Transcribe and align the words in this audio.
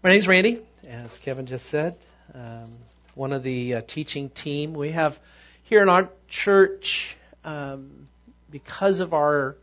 My 0.00 0.10
name's 0.10 0.28
Randy, 0.28 0.64
as 0.86 1.18
Kevin 1.24 1.46
just 1.46 1.68
said, 1.70 1.96
um, 2.32 2.76
one 3.16 3.32
of 3.32 3.42
the 3.42 3.74
uh, 3.74 3.82
teaching 3.82 4.30
team. 4.30 4.74
We 4.74 4.92
have 4.92 5.16
here 5.64 5.82
in 5.82 5.88
our 5.88 6.08
church, 6.28 7.16
um, 7.42 8.06
because 8.48 9.00
of 9.00 9.12
our 9.12 9.56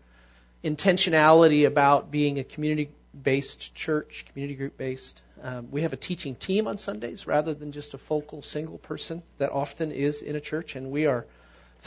intentionality 0.61 1.65
about 1.65 2.11
being 2.11 2.37
a 2.37 2.43
community 2.43 2.91
based 3.23 3.73
church, 3.75 4.25
community 4.29 4.57
group 4.57 4.77
based, 4.77 5.21
um, 5.41 5.71
we 5.71 5.83
have 5.83 5.93
a 5.93 5.97
teaching 5.97 6.35
team 6.35 6.67
on 6.67 6.77
Sundays 6.77 7.25
rather 7.25 7.53
than 7.53 7.71
just 7.71 7.93
a 7.93 7.97
focal 7.97 8.41
single 8.41 8.77
person 8.77 9.23
that 9.37 9.53
often 9.53 9.93
is 9.93 10.21
in 10.21 10.35
a 10.35 10.41
church, 10.41 10.75
and 10.75 10.91
we 10.91 11.05
are 11.05 11.25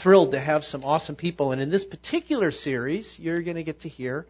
thrilled 0.01 0.31
to 0.31 0.39
have 0.39 0.63
some 0.63 0.83
awesome 0.83 1.15
people. 1.15 1.51
And 1.51 1.61
in 1.61 1.69
this 1.69 1.85
particular 1.85 2.49
series, 2.49 3.15
you're 3.19 3.43
going 3.43 3.57
to 3.57 3.63
get 3.63 3.81
to 3.81 3.89
hear 3.89 4.25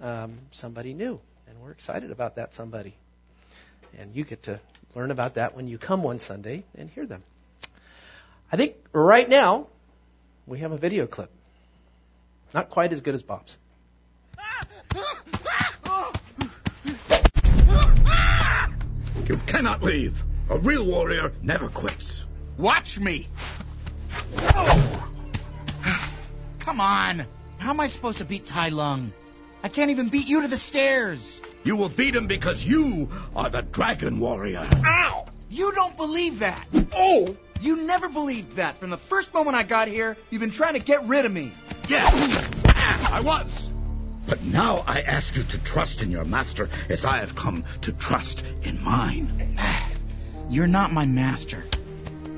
um, 0.00 0.38
somebody 0.52 0.94
new, 0.94 1.20
and 1.46 1.60
we're 1.60 1.72
excited 1.72 2.10
about 2.10 2.36
that 2.36 2.54
somebody. 2.54 2.96
And 3.96 4.14
you 4.14 4.24
get 4.24 4.44
to 4.44 4.60
learn 4.94 5.10
about 5.10 5.34
that 5.34 5.54
when 5.54 5.68
you 5.68 5.78
come 5.78 6.02
one 6.02 6.18
Sunday 6.18 6.64
and 6.74 6.90
hear 6.90 7.06
them. 7.06 7.22
I 8.50 8.56
think 8.56 8.76
right 8.92 9.28
now 9.28 9.68
we 10.46 10.60
have 10.60 10.72
a 10.72 10.78
video 10.78 11.06
clip. 11.06 11.30
Not 12.54 12.70
quite 12.70 12.92
as 12.92 13.00
good 13.00 13.14
as 13.14 13.22
Bob's. 13.22 13.56
You 19.26 19.36
cannot 19.46 19.82
leave. 19.82 20.16
A 20.48 20.58
real 20.58 20.86
warrior 20.86 21.32
never 21.42 21.68
quits. 21.68 22.24
Watch 22.58 22.98
me. 22.98 23.28
Come 26.64 26.80
on. 26.80 27.26
How 27.58 27.70
am 27.70 27.80
I 27.80 27.88
supposed 27.88 28.18
to 28.18 28.24
beat 28.24 28.46
Tai 28.46 28.70
Lung? 28.70 29.12
I 29.62 29.68
can't 29.68 29.90
even 29.90 30.08
beat 30.08 30.26
you 30.26 30.40
to 30.42 30.48
the 30.48 30.56
stairs. 30.56 31.42
You 31.64 31.76
will 31.76 31.88
beat 31.88 32.14
him 32.14 32.26
because 32.26 32.62
you 32.62 33.08
are 33.34 33.50
the 33.50 33.62
dragon 33.62 34.20
warrior. 34.20 34.68
Ow! 34.72 35.28
You 35.50 35.72
don't 35.72 35.96
believe 35.96 36.40
that. 36.40 36.66
Oh! 36.92 37.36
You 37.60 37.76
never 37.76 38.08
believed 38.08 38.56
that. 38.56 38.78
From 38.78 38.90
the 38.90 38.98
first 38.98 39.34
moment 39.34 39.56
I 39.56 39.64
got 39.64 39.88
here, 39.88 40.16
you've 40.30 40.40
been 40.40 40.52
trying 40.52 40.74
to 40.74 40.80
get 40.80 41.04
rid 41.06 41.24
of 41.24 41.32
me. 41.32 41.52
Yes, 41.88 42.12
I 42.64 43.20
was. 43.24 43.70
But 44.28 44.42
now 44.42 44.84
I 44.86 45.00
ask 45.00 45.34
you 45.34 45.42
to 45.42 45.64
trust 45.64 46.02
in 46.02 46.10
your 46.10 46.24
master 46.24 46.68
as 46.88 47.04
I 47.04 47.18
have 47.18 47.34
come 47.34 47.64
to 47.82 47.92
trust 47.92 48.44
in 48.62 48.82
mine. 48.82 49.58
You're 50.50 50.66
not 50.66 50.92
my 50.92 51.06
master. 51.06 51.64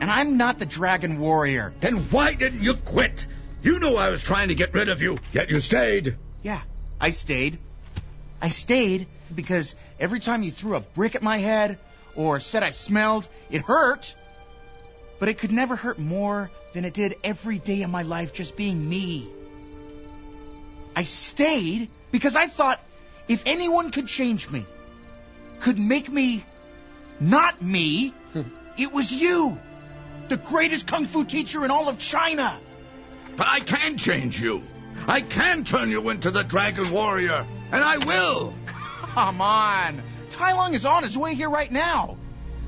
And 0.00 0.10
I'm 0.10 0.36
not 0.36 0.58
the 0.58 0.66
dragon 0.66 1.20
warrior. 1.20 1.74
Then 1.82 2.08
why 2.10 2.34
didn't 2.34 2.62
you 2.62 2.74
quit? 2.86 3.26
You 3.62 3.78
knew 3.78 3.94
I 3.96 4.08
was 4.08 4.22
trying 4.22 4.48
to 4.48 4.54
get 4.54 4.72
rid 4.72 4.88
of 4.88 5.02
you, 5.02 5.18
yet 5.32 5.50
you 5.50 5.60
stayed. 5.60 6.16
Yeah, 6.42 6.62
I 6.98 7.10
stayed. 7.10 7.58
I 8.40 8.48
stayed 8.48 9.06
because 9.34 9.74
every 9.98 10.20
time 10.20 10.42
you 10.42 10.50
threw 10.50 10.76
a 10.76 10.80
brick 10.80 11.14
at 11.14 11.22
my 11.22 11.38
head 11.38 11.78
or 12.16 12.40
said 12.40 12.62
I 12.62 12.70
smelled, 12.70 13.28
it 13.50 13.62
hurt. 13.62 14.06
But 15.18 15.28
it 15.28 15.38
could 15.38 15.50
never 15.50 15.76
hurt 15.76 15.98
more 15.98 16.50
than 16.74 16.84
it 16.84 16.94
did 16.94 17.16
every 17.22 17.58
day 17.58 17.82
of 17.82 17.90
my 17.90 18.02
life 18.02 18.32
just 18.32 18.56
being 18.56 18.88
me. 18.88 19.30
I 20.96 21.04
stayed 21.04 21.90
because 22.10 22.34
I 22.34 22.48
thought 22.48 22.80
if 23.28 23.42
anyone 23.46 23.90
could 23.90 24.06
change 24.06 24.48
me, 24.48 24.66
could 25.62 25.78
make 25.78 26.08
me 26.08 26.44
not 27.20 27.60
me, 27.60 28.14
it 28.78 28.92
was 28.92 29.12
you. 29.12 29.56
The 30.30 30.38
greatest 30.38 30.88
kung 30.88 31.06
fu 31.06 31.24
teacher 31.24 31.64
in 31.64 31.70
all 31.70 31.88
of 31.88 31.98
China. 31.98 32.60
But 33.36 33.46
I 33.46 33.60
can 33.60 33.98
change 33.98 34.40
you. 34.40 34.62
I 35.06 35.20
can 35.20 35.64
turn 35.64 35.90
you 35.90 36.08
into 36.10 36.30
the 36.30 36.42
dragon 36.42 36.92
warrior, 36.92 37.46
and 37.72 37.82
I 37.82 37.98
will. 38.04 38.54
Come 39.14 39.40
on. 39.40 40.02
Tai 40.30 40.52
Lung 40.52 40.74
is 40.74 40.84
on 40.84 41.02
his 41.02 41.16
way 41.16 41.34
here 41.34 41.50
right 41.50 41.70
now. 41.70 42.16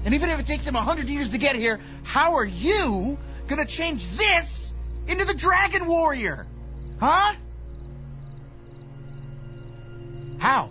And 0.04 0.14
even 0.14 0.30
if 0.30 0.40
it 0.40 0.46
takes 0.46 0.66
him 0.66 0.74
a 0.74 0.82
hundred 0.82 1.06
years 1.06 1.30
to 1.30 1.38
get 1.38 1.54
here, 1.56 1.78
how 2.02 2.36
are 2.36 2.46
you 2.46 3.16
gonna 3.48 3.66
change 3.66 4.06
this 4.16 4.72
into 5.06 5.24
the 5.24 5.34
Dragon 5.34 5.86
Warrior? 5.86 6.46
Huh? 6.98 7.34
How? 10.38 10.70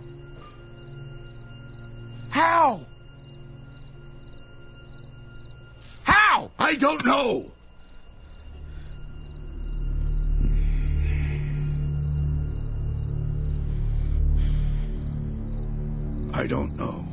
How? 2.30 2.86
How? 6.04 6.50
I 6.58 6.74
don't 6.76 7.04
know. 7.04 7.51
I 16.34 16.46
don't 16.46 16.76
know. 16.76 17.04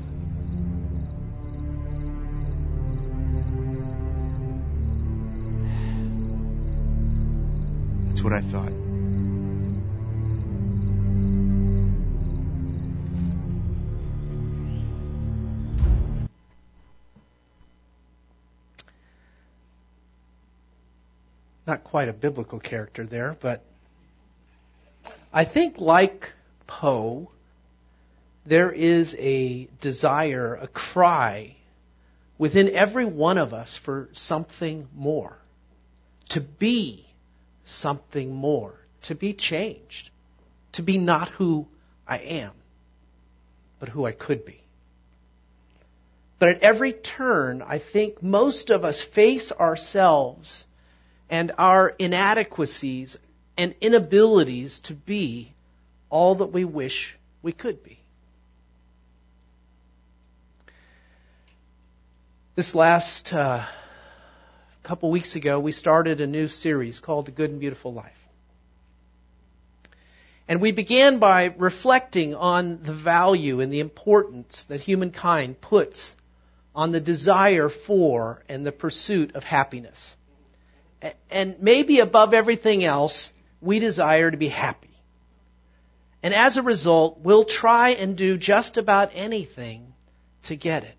That's 8.08 8.24
what 8.24 8.34
I 8.34 8.42
thought. 8.42 8.72
Not 21.68 21.84
quite 21.84 22.10
a 22.10 22.14
biblical 22.14 22.60
character 22.60 23.06
there, 23.06 23.38
but 23.40 23.64
I 25.32 25.46
think, 25.46 25.78
like 25.78 26.32
Po, 26.66 27.30
there 28.50 28.72
is 28.72 29.16
a 29.20 29.70
desire, 29.80 30.56
a 30.56 30.68
cry 30.68 31.56
within 32.40 32.70
every 32.70 33.06
one 33.06 33.38
of 33.38 33.54
us 33.54 33.80
for 33.86 34.10
something 34.14 34.88
more. 34.96 35.38
To 36.30 36.42
be 36.42 37.06
something 37.64 38.34
more. 38.34 38.74
To 39.04 39.16
be 39.16 39.34
changed. 39.34 40.10
To 40.74 40.82
be 40.82 40.98
not 40.98 41.30
who 41.30 41.68
I 42.08 42.18
am, 42.18 42.54
but 43.80 43.90
who 43.90 44.06
I 44.06 44.14
could 44.14 44.46
be. 44.46 44.64
But 46.40 46.50
at 46.50 46.64
every 46.64 46.94
turn, 46.94 47.62
I 47.62 47.80
think 47.80 48.24
most 48.24 48.72
of 48.72 48.84
us 48.84 49.04
face 49.04 49.52
ourselves 49.52 50.66
and 51.30 51.52
our 51.58 51.90
inadequacies 51.90 53.16
and 53.58 53.76
inabilities 53.82 54.80
to 54.86 54.96
be 54.96 55.54
all 56.10 56.36
that 56.36 56.52
we 56.52 56.66
wish 56.66 57.16
we 57.44 57.52
could 57.52 57.84
be. 57.84 58.00
This 62.60 62.76
last 62.76 63.32
uh, 63.32 63.66
couple 64.84 65.10
weeks 65.12 65.38
ago, 65.38 65.62
we 65.62 65.72
started 65.72 66.20
a 66.20 66.28
new 66.28 66.50
series 66.50 67.00
called 67.00 67.28
The 67.28 67.32
Good 67.32 67.52
and 67.52 67.60
Beautiful 67.62 67.94
Life. 67.94 68.12
And 70.46 70.60
we 70.60 70.74
began 70.74 71.20
by 71.20 71.54
reflecting 71.58 72.36
on 72.36 72.84
the 72.84 72.94
value 72.94 73.62
and 73.62 73.72
the 73.72 73.80
importance 73.80 74.66
that 74.68 74.82
humankind 74.82 75.62
puts 75.62 76.18
on 76.76 76.92
the 76.92 77.00
desire 77.00 77.70
for 77.70 78.44
and 78.50 78.66
the 78.66 78.74
pursuit 78.74 79.36
of 79.36 79.46
happiness. 79.46 80.18
And 81.32 81.62
maybe 81.62 82.02
above 82.02 82.34
everything 82.34 82.84
else, 82.84 83.32
we 83.62 83.80
desire 83.80 84.30
to 84.30 84.36
be 84.36 84.50
happy. 84.50 84.92
And 86.22 86.34
as 86.34 86.58
a 86.58 86.62
result, 86.62 87.20
we'll 87.22 87.46
try 87.46 87.92
and 87.92 88.18
do 88.18 88.38
just 88.38 88.76
about 88.76 89.12
anything 89.14 89.94
to 90.44 90.58
get 90.58 90.84
it. 90.84 90.99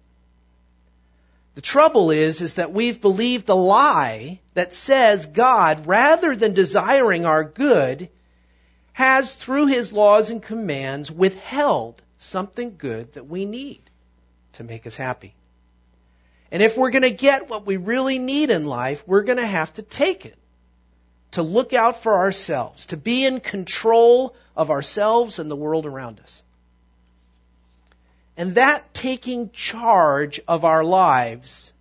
The 1.61 1.67
trouble 1.67 2.11
is, 2.11 2.41
is 2.41 2.55
that 2.55 2.73
we've 2.73 3.03
believed 3.03 3.51
a 3.51 3.55
lie 3.55 4.41
that 4.55 4.73
says 4.73 5.27
God, 5.27 5.87
rather 5.87 6.35
than 6.35 6.55
desiring 6.55 7.27
our 7.27 7.45
good, 7.45 8.09
has, 8.95 9.35
through 9.35 9.67
His 9.67 9.93
laws 9.93 10.31
and 10.31 10.43
commands, 10.43 11.11
withheld 11.11 12.01
something 12.17 12.77
good 12.79 13.13
that 13.13 13.27
we 13.27 13.45
need 13.45 13.83
to 14.55 14.65
make 14.65 14.87
us 14.87 14.97
happy. 14.97 15.35
And 16.51 16.63
if 16.63 16.79
we're 16.79 16.93
going 16.93 17.03
to 17.03 17.11
get 17.11 17.51
what 17.51 17.67
we 17.67 17.77
really 17.77 18.19
need 18.19 18.49
in 18.49 18.65
life, 18.65 19.03
we're 19.07 19.25
going 19.25 19.37
to 19.37 19.47
have 19.47 19.75
to 19.75 19.83
take 19.83 20.25
it. 20.25 20.39
To 21.33 21.43
look 21.43 21.75
out 21.75 22.03
for 22.03 22.21
ourselves, 22.21 22.87
to 22.87 22.97
be 22.97 23.27
in 23.27 23.39
control 23.39 24.35
of 24.57 24.71
ourselves 24.71 25.39
and 25.39 25.51
the 25.51 25.57
world 25.57 25.85
around 25.85 26.21
us. 26.21 26.43
And 28.37 28.55
that 28.55 28.95
taking 28.95 29.51
charge 29.51 30.41
of 30.49 30.65
our 30.65 30.83
lives 30.85 31.73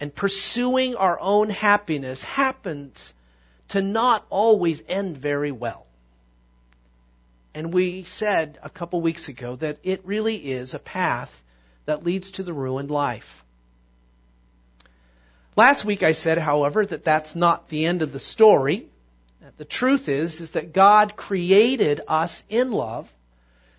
and 0.00 0.14
pursuing 0.14 0.96
our 0.96 1.18
own 1.20 1.50
happiness 1.50 2.22
happens 2.22 3.12
to 3.68 3.82
not 3.82 4.24
always 4.30 4.82
end 4.88 5.18
very 5.18 5.52
well. 5.52 5.86
And 7.54 7.72
we 7.72 8.04
said 8.04 8.58
a 8.62 8.70
couple 8.70 9.00
weeks 9.00 9.28
ago 9.28 9.56
that 9.56 9.78
it 9.82 10.04
really 10.04 10.36
is 10.36 10.74
a 10.74 10.78
path 10.78 11.30
that 11.86 12.04
leads 12.04 12.32
to 12.32 12.42
the 12.42 12.52
ruined 12.52 12.90
life. 12.90 13.44
Last 15.56 15.84
week 15.84 16.02
I 16.02 16.12
said, 16.12 16.38
however, 16.38 16.84
that 16.84 17.04
that's 17.04 17.36
not 17.36 17.68
the 17.68 17.86
end 17.86 18.02
of 18.02 18.12
the 18.12 18.18
story. 18.18 18.88
The 19.56 19.64
truth 19.64 20.08
is, 20.08 20.40
is 20.40 20.52
that 20.52 20.72
God 20.72 21.16
created 21.16 22.00
us 22.08 22.42
in 22.48 22.72
love, 22.72 23.08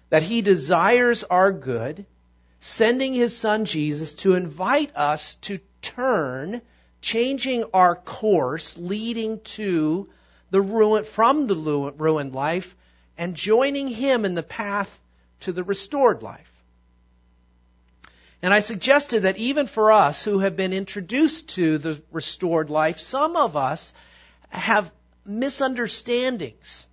that 0.09 0.23
He 0.23 0.41
desires 0.41 1.23
our 1.23 1.51
good, 1.51 2.05
sending 2.65 3.13
his 3.13 3.37
son 3.37 3.65
Jesus 3.65 4.13
to 4.13 4.33
invite 4.33 4.95
us 4.95 5.37
to 5.41 5.59
turn, 5.81 6.61
changing 7.01 7.65
our 7.73 7.95
course, 7.95 8.75
leading 8.77 9.39
to 9.55 10.09
the 10.49 10.61
ruin, 10.61 11.05
from 11.15 11.47
the 11.47 11.55
ruined 11.55 12.33
life, 12.33 12.75
and 13.17 13.35
joining 13.35 13.87
him 13.87 14.25
in 14.25 14.35
the 14.35 14.43
path 14.43 14.89
to 15.41 15.53
the 15.53 15.63
restored 15.63 16.23
life. 16.23 16.47
And 18.41 18.53
I 18.53 18.59
suggested 18.59 19.23
that 19.23 19.37
even 19.37 19.67
for 19.67 19.91
us 19.91 20.23
who 20.23 20.39
have 20.39 20.55
been 20.55 20.73
introduced 20.73 21.55
to 21.55 21.77
the 21.77 22.01
restored 22.11 22.69
life, 22.69 22.97
some 22.97 23.35
of 23.35 23.55
us 23.55 23.93
have 24.49 24.91
misunderstandings. 25.25 26.85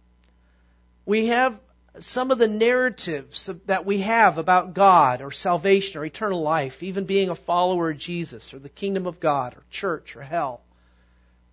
We 1.04 1.28
have 1.28 1.58
some 1.98 2.30
of 2.30 2.38
the 2.38 2.48
narratives 2.48 3.50
that 3.66 3.84
we 3.84 4.00
have 4.00 4.38
about 4.38 4.74
God 4.74 5.20
or 5.20 5.30
salvation 5.30 6.00
or 6.00 6.04
eternal 6.04 6.40
life, 6.40 6.82
even 6.82 7.04
being 7.04 7.28
a 7.28 7.36
follower 7.36 7.90
of 7.90 7.98
Jesus 7.98 8.54
or 8.54 8.58
the 8.58 8.68
kingdom 8.70 9.06
of 9.06 9.20
God 9.20 9.54
or 9.54 9.62
church 9.70 10.16
or 10.16 10.22
hell, 10.22 10.62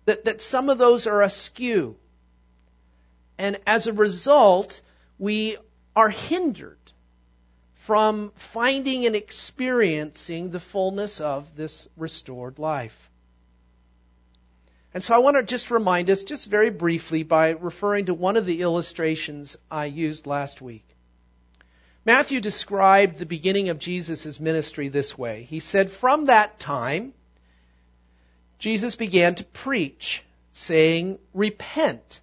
that, 0.06 0.24
that 0.24 0.40
some 0.40 0.70
of 0.70 0.78
those 0.78 1.06
are 1.06 1.22
askew. 1.22 1.96
And 3.36 3.58
as 3.66 3.86
a 3.86 3.92
result, 3.92 4.80
we 5.18 5.58
are 5.94 6.10
hindered 6.10 6.78
from 7.86 8.32
finding 8.54 9.04
and 9.04 9.16
experiencing 9.16 10.50
the 10.50 10.60
fullness 10.60 11.20
of 11.20 11.46
this 11.56 11.88
restored 11.96 12.58
life. 12.58 13.09
And 14.92 15.04
so 15.04 15.14
I 15.14 15.18
want 15.18 15.36
to 15.36 15.42
just 15.44 15.70
remind 15.70 16.10
us, 16.10 16.24
just 16.24 16.50
very 16.50 16.70
briefly, 16.70 17.22
by 17.22 17.50
referring 17.50 18.06
to 18.06 18.14
one 18.14 18.36
of 18.36 18.46
the 18.46 18.62
illustrations 18.62 19.56
I 19.70 19.84
used 19.86 20.26
last 20.26 20.60
week. 20.60 20.84
Matthew 22.04 22.40
described 22.40 23.18
the 23.18 23.26
beginning 23.26 23.68
of 23.68 23.78
Jesus' 23.78 24.40
ministry 24.40 24.88
this 24.88 25.16
way. 25.16 25.44
He 25.44 25.60
said, 25.60 25.90
From 25.90 26.26
that 26.26 26.58
time, 26.58 27.12
Jesus 28.58 28.96
began 28.96 29.36
to 29.36 29.44
preach, 29.44 30.24
saying, 30.52 31.18
Repent, 31.34 32.20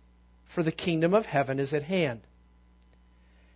for 0.54 0.62
the 0.62 0.72
kingdom 0.72 1.14
of 1.14 1.26
heaven 1.26 1.60
is 1.60 1.74
at 1.74 1.84
hand. 1.84 2.22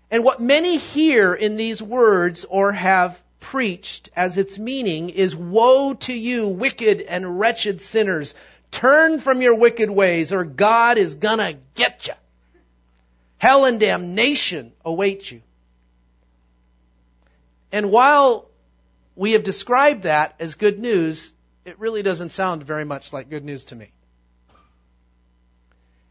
And 0.10 0.24
what 0.24 0.42
many 0.42 0.78
hear 0.78 1.34
in 1.34 1.58
these 1.58 1.82
words 1.82 2.46
or 2.50 2.72
have 2.72 3.20
preached 3.40 4.10
as 4.16 4.38
its 4.38 4.58
meaning 4.58 5.10
is 5.10 5.36
Woe 5.36 5.96
to 6.02 6.14
you, 6.14 6.48
wicked 6.48 7.02
and 7.02 7.40
wretched 7.40 7.82
sinners! 7.82 8.34
Turn 8.72 9.20
from 9.20 9.42
your 9.42 9.56
wicked 9.56 9.90
ways, 9.90 10.32
or 10.32 10.44
God 10.46 10.98
is 10.98 11.16
gonna 11.16 11.56
get 11.76 12.08
you. 12.08 12.14
Hell 13.38 13.66
and 13.66 13.80
damnation 13.80 14.72
await 14.86 15.30
you. 15.32 15.42
And 17.72 17.92
while 17.92 18.50
we 19.16 19.34
have 19.34 19.44
described 19.44 20.04
that 20.04 20.36
as 20.40 20.56
good 20.56 20.80
news, 20.80 21.34
it 21.66 21.80
really 21.80 22.02
doesn't 22.02 22.32
sound 22.32 22.64
very 22.64 22.86
much 22.86 23.14
like 23.14 23.30
good 23.30 23.44
news 23.44 23.66
to 23.66 23.76
me. 23.76 23.92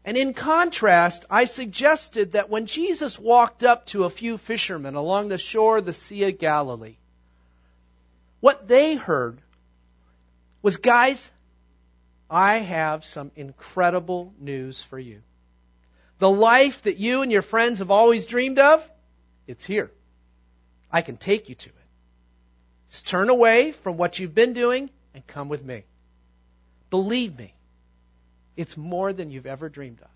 And 0.03 0.17
in 0.17 0.33
contrast, 0.33 1.25
I 1.29 1.45
suggested 1.45 2.33
that 2.33 2.49
when 2.49 2.65
Jesus 2.65 3.19
walked 3.19 3.63
up 3.63 3.85
to 3.87 4.05
a 4.05 4.09
few 4.09 4.37
fishermen 4.37 4.95
along 4.95 5.29
the 5.29 5.37
shore 5.37 5.77
of 5.77 5.85
the 5.85 5.93
Sea 5.93 6.23
of 6.29 6.39
Galilee, 6.39 6.97
what 8.39 8.67
they 8.67 8.95
heard 8.95 9.39
was, 10.63 10.77
guys, 10.77 11.29
I 12.31 12.59
have 12.59 13.03
some 13.03 13.29
incredible 13.35 14.33
news 14.39 14.81
for 14.89 14.97
you. 14.97 15.19
The 16.19 16.29
life 16.29 16.83
that 16.85 16.95
you 16.95 17.23
and 17.23 17.31
your 17.31 17.41
friends 17.41 17.79
have 17.79 17.91
always 17.91 18.25
dreamed 18.25 18.57
of, 18.57 18.79
it's 19.47 19.65
here. 19.65 19.91
I 20.89 21.01
can 21.01 21.17
take 21.17 21.49
you 21.49 21.55
to 21.55 21.69
it. 21.69 21.75
Just 22.89 23.07
turn 23.09 23.29
away 23.29 23.73
from 23.83 23.97
what 23.97 24.17
you've 24.17 24.33
been 24.33 24.53
doing 24.53 24.89
and 25.13 25.27
come 25.27 25.49
with 25.49 25.61
me. 25.61 25.83
Believe 26.89 27.37
me, 27.37 27.53
it's 28.55 28.77
more 28.77 29.11
than 29.11 29.29
you've 29.29 29.45
ever 29.45 29.67
dreamed 29.67 29.99
of. 30.01 30.07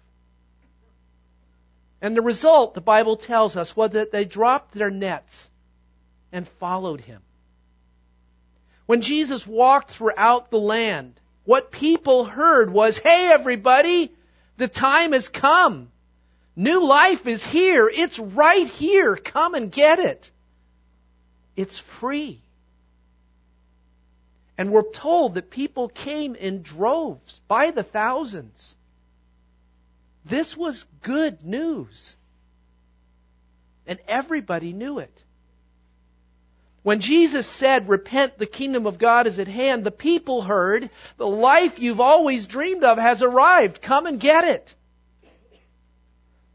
And 2.01 2.15
the 2.15 2.21
result, 2.21 2.75
the 2.75 2.81
Bible 2.81 3.17
tells 3.17 3.57
us, 3.57 3.75
was 3.75 3.91
that 3.91 4.11
they 4.13 4.23
dropped 4.23 4.73
their 4.73 4.91
nets 4.91 5.47
and 6.31 6.47
followed 6.59 7.01
him. 7.01 7.21
When 8.85 9.01
Jesus 9.01 9.45
walked 9.45 9.91
throughout 9.91 10.51
the 10.51 10.59
land, 10.59 11.19
what 11.45 11.71
people 11.71 12.25
heard 12.25 12.71
was, 12.71 12.97
hey 12.97 13.29
everybody, 13.31 14.13
the 14.57 14.67
time 14.67 15.13
has 15.13 15.29
come. 15.29 15.91
New 16.55 16.85
life 16.85 17.27
is 17.27 17.43
here. 17.43 17.89
It's 17.89 18.17
right 18.17 18.67
here. 18.67 19.15
Come 19.15 19.55
and 19.55 19.71
get 19.71 19.99
it. 19.99 20.31
It's 21.55 21.81
free. 21.99 22.41
And 24.57 24.71
we're 24.71 24.89
told 24.93 25.35
that 25.35 25.51
people 25.51 25.89
came 25.89 26.33
in 26.35 26.61
droves 26.61 27.41
by 27.47 27.71
the 27.71 27.83
thousands. 27.83 28.75
This 30.23 30.55
was 30.55 30.85
good 31.03 31.43
news. 31.43 32.15
And 33.85 33.99
everybody 34.07 34.71
knew 34.71 34.99
it. 34.99 35.23
When 36.85 36.99
Jesus 36.99 37.47
said, 37.49 37.89
Repent, 37.89 38.37
the 38.37 38.45
kingdom 38.45 38.85
of 38.85 38.99
God 38.99 39.25
is 39.25 39.39
at 39.39 39.47
hand, 39.47 39.83
the 39.83 39.89
people 39.89 40.43
heard, 40.43 40.91
The 41.17 41.25
life 41.25 41.79
you've 41.79 41.99
always 41.99 42.45
dreamed 42.45 42.83
of 42.83 42.99
has 42.99 43.23
arrived. 43.23 43.81
Come 43.81 44.05
and 44.05 44.21
get 44.21 44.43
it. 44.43 44.75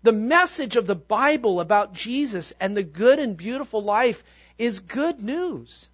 The 0.05 0.13
message 0.13 0.77
of 0.77 0.87
the 0.87 0.95
Bible 0.95 1.59
about 1.59 1.95
Jesus 1.95 2.53
and 2.61 2.77
the 2.77 2.85
good 2.85 3.19
and 3.19 3.37
beautiful 3.37 3.83
life 3.83 4.23
is 4.57 4.79
good 4.79 5.19
news. 5.19 5.89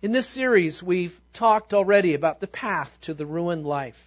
In 0.00 0.12
this 0.12 0.28
series, 0.28 0.80
we've 0.80 1.18
talked 1.32 1.74
already 1.74 2.14
about 2.14 2.38
the 2.38 2.46
path 2.46 2.96
to 3.00 3.14
the 3.14 3.26
ruined 3.26 3.66
life. 3.66 3.98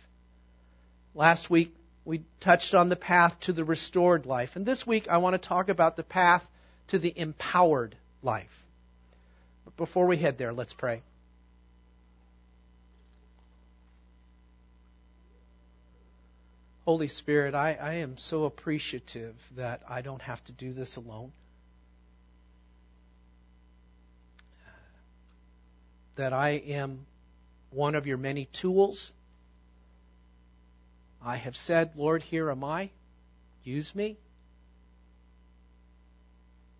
Last 1.13 1.49
week, 1.49 1.75
we 2.05 2.21
touched 2.39 2.73
on 2.73 2.87
the 2.87 2.95
path 2.95 3.37
to 3.41 3.51
the 3.51 3.65
restored 3.65 4.25
life. 4.25 4.51
And 4.55 4.65
this 4.65 4.87
week, 4.87 5.09
I 5.09 5.17
want 5.17 5.33
to 5.33 5.49
talk 5.49 5.67
about 5.67 5.97
the 5.97 6.03
path 6.03 6.45
to 6.89 6.99
the 6.99 7.13
empowered 7.17 7.95
life. 8.21 8.47
But 9.65 9.77
before 9.77 10.07
we 10.07 10.17
head 10.17 10.37
there, 10.37 10.53
let's 10.53 10.73
pray. 10.73 11.01
Holy 16.85 17.07
Spirit, 17.07 17.53
I, 17.53 17.73
I 17.73 17.93
am 17.95 18.17
so 18.17 18.45
appreciative 18.45 19.35
that 19.55 19.81
I 19.87 20.01
don't 20.01 20.23
have 20.23 20.43
to 20.45 20.51
do 20.51 20.73
this 20.73 20.95
alone. 20.95 21.31
That 26.15 26.33
I 26.33 26.49
am 26.49 27.05
one 27.69 27.93
of 27.93 28.07
your 28.07 28.17
many 28.17 28.49
tools. 28.59 29.13
I 31.23 31.37
have 31.37 31.55
said, 31.55 31.91
Lord, 31.95 32.23
here 32.23 32.49
am 32.49 32.63
I. 32.63 32.89
Use 33.63 33.93
me. 33.93 34.17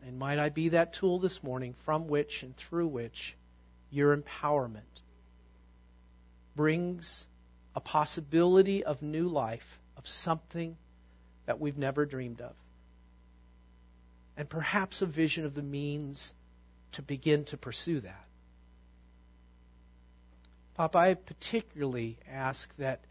And 0.10 0.18
might 0.18 0.40
I 0.40 0.50
be 0.50 0.70
that 0.70 0.96
tool 0.96 1.20
this 1.20 1.44
morning 1.44 1.76
from 1.86 2.08
which 2.08 2.42
and 2.42 2.58
through 2.58 2.88
which 2.88 3.36
your 3.92 4.18
empowerment 4.18 5.04
brings 6.56 7.28
a 7.76 7.80
possibility 7.80 8.84
of 8.84 9.04
new 9.04 9.28
life, 9.28 9.78
of 9.96 10.08
something 10.08 10.76
that 11.46 11.60
we've 11.60 11.78
never 11.78 12.08
dreamed 12.08 12.42
of. 12.42 12.56
And 14.36 14.50
perhaps 14.50 15.04
a 15.04 15.06
vision 15.06 15.46
of 15.46 15.54
the 15.54 15.62
means 15.62 16.34
to 16.94 17.04
begin 17.04 17.46
to 17.46 17.58
pursue 17.58 18.00
that. 18.00 18.26
Papa, 20.74 20.98
I 20.98 21.14
particularly 21.14 22.18
ask 22.28 22.68
that 22.78 23.02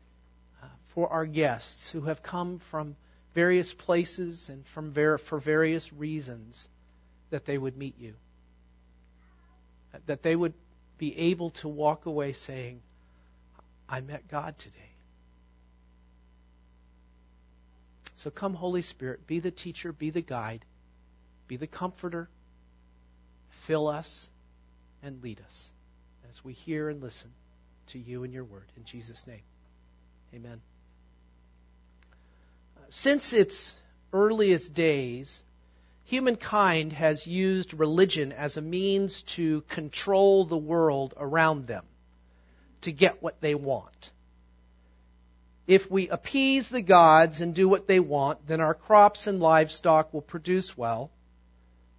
uh, 0.61 0.67
for 0.95 1.09
our 1.11 1.27
guests 1.27 1.93
who 1.93 2.01
have 2.07 2.25
come 2.25 2.61
from 2.73 2.97
various 3.37 3.73
places 3.73 4.49
and 4.49 4.65
from 4.75 4.93
ver- 4.93 5.19
for 5.19 5.39
various 5.39 5.93
reasons, 5.93 6.67
that 7.31 7.47
they 7.47 7.59
would 7.59 7.77
meet 7.77 7.99
you. 7.99 8.15
That 10.07 10.23
they 10.23 10.37
would 10.37 10.55
be 10.99 11.17
able 11.17 11.51
to 11.51 11.69
walk 11.69 12.07
away 12.07 12.33
saying, 12.33 12.83
I 13.89 14.01
met 14.01 14.29
God 14.29 14.59
today. 14.59 14.75
So 18.17 18.31
come, 18.31 18.55
Holy 18.55 18.83
Spirit, 18.83 19.27
be 19.27 19.39
the 19.39 19.53
teacher, 19.53 19.93
be 19.93 20.11
the 20.11 20.21
guide, 20.21 20.65
be 21.47 21.57
the 21.57 21.69
comforter, 21.69 22.29
fill 23.67 23.87
us, 23.87 24.29
and 25.03 25.23
lead 25.23 25.41
us 25.41 25.69
as 26.29 26.45
we 26.45 26.53
hear 26.53 26.89
and 26.89 27.01
listen 27.01 27.31
to 27.93 27.99
you 27.99 28.25
and 28.25 28.33
your 28.33 28.45
word. 28.45 28.67
In 28.77 28.85
Jesus' 28.85 29.23
name, 29.27 29.43
amen. 30.35 30.61
Uh, 32.77 32.81
since 32.89 33.33
its 33.33 33.75
earliest 34.13 34.75
days, 34.75 35.43
humankind 36.09 36.95
has 36.95 37.27
used 37.27 37.75
religion 37.75 38.33
as 38.33 38.57
a 38.57 38.63
means 38.63 39.23
to 39.37 39.61
control 39.69 40.47
the 40.47 40.57
world 40.57 41.13
around 41.19 41.67
them, 41.67 41.85
to 42.81 42.91
get 42.91 43.23
what 43.23 43.43
they 43.43 43.55
want. 43.55 44.11
If 45.67 45.91
we 45.91 46.09
appease 46.09 46.71
the 46.71 46.81
gods 46.81 47.43
and 47.43 47.55
do 47.55 47.69
what 47.69 47.87
they 47.87 48.01
want, 48.01 48.49
then 48.49 48.63
our 48.63 48.73
crops 48.73 49.27
and 49.27 49.39
livestock 49.39 50.15
will 50.15 50.23
produce 50.23 50.79
well. 50.79 51.11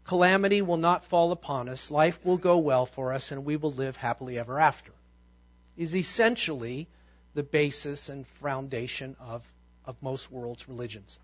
Calamity 0.08 0.64
will 0.64 0.78
not 0.78 1.06
fall 1.06 1.32
upon 1.32 1.70
us. 1.70 1.92
Life 1.92 2.18
will 2.24 2.40
go 2.40 2.58
well 2.58 2.88
for 2.88 3.14
us, 3.14 3.30
and 3.30 3.46
we 3.46 3.58
will 3.58 3.74
live 3.74 3.96
happily 3.96 4.40
ever 4.40 4.60
after. 4.60 4.92
Is 5.78 5.94
essentially 5.94 6.88
the 7.36 7.44
basis 7.44 8.10
and 8.10 8.26
foundation 8.42 9.16
of, 9.20 9.44
of 9.86 9.96
most 10.02 10.32
world's 10.32 10.68
religions. 10.68 11.20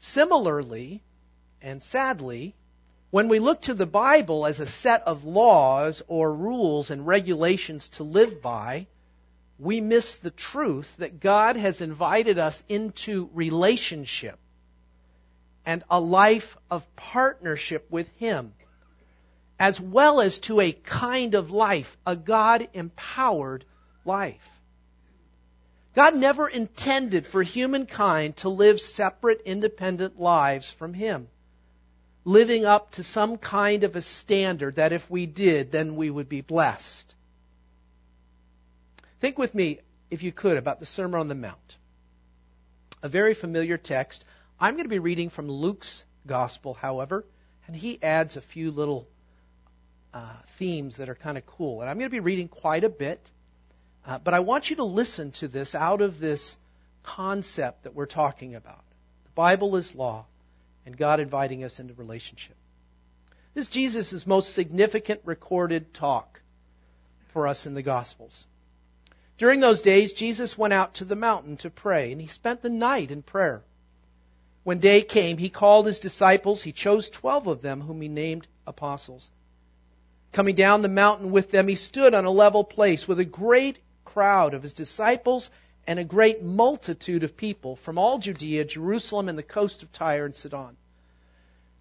Similarly, 0.00 1.00
and 1.62 1.82
sadly, 1.82 2.54
when 3.10 3.28
we 3.28 3.38
look 3.38 3.62
to 3.62 3.74
the 3.74 3.86
Bible 3.86 4.46
as 4.46 4.58
a 4.58 4.66
set 4.66 5.02
of 5.02 5.24
laws 5.24 6.02
or 6.08 6.34
rules 6.34 6.90
and 6.90 7.06
regulations 7.06 7.88
to 7.96 8.02
live 8.02 8.42
by, 8.42 8.86
we 9.58 9.80
miss 9.80 10.16
the 10.16 10.30
truth 10.30 10.88
that 10.98 11.20
God 11.20 11.56
has 11.56 11.80
invited 11.80 12.38
us 12.38 12.60
into 12.68 13.30
relationship 13.32 14.38
and 15.64 15.84
a 15.88 16.00
life 16.00 16.56
of 16.70 16.82
partnership 16.96 17.86
with 17.90 18.08
Him, 18.16 18.54
as 19.58 19.80
well 19.80 20.20
as 20.20 20.40
to 20.40 20.60
a 20.60 20.72
kind 20.72 21.34
of 21.34 21.50
life, 21.50 21.96
a 22.04 22.16
God 22.16 22.68
empowered 22.72 23.64
life. 24.04 24.40
God 25.94 26.16
never 26.16 26.48
intended 26.48 27.26
for 27.26 27.42
humankind 27.42 28.38
to 28.38 28.48
live 28.48 28.80
separate, 28.80 29.42
independent 29.44 30.18
lives 30.18 30.74
from 30.78 30.94
Him, 30.94 31.28
living 32.24 32.64
up 32.64 32.92
to 32.92 33.02
some 33.02 33.36
kind 33.38 33.84
of 33.84 33.96
a 33.96 34.02
standard 34.02 34.76
that 34.76 34.92
if 34.92 35.02
we 35.10 35.26
did, 35.26 35.72
then 35.72 35.96
we 35.96 36.10
would 36.10 36.28
be 36.28 36.40
blessed. 36.40 37.14
Think 39.20 39.38
with 39.38 39.54
me, 39.54 39.80
if 40.10 40.22
you 40.22 40.32
could, 40.32 40.56
about 40.56 40.80
the 40.80 40.86
Sermon 40.86 41.20
on 41.20 41.28
the 41.28 41.34
Mount. 41.34 41.76
A 43.02 43.08
very 43.08 43.34
familiar 43.34 43.78
text. 43.78 44.24
I'm 44.60 44.74
going 44.74 44.84
to 44.84 44.90
be 44.90 44.98
reading 44.98 45.30
from 45.30 45.48
Luke's 45.48 46.04
Gospel, 46.26 46.74
however, 46.74 47.24
and 47.66 47.74
he 47.74 48.00
adds 48.02 48.36
a 48.36 48.40
few 48.40 48.70
little 48.70 49.08
uh, 50.14 50.36
themes 50.58 50.98
that 50.98 51.08
are 51.08 51.14
kind 51.14 51.38
of 51.38 51.46
cool. 51.46 51.80
And 51.80 51.90
I'm 51.90 51.98
going 51.98 52.08
to 52.08 52.14
be 52.14 52.20
reading 52.20 52.48
quite 52.48 52.84
a 52.84 52.88
bit, 52.88 53.30
uh, 54.06 54.18
but 54.18 54.34
I 54.34 54.40
want 54.40 54.70
you 54.70 54.76
to 54.76 54.84
listen 54.84 55.32
to 55.40 55.48
this 55.48 55.74
out 55.74 56.00
of 56.00 56.20
this 56.20 56.56
concept 57.02 57.84
that 57.84 57.94
we're 57.94 58.06
talking 58.06 58.54
about. 58.54 58.84
The 59.24 59.30
Bible 59.34 59.76
is 59.76 59.94
law, 59.94 60.26
and 60.86 60.96
God 60.96 61.20
inviting 61.20 61.64
us 61.64 61.78
into 61.78 61.94
relationship. 61.94 62.56
This 63.54 63.66
is 63.66 63.72
Jesus' 63.72 64.26
most 64.26 64.54
significant 64.54 65.20
recorded 65.24 65.92
talk 65.92 66.40
for 67.32 67.46
us 67.46 67.66
in 67.66 67.74
the 67.74 67.82
Gospels. 67.82 68.46
During 69.38 69.60
those 69.60 69.82
days, 69.82 70.12
Jesus 70.12 70.56
went 70.56 70.72
out 70.72 70.94
to 70.94 71.04
the 71.04 71.16
mountain 71.16 71.56
to 71.58 71.70
pray, 71.70 72.12
and 72.12 72.20
he 72.20 72.28
spent 72.28 72.62
the 72.62 72.70
night 72.70 73.10
in 73.10 73.22
prayer. 73.22 73.62
When 74.64 74.78
day 74.78 75.02
came, 75.02 75.38
he 75.38 75.50
called 75.50 75.86
his 75.86 75.98
disciples. 75.98 76.62
He 76.62 76.72
chose 76.72 77.10
twelve 77.10 77.46
of 77.46 77.62
them, 77.62 77.80
whom 77.80 78.00
he 78.00 78.08
named 78.08 78.46
apostles. 78.66 79.30
Coming 80.32 80.54
down 80.54 80.82
the 80.82 80.88
mountain 80.88 81.32
with 81.32 81.50
them, 81.50 81.68
he 81.68 81.74
stood 81.74 82.14
on 82.14 82.24
a 82.24 82.30
level 82.30 82.64
place 82.64 83.08
with 83.08 83.18
a 83.18 83.24
great 83.24 83.80
crowd 84.04 84.54
of 84.54 84.62
his 84.62 84.74
disciples 84.74 85.50
and 85.86 85.98
a 85.98 86.04
great 86.04 86.42
multitude 86.42 87.24
of 87.24 87.36
people 87.36 87.76
from 87.76 87.98
all 87.98 88.18
Judea, 88.18 88.64
Jerusalem, 88.64 89.28
and 89.28 89.36
the 89.36 89.42
coast 89.42 89.82
of 89.82 89.92
Tyre 89.92 90.24
and 90.24 90.34
Sidon. 90.34 90.76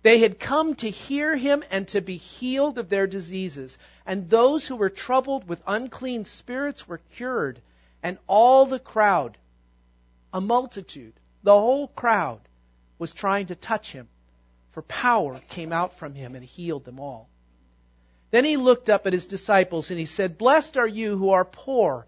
They 0.03 0.19
had 0.19 0.39
come 0.39 0.75
to 0.75 0.89
hear 0.89 1.37
him 1.37 1.63
and 1.69 1.87
to 1.89 2.01
be 2.01 2.17
healed 2.17 2.79
of 2.79 2.89
their 2.89 3.05
diseases. 3.05 3.77
And 4.05 4.29
those 4.29 4.67
who 4.67 4.75
were 4.75 4.89
troubled 4.89 5.47
with 5.47 5.61
unclean 5.67 6.25
spirits 6.25 6.87
were 6.87 7.01
cured. 7.15 7.61
And 8.01 8.17
all 8.25 8.65
the 8.65 8.79
crowd, 8.79 9.37
a 10.33 10.41
multitude, 10.41 11.13
the 11.43 11.53
whole 11.53 11.87
crowd, 11.87 12.41
was 12.97 13.13
trying 13.13 13.47
to 13.47 13.55
touch 13.55 13.91
him. 13.91 14.09
For 14.71 14.81
power 14.81 15.39
came 15.49 15.71
out 15.71 15.99
from 15.99 16.15
him 16.15 16.35
and 16.35 16.43
healed 16.43 16.85
them 16.85 16.99
all. 16.99 17.29
Then 18.31 18.45
he 18.45 18.57
looked 18.57 18.89
up 18.89 19.05
at 19.05 19.13
his 19.13 19.27
disciples 19.27 19.91
and 19.91 19.99
he 19.99 20.05
said, 20.05 20.37
Blessed 20.37 20.77
are 20.77 20.87
you 20.87 21.17
who 21.17 21.31
are 21.31 21.45
poor, 21.45 22.07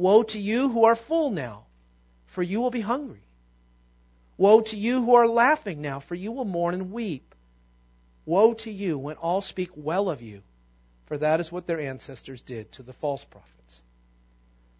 Woe 0.00 0.22
to 0.22 0.38
you 0.38 0.70
who 0.70 0.84
are 0.84 0.94
full 0.94 1.30
now, 1.30 1.66
for 2.28 2.42
you 2.42 2.62
will 2.62 2.70
be 2.70 2.80
hungry. 2.80 3.20
Woe 4.38 4.62
to 4.62 4.74
you 4.74 5.04
who 5.04 5.14
are 5.14 5.28
laughing 5.28 5.82
now, 5.82 6.00
for 6.00 6.14
you 6.14 6.32
will 6.32 6.46
mourn 6.46 6.72
and 6.72 6.90
weep. 6.90 7.34
Woe 8.24 8.54
to 8.54 8.70
you 8.70 8.96
when 8.96 9.16
all 9.16 9.42
speak 9.42 9.68
well 9.76 10.08
of 10.08 10.22
you, 10.22 10.40
for 11.04 11.18
that 11.18 11.38
is 11.38 11.52
what 11.52 11.66
their 11.66 11.78
ancestors 11.78 12.40
did 12.40 12.72
to 12.72 12.82
the 12.82 12.94
false 12.94 13.22
prophets. 13.24 13.82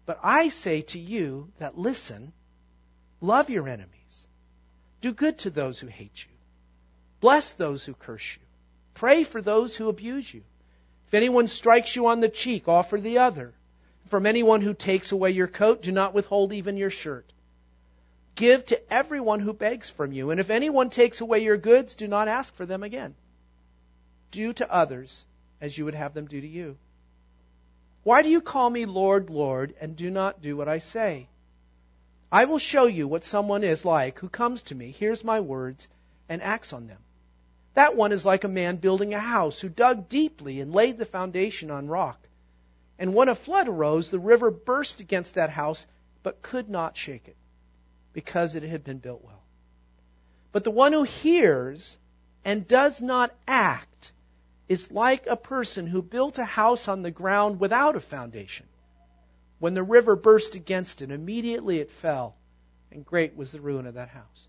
But 0.07 0.19
I 0.23 0.49
say 0.49 0.81
to 0.93 0.97
you 0.97 1.49
that 1.59 1.77
listen, 1.77 2.33
love 3.19 3.51
your 3.51 3.69
enemies, 3.69 4.25
do 5.01 5.13
good 5.13 5.37
to 5.39 5.51
those 5.51 5.79
who 5.79 5.85
hate 5.85 6.25
you, 6.27 6.35
bless 7.19 7.53
those 7.53 7.85
who 7.85 7.93
curse 7.93 8.37
you, 8.37 8.47
pray 8.95 9.23
for 9.23 9.39
those 9.39 9.75
who 9.75 9.87
abuse 9.87 10.33
you. 10.33 10.41
If 11.05 11.13
anyone 11.13 11.45
strikes 11.45 11.95
you 11.95 12.07
on 12.07 12.21
the 12.21 12.29
cheek, 12.29 12.67
offer 12.67 12.99
the 12.99 13.19
other. 13.19 13.53
From 14.11 14.25
anyone 14.25 14.59
who 14.59 14.73
takes 14.73 15.13
away 15.13 15.31
your 15.31 15.47
coat, 15.47 15.81
do 15.81 15.89
not 15.93 16.13
withhold 16.13 16.51
even 16.51 16.75
your 16.75 16.89
shirt. 16.89 17.31
Give 18.35 18.65
to 18.65 18.93
everyone 18.93 19.39
who 19.39 19.53
begs 19.53 19.89
from 19.89 20.11
you, 20.11 20.31
and 20.31 20.39
if 20.41 20.49
anyone 20.49 20.89
takes 20.89 21.21
away 21.21 21.39
your 21.39 21.55
goods, 21.55 21.95
do 21.95 22.09
not 22.09 22.27
ask 22.27 22.53
for 22.55 22.65
them 22.65 22.83
again. 22.83 23.15
Do 24.29 24.51
to 24.51 24.69
others 24.69 25.23
as 25.61 25.77
you 25.77 25.85
would 25.85 25.95
have 25.95 26.13
them 26.13 26.25
do 26.25 26.41
to 26.41 26.47
you. 26.47 26.75
Why 28.03 28.21
do 28.21 28.27
you 28.27 28.41
call 28.41 28.69
me 28.69 28.85
Lord, 28.85 29.29
Lord, 29.29 29.75
and 29.79 29.95
do 29.95 30.11
not 30.11 30.41
do 30.41 30.57
what 30.57 30.67
I 30.67 30.79
say? 30.79 31.29
I 32.29 32.43
will 32.43 32.59
show 32.59 32.87
you 32.87 33.07
what 33.07 33.23
someone 33.23 33.63
is 33.63 33.85
like 33.85 34.19
who 34.19 34.27
comes 34.27 34.61
to 34.63 34.75
me, 34.75 34.91
hears 34.91 35.23
my 35.23 35.39
words, 35.39 35.87
and 36.27 36.41
acts 36.41 36.73
on 36.73 36.87
them. 36.87 36.99
That 37.75 37.95
one 37.95 38.11
is 38.11 38.25
like 38.25 38.43
a 38.43 38.49
man 38.49 38.75
building 38.75 39.13
a 39.13 39.21
house 39.21 39.61
who 39.61 39.69
dug 39.69 40.09
deeply 40.09 40.59
and 40.59 40.73
laid 40.73 40.97
the 40.97 41.05
foundation 41.05 41.71
on 41.71 41.87
rock. 41.87 42.27
And 43.01 43.15
when 43.15 43.29
a 43.29 43.35
flood 43.35 43.67
arose, 43.67 44.11
the 44.11 44.19
river 44.19 44.51
burst 44.51 45.01
against 45.01 45.33
that 45.33 45.49
house, 45.49 45.87
but 46.21 46.43
could 46.43 46.69
not 46.69 46.95
shake 46.95 47.27
it 47.27 47.35
because 48.13 48.53
it 48.53 48.61
had 48.61 48.83
been 48.83 48.99
built 48.99 49.23
well. 49.23 49.41
But 50.51 50.63
the 50.63 50.69
one 50.69 50.93
who 50.93 51.01
hears 51.01 51.97
and 52.45 52.67
does 52.67 53.01
not 53.01 53.33
act 53.47 54.11
is 54.69 54.91
like 54.91 55.25
a 55.25 55.35
person 55.35 55.87
who 55.87 56.03
built 56.03 56.37
a 56.37 56.45
house 56.45 56.87
on 56.87 57.01
the 57.01 57.09
ground 57.09 57.59
without 57.59 57.95
a 57.95 58.01
foundation. 58.01 58.67
When 59.57 59.73
the 59.73 59.81
river 59.81 60.15
burst 60.15 60.53
against 60.53 61.01
it, 61.01 61.09
immediately 61.09 61.79
it 61.79 61.89
fell, 62.03 62.35
and 62.91 63.03
great 63.03 63.35
was 63.35 63.51
the 63.51 63.61
ruin 63.61 63.87
of 63.87 63.95
that 63.95 64.09
house. 64.09 64.47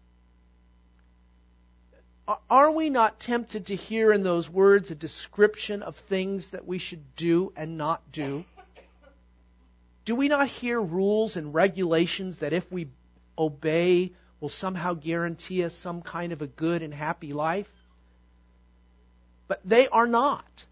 Are 2.49 2.71
we 2.71 2.89
not 2.89 3.19
tempted 3.21 3.67
to 3.67 3.77
hear 3.77 4.13
in 4.13 4.23
those 4.23 4.49
words 4.49 4.91
a 4.91 4.95
description 4.95 5.83
of 5.83 5.97
things 5.97 6.51
that 6.51 6.67
we 6.67 6.79
should 6.79 7.17
do 7.17 7.53
and 7.57 7.77
not 7.77 8.13
do? 8.13 8.45
Do 10.05 10.15
we 10.15 10.29
not 10.29 10.49
hear 10.49 10.81
rules 10.81 11.37
and 11.37 11.53
regulations 11.53 12.39
that 12.39 12.53
if 12.53 12.71
we 12.71 12.89
obey 13.39 14.13
will 14.41 14.49
somehow 14.49 14.95
guarantee 14.95 15.65
us 15.65 15.75
some 15.75 16.03
kind 16.03 16.33
of 16.33 16.43
a 16.43 16.47
good 16.47 16.83
and 16.83 16.93
happy 16.93 17.33
life. 17.33 17.69
But 19.47 19.61
they 19.65 19.89
are 19.89 20.09
not. 20.09 20.65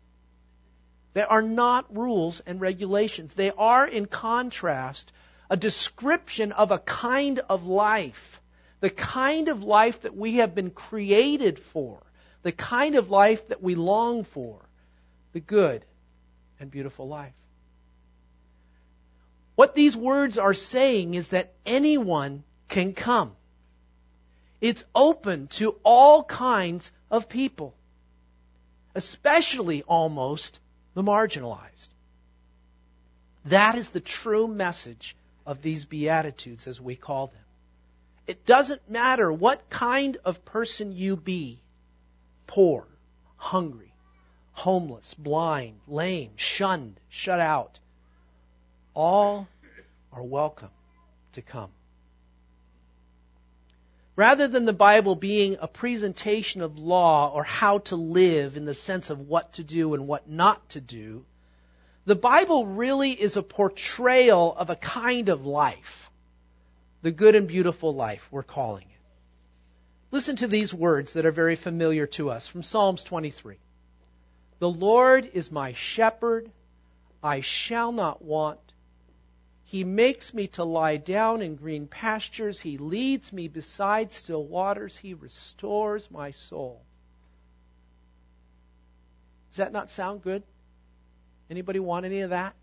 They 1.15 1.23
are 1.23 1.43
not 1.43 1.97
rules 1.97 2.43
and 2.47 2.61
regulations. 2.61 3.35
They 3.35 3.53
are, 3.53 3.87
in 3.87 4.07
contrast, 4.07 5.13
a 5.49 5.57
description 5.57 6.53
of 6.53 6.71
a 6.71 6.79
kind 6.79 7.41
of 7.49 7.63
life. 7.63 8.40
The 8.81 8.91
kind 8.91 9.49
of 9.49 9.63
life 9.63 10.03
that 10.03 10.17
we 10.17 10.37
have 10.37 10.55
been 10.55 10.71
created 10.71 11.61
for. 11.73 12.03
The 12.43 12.53
kind 12.53 12.95
of 12.95 13.11
life 13.11 13.41
that 13.49 13.63
we 13.63 13.75
long 13.75 14.25
for. 14.25 14.61
The 15.33 15.41
good 15.41 15.85
and 16.59 16.71
beautiful 16.71 17.07
life. 17.07 17.35
What 19.55 19.75
these 19.75 19.95
words 19.95 20.39
are 20.39 20.55
saying 20.55 21.15
is 21.15 21.29
that 21.29 21.53
anyone 21.67 22.45
can 22.69 22.95
come. 22.95 23.33
It's 24.61 24.85
open 24.95 25.49
to 25.59 25.77
all 25.83 26.25
kinds 26.25 26.91
of 27.11 27.29
people, 27.29 27.75
especially 28.95 29.83
almost 29.83 30.61
the 30.95 31.03
marginalized. 31.03 31.89
That 33.47 33.77
is 33.77 33.91
the 33.91 34.01
true 34.01 34.47
message 34.47 35.17
of 35.47 35.63
these 35.63 35.85
Beatitudes, 35.85 36.67
as 36.67 36.81
we 36.81 36.97
call 36.97 37.29
them. 37.29 37.37
It 38.31 38.47
doesn't 38.47 38.89
matter 38.89 39.33
what 39.33 39.69
kind 39.71 40.17
of 40.25 40.45
person 40.45 40.93
you 40.93 41.17
be 41.17 41.65
poor, 42.47 42.87
hungry, 43.35 43.93
homeless, 44.53 45.15
blind, 45.15 45.81
lame, 45.89 46.35
shunned, 46.37 47.01
shut 47.09 47.41
out. 47.41 47.81
All 48.95 49.49
are 50.13 50.23
welcome 50.23 50.71
to 51.33 51.43
come. 51.43 51.73
Rather 54.15 54.47
than 54.47 54.65
the 54.65 54.73
Bible 54.73 55.17
being 55.17 55.57
a 55.61 55.67
presentation 55.67 56.63
of 56.63 56.79
law 56.79 57.33
or 57.35 57.43
how 57.43 57.79
to 57.79 57.97
live 57.97 58.57
in 58.57 58.65
the 58.65 58.75
sense 58.75 59.11
of 59.11 59.19
what 59.19 59.55
to 59.55 59.65
do 59.65 59.93
and 59.95 60.07
what 60.07 60.31
not 60.31 60.69
to 60.69 60.81
do, 60.81 61.25
the 62.05 62.15
Bible 62.15 62.65
really 62.65 63.11
is 63.11 63.37
a 63.37 63.43
portrayal 63.43 64.55
of 64.57 64.71
a 64.71 64.77
kind 64.77 65.29
of 65.29 65.45
life. 65.45 66.10
The 67.03 67.11
good 67.11 67.35
and 67.35 67.49
beautiful 67.49 67.95
life, 67.95 68.23
we're 68.31 68.43
calling 68.43 68.85
it. 68.85 69.01
Listen 70.11 70.37
to 70.37 70.49
these 70.49 70.75
words 70.75 71.15
that 71.15 71.25
are 71.25 71.33
very 71.33 71.57
familiar 71.57 72.07
to 72.09 72.31
us 72.31 72.47
from 72.47 72.63
Psalms 72.63 73.05
23. 73.05 73.57
The 74.59 74.69
Lord 74.69 75.31
is 75.33 75.51
my 75.51 75.73
shepherd, 75.73 76.51
I 77.23 77.41
shall 77.41 77.93
not 77.93 78.23
want. 78.23 78.61
He 79.65 79.85
makes 79.85 80.35
me 80.35 80.49
to 80.49 80.65
lie 80.65 80.97
down 80.97 81.43
in 81.43 81.55
green 81.55 81.87
pastures. 81.87 82.61
He 82.61 82.77
leads 82.77 83.33
me 83.33 83.47
beside 83.47 84.13
still 84.13 84.45
waters. 84.45 84.99
He 85.01 85.15
restores 85.15 86.11
my 86.11 86.33
soul. 86.33 86.83
Does 89.51 89.59
that 89.59 89.73
not 89.73 89.91
sound 89.91 90.23
good? 90.23 90.43
Anybody 91.49 91.79
want 91.79 92.05
any 92.05 92.21
of 92.21 92.31
that? 92.31 92.55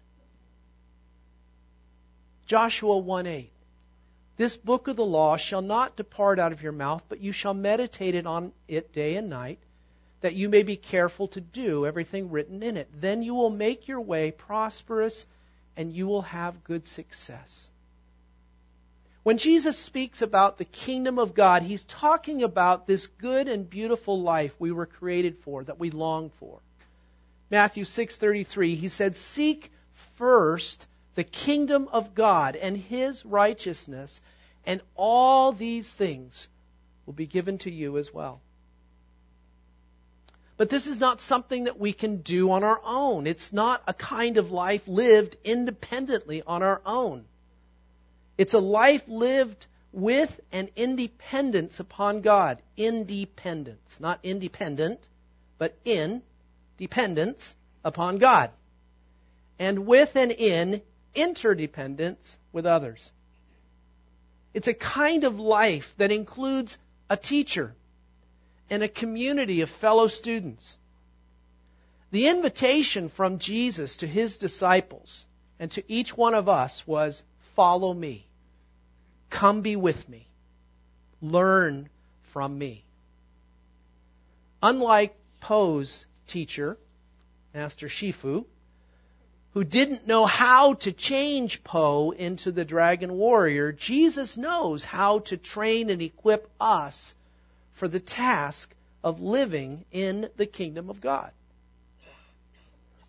Joshua 2.45 2.97
1 2.97 3.25
8. 3.25 3.51
This 4.37 4.55
book 4.55 4.87
of 4.87 4.95
the 4.95 5.05
law 5.05 5.35
shall 5.37 5.63
not 5.63 5.97
depart 5.97 6.39
out 6.39 6.51
of 6.51 6.61
your 6.61 6.71
mouth, 6.71 7.03
but 7.09 7.19
you 7.19 7.31
shall 7.31 7.55
meditate 7.55 8.13
it 8.13 8.27
on 8.27 8.53
it 8.67 8.93
day 8.93 9.15
and 9.15 9.29
night, 9.29 9.59
that 10.21 10.35
you 10.35 10.47
may 10.47 10.61
be 10.63 10.77
careful 10.77 11.27
to 11.29 11.41
do 11.41 11.85
everything 11.85 12.29
written 12.29 12.61
in 12.61 12.77
it. 12.77 12.87
Then 12.93 13.23
you 13.23 13.33
will 13.33 13.49
make 13.49 13.87
your 13.87 14.01
way 14.01 14.31
prosperous 14.31 15.25
and 15.75 15.91
you 15.91 16.07
will 16.07 16.21
have 16.21 16.63
good 16.63 16.85
success. 16.85 17.69
When 19.23 19.37
Jesus 19.37 19.77
speaks 19.77 20.21
about 20.21 20.57
the 20.57 20.65
kingdom 20.65 21.19
of 21.19 21.33
God, 21.33 21.61
he's 21.63 21.83
talking 21.83 22.43
about 22.43 22.87
this 22.87 23.07
good 23.19 23.47
and 23.47 23.69
beautiful 23.69 24.21
life 24.21 24.53
we 24.57 24.71
were 24.71 24.85
created 24.85 25.37
for, 25.43 25.63
that 25.63 25.79
we 25.79 25.91
long 25.91 26.31
for. 26.39 26.59
Matthew 27.49 27.83
6:33, 27.85 28.75
he 28.75 28.87
said, 28.87 29.15
"Seek 29.15 29.71
first 30.17 30.87
the 31.17 31.23
kingdom 31.23 31.89
of 31.91 32.13
God 32.13 32.55
and 32.55 32.77
his 32.77 33.25
righteousness, 33.25 34.21
and 34.67 34.81
all 34.95 35.51
these 35.51 35.91
things 35.91 36.47
will 37.07 37.13
be 37.13 37.25
given 37.25 37.57
to 37.57 37.71
you 37.71 37.97
as 37.97 38.13
well." 38.13 38.39
But 40.57 40.69
this 40.69 40.85
is 40.85 40.99
not 40.99 41.19
something 41.19 41.63
that 41.63 41.79
we 41.79 41.91
can 41.91 42.21
do 42.21 42.51
on 42.51 42.63
our 42.63 42.79
own. 42.83 43.25
It's 43.25 43.51
not 43.51 43.81
a 43.87 43.95
kind 43.95 44.37
of 44.37 44.51
life 44.51 44.87
lived 44.87 45.37
independently 45.43 46.43
on 46.43 46.61
our 46.61 46.83
own. 46.85 47.25
It's 48.37 48.53
a 48.53 48.59
life 48.59 49.03
lived 49.07 49.65
with 49.91 50.39
an 50.51 50.69
independence 50.75 51.79
upon 51.79 52.21
God. 52.21 52.61
Independence. 52.75 53.99
Not 53.99 54.19
independent, 54.21 54.99
but 55.57 55.75
in 55.83 56.21
dependence 56.77 57.55
upon 57.83 58.19
God. 58.19 58.51
And 59.57 59.87
with 59.87 60.15
and 60.15 60.31
in 60.31 60.83
interdependence 61.17 62.37
with 62.53 62.65
others. 62.65 63.11
It's 64.53 64.67
a 64.67 64.73
kind 64.73 65.23
of 65.23 65.39
life 65.39 65.85
that 65.97 66.11
includes 66.11 66.77
a 67.09 67.17
teacher 67.17 67.73
and 68.69 68.83
a 68.83 68.89
community 68.89 69.61
of 69.61 69.69
fellow 69.69 70.07
students. 70.07 70.77
The 72.11 72.27
invitation 72.27 73.09
from 73.09 73.39
Jesus 73.39 73.97
to 73.97 74.07
his 74.07 74.37
disciples 74.37 75.25
and 75.59 75.71
to 75.71 75.83
each 75.91 76.15
one 76.15 76.33
of 76.33 76.47
us 76.47 76.83
was 76.85 77.23
follow 77.55 77.93
me. 77.93 78.27
Come 79.29 79.61
be 79.61 79.75
with 79.75 80.07
me. 80.07 80.27
Learn 81.21 81.89
from 82.31 82.57
me. 82.57 82.83
Unlike 84.61 85.15
Po's 85.41 86.05
teacher, 86.27 86.77
Master 87.53 87.87
Shifu, 87.87 88.45
who 89.57 89.63
didn't 89.63 90.05
know 90.05 90.27
how 90.27 90.75
to 90.75 90.91
change 90.91 91.63
Po 91.63 92.11
into 92.11 92.51
the 92.51 92.63
dragon 92.63 93.11
warrior, 93.13 93.71
Jesus 93.71 94.37
knows 94.37 94.85
how 94.85 95.17
to 95.17 95.35
train 95.35 95.89
and 95.89 95.99
equip 95.99 96.47
us 96.61 97.15
for 97.73 97.87
the 97.87 97.99
task 97.99 98.69
of 99.03 99.19
living 99.19 99.83
in 99.91 100.29
the 100.37 100.45
kingdom 100.45 100.91
of 100.91 101.01
God. 101.01 101.31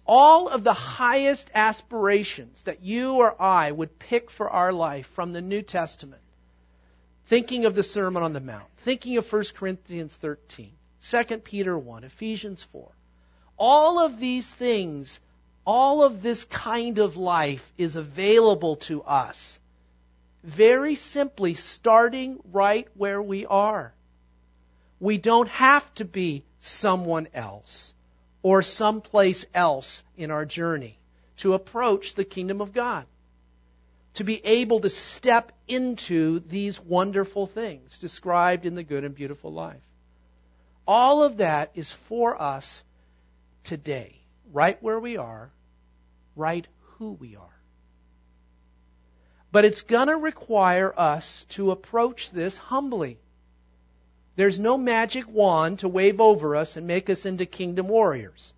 All 0.07 0.49
of 0.49 0.65
the 0.65 0.73
highest 0.73 1.51
aspirations 1.53 2.63
that 2.65 2.83
you 2.83 3.13
or 3.13 3.39
I 3.39 3.71
would 3.71 3.99
pick 3.99 4.31
for 4.31 4.49
our 4.49 4.73
life 4.73 5.07
from 5.15 5.35
the 5.35 5.43
New 5.43 5.61
Testament, 5.61 6.23
thinking 7.29 7.67
of 7.67 7.75
the 7.75 7.83
Sermon 7.83 8.23
on 8.23 8.33
the 8.33 8.41
Mount, 8.41 8.71
thinking 8.87 9.19
of 9.19 9.31
1 9.31 9.45
Corinthians 9.55 10.17
13, 10.19 10.71
2 11.11 11.25
Peter 11.41 11.77
1, 11.77 12.05
Ephesians 12.05 12.65
4, 12.73 12.89
all 13.59 13.99
of 13.99 14.19
these 14.19 14.51
things, 14.55 15.21
all 15.69 16.03
of 16.03 16.23
this 16.23 16.45
kind 16.45 16.99
of 16.99 17.19
life 17.19 17.61
is 17.77 17.95
available 17.95 18.77
to 18.77 19.03
us. 19.03 19.59
Very 20.43 20.95
simply, 20.95 21.53
starting 21.53 22.39
right 22.51 22.89
where 22.97 23.21
we 23.21 23.45
are. 23.45 23.93
We 24.99 25.19
don't 25.19 25.51
have 25.51 25.85
to 25.97 26.07
be 26.07 26.47
someone 26.59 27.29
else 27.35 27.93
or 28.43 28.63
someplace 28.63 29.45
else 29.53 30.03
in 30.17 30.31
our 30.31 30.47
journey 30.47 30.99
to 31.43 31.53
approach 31.53 32.15
the 32.15 32.25
kingdom 32.25 32.63
of 32.63 32.73
God. 32.73 33.05
To 34.15 34.25
be 34.25 34.41
able 34.47 34.81
to 34.81 34.89
step 34.89 35.53
into 35.69 36.41
these 36.41 36.81
wonderful 36.81 37.47
things 37.47 37.99
described 37.99 38.65
in 38.65 38.75
the 38.75 38.83
good 38.83 39.05
and 39.05 39.15
beautiful 39.15 39.53
life. 39.53 39.83
All 40.87 41.23
of 41.23 41.37
that 41.37 41.73
is 41.75 41.95
for 42.09 42.41
us 42.41 42.83
today, 43.65 44.17
right 44.51 44.83
where 44.83 44.99
we 44.99 45.19
are, 45.19 45.51
right 46.39 46.67
who 46.97 47.13
we 47.13 47.37
are. 47.37 47.59
But 49.51 49.65
it's 49.65 49.83
going 49.83 50.09
to 50.09 50.17
require 50.17 50.93
us 50.99 51.47
to 51.51 51.71
approach 51.71 52.31
this 52.33 52.57
humbly. 52.57 53.19
There's 54.37 54.61
no 54.61 54.79
magic 54.79 55.25
wand 55.29 55.81
to 55.81 55.89
wave 55.89 56.21
over 56.21 56.55
us 56.55 56.77
and 56.77 56.87
make 56.87 57.11
us 57.11 57.27
into 57.27 57.45
kingdom 57.45 57.89
warriors. 57.89 58.53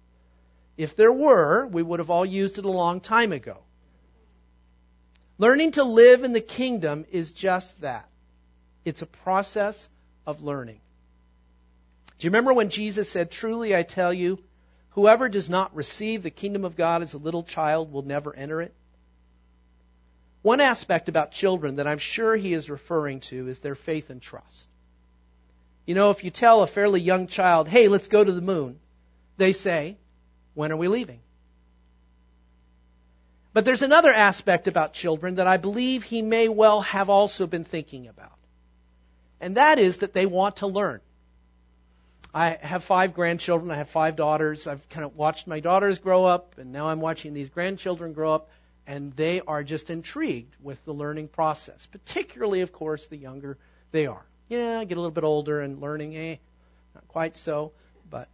If 0.76 0.96
there 0.96 1.12
were, 1.12 1.66
we 1.66 1.82
would 1.82 2.00
have 2.00 2.10
all 2.10 2.26
used 2.26 2.58
it 2.58 2.64
a 2.64 2.70
long 2.70 3.00
time 3.00 3.32
ago. 3.32 3.58
Learning 5.38 5.72
to 5.72 5.84
live 5.84 6.22
in 6.22 6.32
the 6.32 6.40
kingdom 6.40 7.06
is 7.10 7.32
just 7.32 7.80
that. 7.80 8.08
It's 8.84 9.02
a 9.02 9.06
process 9.06 9.88
of 10.26 10.42
learning. 10.42 10.80
Do 12.18 12.26
you 12.26 12.30
remember 12.30 12.52
when 12.52 12.68
Jesus 12.68 13.10
said, 13.10 13.30
Truly 13.30 13.74
I 13.74 13.82
tell 13.82 14.12
you, 14.12 14.38
whoever 14.90 15.28
does 15.28 15.48
not 15.48 15.74
receive 15.74 16.22
the 16.22 16.30
kingdom 16.30 16.64
of 16.64 16.76
God 16.76 17.02
as 17.02 17.14
a 17.14 17.18
little 17.18 17.42
child 17.42 17.92
will 17.92 18.02
never 18.02 18.34
enter 18.34 18.60
it? 18.62 18.74
One 20.42 20.60
aspect 20.60 21.08
about 21.08 21.32
children 21.32 21.76
that 21.76 21.86
I'm 21.86 21.98
sure 21.98 22.34
he 22.34 22.54
is 22.54 22.70
referring 22.70 23.20
to 23.28 23.48
is 23.48 23.60
their 23.60 23.74
faith 23.74 24.10
and 24.10 24.22
trust. 24.22 24.68
You 25.86 25.94
know, 25.94 26.10
if 26.10 26.24
you 26.24 26.30
tell 26.30 26.62
a 26.62 26.66
fairly 26.66 27.00
young 27.00 27.26
child, 27.26 27.68
hey, 27.68 27.88
let's 27.88 28.08
go 28.08 28.22
to 28.22 28.32
the 28.32 28.40
moon, 28.40 28.78
they 29.36 29.52
say, 29.52 29.96
when 30.54 30.72
are 30.72 30.76
we 30.76 30.88
leaving? 30.88 31.20
But 33.52 33.64
there's 33.64 33.82
another 33.82 34.12
aspect 34.12 34.68
about 34.68 34.92
children 34.92 35.36
that 35.36 35.46
I 35.46 35.56
believe 35.56 36.04
he 36.04 36.22
may 36.22 36.48
well 36.48 36.80
have 36.82 37.10
also 37.10 37.46
been 37.46 37.64
thinking 37.64 38.06
about. 38.06 38.38
And 39.40 39.56
that 39.56 39.78
is 39.78 39.98
that 39.98 40.14
they 40.14 40.26
want 40.26 40.56
to 40.56 40.66
learn. 40.66 41.00
I 42.32 42.58
have 42.60 42.84
five 42.84 43.14
grandchildren. 43.14 43.70
I 43.70 43.76
have 43.76 43.90
five 43.90 44.16
daughters. 44.16 44.66
I've 44.66 44.88
kind 44.88 45.04
of 45.04 45.16
watched 45.16 45.46
my 45.46 45.60
daughters 45.60 45.98
grow 45.98 46.24
up, 46.24 46.58
and 46.58 46.72
now 46.72 46.88
I'm 46.88 47.00
watching 47.00 47.34
these 47.34 47.50
grandchildren 47.50 48.12
grow 48.12 48.34
up, 48.34 48.48
and 48.86 49.12
they 49.16 49.40
are 49.40 49.64
just 49.64 49.90
intrigued 49.90 50.56
with 50.62 50.84
the 50.84 50.92
learning 50.92 51.28
process, 51.28 51.86
particularly, 51.90 52.60
of 52.60 52.72
course, 52.72 53.06
the 53.08 53.16
younger 53.16 53.58
they 53.92 54.06
are 54.06 54.24
yeah, 54.50 54.80
I 54.80 54.84
get 54.84 54.98
a 54.98 55.00
little 55.00 55.12
bit 55.12 55.24
older 55.24 55.60
and 55.60 55.80
learning, 55.80 56.16
eh, 56.16 56.36
not 56.94 57.06
quite 57.06 57.36
so, 57.36 57.72
but. 58.10 58.28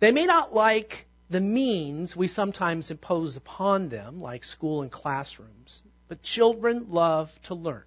They 0.00 0.12
may 0.12 0.24
not 0.24 0.54
like 0.54 1.06
the 1.28 1.40
means 1.40 2.16
we 2.16 2.26
sometimes 2.26 2.90
impose 2.90 3.36
upon 3.36 3.90
them, 3.90 4.22
like 4.22 4.44
school 4.44 4.80
and 4.80 4.90
classrooms, 4.90 5.82
but 6.08 6.22
children 6.22 6.86
love 6.88 7.30
to 7.44 7.54
learn. 7.54 7.84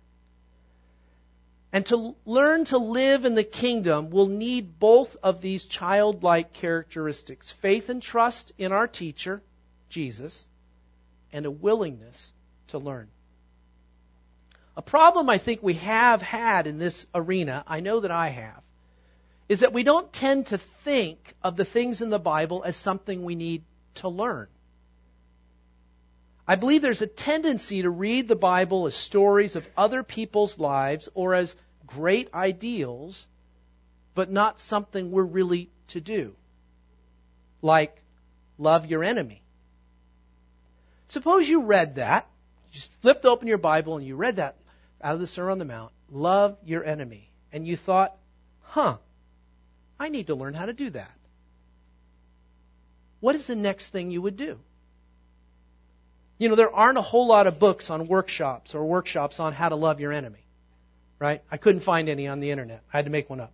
And 1.74 1.86
to 1.88 2.16
learn 2.26 2.66
to 2.66 2.78
live 2.78 3.24
in 3.24 3.36
the 3.36 3.46
kingdom 3.46 4.10
will 4.10 4.28
need 4.28 4.78
both 4.78 5.16
of 5.24 5.42
these 5.42 5.66
childlike 5.66 6.54
characteristics 6.54 7.54
faith 7.62 7.90
and 7.90 8.02
trust 8.02 8.52
in 8.58 8.72
our 8.72 8.88
teacher, 8.88 9.42
Jesus, 9.90 10.48
and 11.32 11.46
a 11.46 11.52
willingness 11.52 12.34
to 12.68 12.78
learn. 12.78 13.08
A 14.76 14.82
problem 14.82 15.30
I 15.30 15.38
think 15.38 15.62
we 15.62 15.76
have 15.76 16.22
had 16.22 16.68
in 16.68 16.78
this 16.78 17.06
arena, 17.14 17.64
I 17.68 17.80
know 17.80 18.02
that 18.02 18.12
I 18.12 18.30
have, 18.30 18.64
is 19.50 19.62
that 19.62 19.74
we 19.74 19.84
don't 19.84 20.12
tend 20.12 20.48
to 20.48 20.60
think 20.84 21.36
of 21.44 21.58
the 21.58 21.66
things 21.66 22.02
in 22.02 22.10
the 22.10 22.20
Bible 22.20 22.64
as 22.66 22.76
something 22.78 23.24
we 23.24 23.36
need 23.36 23.64
to 23.96 24.10
learn. 24.10 24.48
I 26.52 26.58
believe 26.58 26.82
there's 26.82 27.02
a 27.02 27.08
tendency 27.08 27.84
to 27.84 27.90
read 27.90 28.28
the 28.28 28.36
Bible 28.36 28.86
as 28.86 28.94
stories 28.94 29.56
of 29.56 29.66
other 29.78 30.04
people's 30.04 30.60
lives 30.60 31.08
or 31.14 31.34
as 31.34 31.56
great 31.88 32.28
ideals, 32.34 33.26
but 34.16 34.30
not 34.30 34.60
something 34.60 35.12
we're 35.12 35.24
really 35.24 35.70
to 35.92 36.02
do. 36.02 36.36
Like, 37.62 37.96
love 38.58 38.86
your 38.86 39.02
enemy. 39.02 39.42
Suppose 41.08 41.48
you 41.48 41.62
read 41.62 41.96
that, 41.96 42.28
you 42.66 42.74
just 42.74 42.90
flipped 43.02 43.24
open 43.24 43.48
your 43.48 43.58
Bible 43.58 43.96
and 43.96 44.06
you 44.06 44.18
read 44.18 44.36
that 44.36 44.58
out 45.02 45.14
of 45.14 45.22
the 45.22 45.28
Sermon 45.28 45.54
on 45.54 45.60
the 45.60 45.64
Mount, 45.64 45.94
love 46.10 46.58
your 46.66 46.84
enemy, 46.84 47.32
and 47.54 47.66
you 47.66 47.78
thought, 47.78 48.18
huh, 48.60 48.98
I 49.98 50.10
need 50.10 50.28
to 50.28 50.36
learn 50.36 50.54
how 50.54 50.66
to 50.66 50.74
do 50.74 50.90
that. 50.90 51.14
What 53.22 53.36
is 53.36 53.48
the 53.48 53.56
next 53.56 53.94
thing 53.94 54.12
you 54.12 54.22
would 54.22 54.36
do? 54.36 54.60
You 56.42 56.50
know, 56.50 56.56
there 56.56 56.74
aren't 56.74 56.98
a 56.98 57.04
whole 57.04 57.28
lot 57.28 57.46
of 57.46 57.60
books 57.60 57.92
on 57.92 58.08
workshops 58.08 58.74
or 58.74 58.84
workshops 58.84 59.40
on 59.40 59.54
how 59.54 59.70
to 59.70 59.76
love 59.76 60.00
your 60.00 60.12
enemy. 60.12 60.44
Right? 61.20 61.44
I 61.52 61.58
couldn't 61.58 61.84
find 61.84 62.10
any 62.10 62.28
on 62.28 62.40
the 62.40 62.50
internet. 62.50 62.82
I 62.92 62.98
had 62.98 63.06
to 63.06 63.12
make 63.12 63.30
one 63.30 63.40
up. 63.40 63.54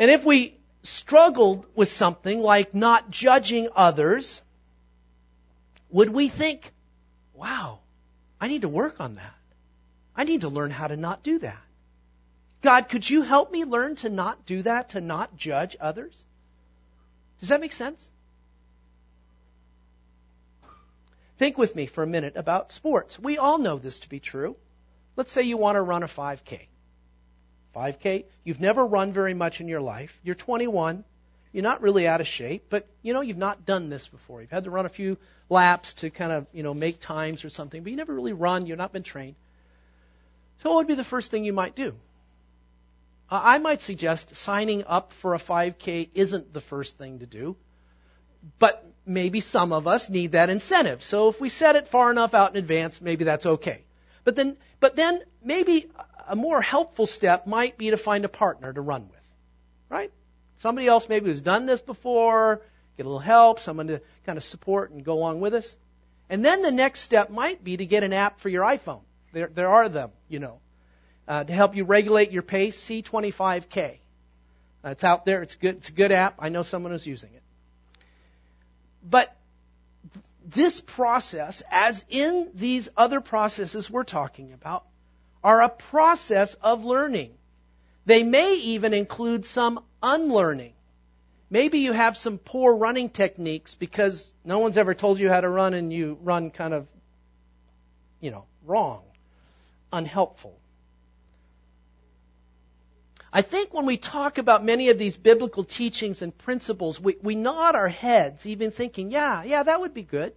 And 0.00 0.10
if 0.10 0.24
we 0.24 0.58
struggled 0.82 1.64
with 1.76 1.90
something 1.90 2.40
like 2.40 2.74
not 2.74 3.08
judging 3.08 3.68
others, 3.72 4.42
would 5.90 6.12
we 6.12 6.28
think, 6.28 6.72
wow, 7.34 7.78
I 8.40 8.48
need 8.48 8.62
to 8.62 8.68
work 8.68 8.96
on 8.98 9.14
that? 9.14 9.34
I 10.16 10.24
need 10.24 10.40
to 10.40 10.48
learn 10.48 10.72
how 10.72 10.88
to 10.88 10.96
not 10.96 11.22
do 11.22 11.38
that. 11.38 11.62
God, 12.64 12.88
could 12.88 13.08
you 13.08 13.22
help 13.22 13.52
me 13.52 13.64
learn 13.64 13.94
to 13.98 14.08
not 14.08 14.44
do 14.44 14.62
that, 14.62 14.88
to 14.88 15.00
not 15.00 15.36
judge 15.36 15.76
others? 15.80 16.20
Does 17.38 17.50
that 17.50 17.60
make 17.60 17.72
sense? 17.72 18.10
Think 21.38 21.56
with 21.56 21.74
me 21.76 21.86
for 21.86 22.02
a 22.02 22.06
minute 22.06 22.34
about 22.36 22.72
sports. 22.72 23.18
We 23.18 23.38
all 23.38 23.58
know 23.58 23.78
this 23.78 24.00
to 24.00 24.08
be 24.08 24.18
true. 24.18 24.56
Let's 25.16 25.32
say 25.32 25.42
you 25.42 25.56
want 25.56 25.76
to 25.76 25.82
run 25.82 26.02
a 26.02 26.08
5K. 26.08 26.66
5K, 27.74 28.24
you've 28.44 28.60
never 28.60 28.84
run 28.84 29.12
very 29.12 29.34
much 29.34 29.60
in 29.60 29.68
your 29.68 29.80
life. 29.80 30.10
You're 30.24 30.34
21. 30.34 31.04
You're 31.52 31.62
not 31.62 31.80
really 31.80 32.06
out 32.06 32.20
of 32.20 32.26
shape, 32.26 32.64
but 32.68 32.86
you 33.02 33.12
know 33.12 33.20
you've 33.20 33.36
not 33.36 33.64
done 33.64 33.88
this 33.88 34.06
before. 34.08 34.40
You've 34.40 34.50
had 34.50 34.64
to 34.64 34.70
run 34.70 34.84
a 34.84 34.90
few 34.90 35.16
laps 35.48 35.94
to 35.94 36.10
kind 36.10 36.32
of, 36.32 36.46
you 36.52 36.62
know, 36.62 36.74
make 36.74 37.00
times 37.00 37.44
or 37.44 37.50
something, 37.50 37.82
but 37.82 37.90
you 37.90 37.96
never 37.96 38.14
really 38.14 38.32
run, 38.32 38.66
you've 38.66 38.78
not 38.78 38.92
been 38.92 39.02
trained. 39.02 39.36
So 40.62 40.70
what 40.70 40.78
would 40.78 40.86
be 40.88 40.94
the 40.94 41.04
first 41.04 41.30
thing 41.30 41.44
you 41.44 41.52
might 41.52 41.76
do? 41.76 41.94
I 43.30 43.58
might 43.58 43.82
suggest 43.82 44.34
signing 44.34 44.84
up 44.84 45.12
for 45.20 45.34
a 45.34 45.38
5K 45.38 46.08
isn't 46.14 46.52
the 46.52 46.62
first 46.62 46.96
thing 46.96 47.18
to 47.18 47.26
do. 47.26 47.56
But 48.58 48.84
maybe 49.08 49.40
some 49.40 49.72
of 49.72 49.86
us 49.86 50.08
need 50.08 50.32
that 50.32 50.50
incentive. 50.50 51.02
So 51.02 51.28
if 51.28 51.40
we 51.40 51.48
set 51.48 51.76
it 51.76 51.88
far 51.88 52.10
enough 52.10 52.34
out 52.34 52.50
in 52.54 52.56
advance, 52.56 53.00
maybe 53.00 53.24
that's 53.24 53.46
okay. 53.46 53.84
But 54.24 54.36
then, 54.36 54.56
but 54.80 54.94
then 54.94 55.22
maybe 55.42 55.90
a 56.28 56.36
more 56.36 56.60
helpful 56.60 57.06
step 57.06 57.46
might 57.46 57.78
be 57.78 57.90
to 57.90 57.96
find 57.96 58.24
a 58.24 58.28
partner 58.28 58.72
to 58.72 58.80
run 58.80 59.08
with, 59.08 59.20
right? 59.88 60.12
Somebody 60.58 60.86
else 60.86 61.06
maybe 61.08 61.26
who's 61.26 61.40
done 61.40 61.66
this 61.66 61.80
before, 61.80 62.60
get 62.96 63.06
a 63.06 63.08
little 63.08 63.18
help, 63.18 63.60
someone 63.60 63.86
to 63.86 64.02
kind 64.26 64.36
of 64.36 64.44
support 64.44 64.90
and 64.90 65.04
go 65.04 65.14
along 65.14 65.40
with 65.40 65.54
us. 65.54 65.76
And 66.28 66.44
then 66.44 66.62
the 66.62 66.70
next 66.70 67.02
step 67.02 67.30
might 67.30 67.64
be 67.64 67.76
to 67.78 67.86
get 67.86 68.02
an 68.02 68.12
app 68.12 68.40
for 68.40 68.50
your 68.50 68.64
iPhone. 68.64 69.00
There, 69.32 69.48
there 69.48 69.70
are 69.70 69.88
them, 69.88 70.10
you 70.28 70.40
know, 70.40 70.60
uh, 71.26 71.44
to 71.44 71.52
help 71.52 71.74
you 71.74 71.84
regulate 71.84 72.30
your 72.30 72.42
pace. 72.42 72.78
C25K. 72.88 73.98
Uh, 74.84 74.90
it's 74.90 75.04
out 75.04 75.24
there. 75.24 75.42
It's 75.42 75.54
good. 75.54 75.76
It's 75.76 75.88
a 75.88 75.92
good 75.92 76.12
app. 76.12 76.34
I 76.38 76.50
know 76.50 76.62
someone 76.62 76.92
who's 76.92 77.06
using 77.06 77.30
it. 77.34 77.42
But 79.02 79.34
this 80.44 80.80
process, 80.80 81.62
as 81.70 82.04
in 82.08 82.50
these 82.54 82.88
other 82.96 83.20
processes 83.20 83.90
we're 83.90 84.04
talking 84.04 84.52
about, 84.52 84.84
are 85.42 85.62
a 85.62 85.68
process 85.68 86.56
of 86.60 86.84
learning. 86.84 87.32
They 88.06 88.22
may 88.22 88.54
even 88.54 88.94
include 88.94 89.44
some 89.44 89.84
unlearning. 90.02 90.72
Maybe 91.50 91.78
you 91.78 91.92
have 91.92 92.16
some 92.16 92.38
poor 92.38 92.74
running 92.74 93.08
techniques 93.08 93.74
because 93.74 94.26
no 94.44 94.58
one's 94.58 94.76
ever 94.76 94.94
told 94.94 95.18
you 95.18 95.28
how 95.28 95.40
to 95.40 95.48
run 95.48 95.74
and 95.74 95.92
you 95.92 96.18
run 96.22 96.50
kind 96.50 96.74
of, 96.74 96.86
you 98.20 98.30
know, 98.30 98.44
wrong, 98.64 99.02
unhelpful. 99.92 100.57
I 103.32 103.42
think 103.42 103.74
when 103.74 103.84
we 103.84 103.98
talk 103.98 104.38
about 104.38 104.64
many 104.64 104.88
of 104.88 104.98
these 104.98 105.16
biblical 105.16 105.64
teachings 105.64 106.22
and 106.22 106.36
principles, 106.36 106.98
we, 106.98 107.16
we 107.22 107.34
nod 107.34 107.74
our 107.74 107.88
heads, 107.88 108.46
even 108.46 108.70
thinking, 108.70 109.10
yeah, 109.10 109.44
yeah, 109.44 109.62
that 109.62 109.80
would 109.80 109.92
be 109.92 110.02
good. 110.02 110.32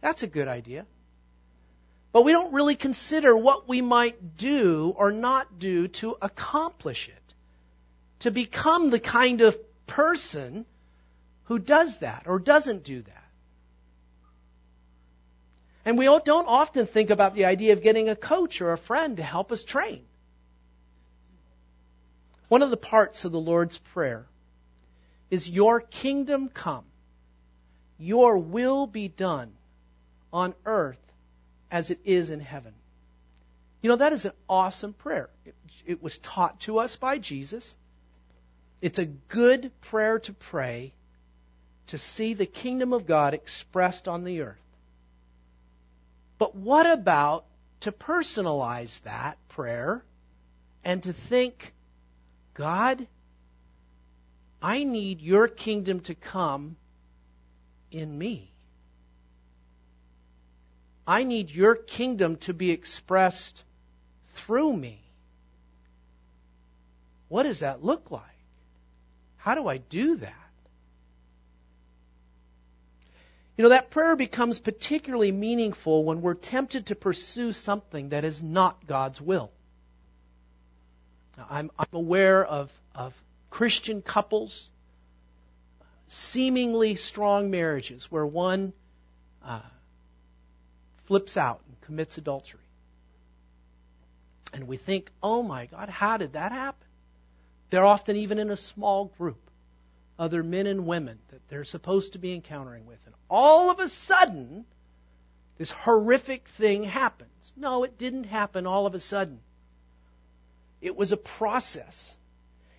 That's 0.00 0.24
a 0.24 0.26
good 0.26 0.48
idea. 0.48 0.86
But 2.12 2.24
we 2.24 2.32
don't 2.32 2.52
really 2.52 2.74
consider 2.74 3.36
what 3.36 3.68
we 3.68 3.80
might 3.80 4.36
do 4.36 4.92
or 4.96 5.12
not 5.12 5.58
do 5.58 5.88
to 5.88 6.16
accomplish 6.20 7.08
it, 7.08 7.34
to 8.20 8.30
become 8.30 8.90
the 8.90 9.00
kind 9.00 9.40
of 9.40 9.54
person 9.86 10.66
who 11.44 11.58
does 11.58 11.98
that 12.00 12.24
or 12.26 12.38
doesn't 12.40 12.84
do 12.84 13.02
that. 13.02 13.24
And 15.84 15.96
we 15.96 16.06
don't 16.06 16.46
often 16.46 16.86
think 16.86 17.10
about 17.10 17.34
the 17.34 17.44
idea 17.44 17.72
of 17.72 17.82
getting 17.82 18.08
a 18.08 18.16
coach 18.16 18.60
or 18.60 18.72
a 18.72 18.78
friend 18.78 19.16
to 19.16 19.22
help 19.22 19.52
us 19.52 19.64
train. 19.64 20.02
One 22.52 22.60
of 22.60 22.68
the 22.68 22.76
parts 22.76 23.24
of 23.24 23.32
the 23.32 23.40
Lord's 23.40 23.78
Prayer 23.94 24.26
is 25.30 25.48
Your 25.48 25.80
kingdom 25.80 26.50
come, 26.50 26.84
Your 27.96 28.36
will 28.36 28.86
be 28.86 29.08
done 29.08 29.54
on 30.34 30.54
earth 30.66 31.00
as 31.70 31.90
it 31.90 31.98
is 32.04 32.28
in 32.28 32.40
heaven. 32.40 32.74
You 33.80 33.88
know, 33.88 33.96
that 33.96 34.12
is 34.12 34.26
an 34.26 34.32
awesome 34.50 34.92
prayer. 34.92 35.30
It, 35.46 35.54
it, 35.86 36.02
was 36.02 36.18
taught 36.18 36.60
to 36.66 36.78
us 36.78 36.94
by 36.94 37.18
Jesus. 37.18 37.74
It's 38.82 38.98
a 38.98 39.06
good 39.06 39.72
prayer 39.80 40.18
to 40.18 40.34
pray 40.34 40.92
to 41.86 41.96
see 41.96 42.34
the 42.34 42.44
kingdom 42.44 42.92
of 42.92 43.06
God 43.06 43.32
expressed 43.32 44.06
on 44.06 44.24
the 44.24 44.42
earth. 44.42 44.58
But 46.38 46.54
what 46.54 46.84
about 46.84 47.46
to 47.80 47.92
personalize 47.92 49.02
that 49.04 49.38
prayer 49.48 50.04
and 50.84 51.02
to 51.04 51.14
think 51.14 51.72
God, 52.54 53.06
I 54.60 54.84
need 54.84 55.20
your 55.20 55.48
kingdom 55.48 56.00
to 56.00 56.14
come 56.14 56.76
in 57.90 58.16
me. 58.16 58.52
I 61.06 61.24
need 61.24 61.50
your 61.50 61.74
kingdom 61.74 62.36
to 62.42 62.54
be 62.54 62.70
expressed 62.70 63.64
through 64.36 64.76
me. 64.76 65.00
What 67.28 67.44
does 67.44 67.60
that 67.60 67.82
look 67.82 68.10
like? 68.10 68.22
How 69.36 69.54
do 69.54 69.66
I 69.66 69.78
do 69.78 70.16
that? 70.16 70.34
You 73.56 73.64
know, 73.64 73.70
that 73.70 73.90
prayer 73.90 74.16
becomes 74.16 74.58
particularly 74.58 75.32
meaningful 75.32 76.04
when 76.04 76.22
we're 76.22 76.34
tempted 76.34 76.86
to 76.86 76.94
pursue 76.94 77.52
something 77.52 78.10
that 78.10 78.24
is 78.24 78.42
not 78.42 78.86
God's 78.86 79.20
will. 79.20 79.50
Now, 81.36 81.46
I'm, 81.48 81.70
I'm 81.78 81.86
aware 81.92 82.44
of, 82.44 82.70
of 82.94 83.14
Christian 83.50 84.02
couples, 84.02 84.68
seemingly 86.08 86.96
strong 86.96 87.50
marriages, 87.50 88.06
where 88.10 88.26
one 88.26 88.72
uh, 89.44 89.62
flips 91.06 91.36
out 91.36 91.60
and 91.66 91.80
commits 91.82 92.18
adultery. 92.18 92.60
And 94.52 94.68
we 94.68 94.76
think, 94.76 95.10
oh 95.22 95.42
my 95.42 95.66
God, 95.66 95.88
how 95.88 96.18
did 96.18 96.34
that 96.34 96.52
happen? 96.52 96.86
They're 97.70 97.86
often 97.86 98.16
even 98.16 98.38
in 98.38 98.50
a 98.50 98.56
small 98.56 99.06
group, 99.16 99.40
other 100.18 100.42
men 100.42 100.66
and 100.66 100.86
women 100.86 101.18
that 101.30 101.40
they're 101.48 101.64
supposed 101.64 102.12
to 102.12 102.18
be 102.18 102.34
encountering 102.34 102.84
with. 102.84 102.98
And 103.06 103.14
all 103.30 103.70
of 103.70 103.78
a 103.78 103.88
sudden, 103.88 104.66
this 105.56 105.70
horrific 105.70 106.48
thing 106.58 106.84
happens. 106.84 107.54
No, 107.56 107.84
it 107.84 107.96
didn't 107.96 108.24
happen 108.24 108.66
all 108.66 108.86
of 108.86 108.94
a 108.94 109.00
sudden. 109.00 109.40
It 110.82 110.96
was 110.96 111.12
a 111.12 111.16
process. 111.16 112.14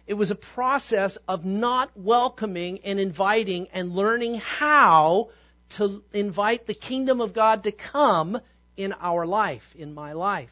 It 0.06 0.16
was 0.16 0.30
a 0.30 0.36
process 0.36 1.18
of 1.28 1.46
not 1.46 1.98
welcoming 1.98 2.80
and 2.84 3.00
inviting 3.00 3.70
and 3.74 3.96
learning 3.96 4.36
how 4.36 5.30
to 5.78 6.04
invite 6.12 6.68
the 6.68 6.74
kingdom 6.74 7.22
of 7.22 7.34
God 7.34 7.64
to 7.64 7.72
come 7.72 8.38
in 8.76 8.94
our 9.00 9.26
life, 9.26 9.64
in 9.76 9.94
my 9.94 10.12
life. 10.12 10.52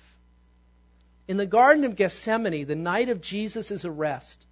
In 1.27 1.35
the 1.35 1.45
Garden 1.45 1.83
of 1.83 1.97
Gethsemane, 1.97 2.65
the 2.65 2.75
night 2.75 3.09
of 3.09 3.21
Jesus' 3.21 3.83
arrest, 3.83 4.45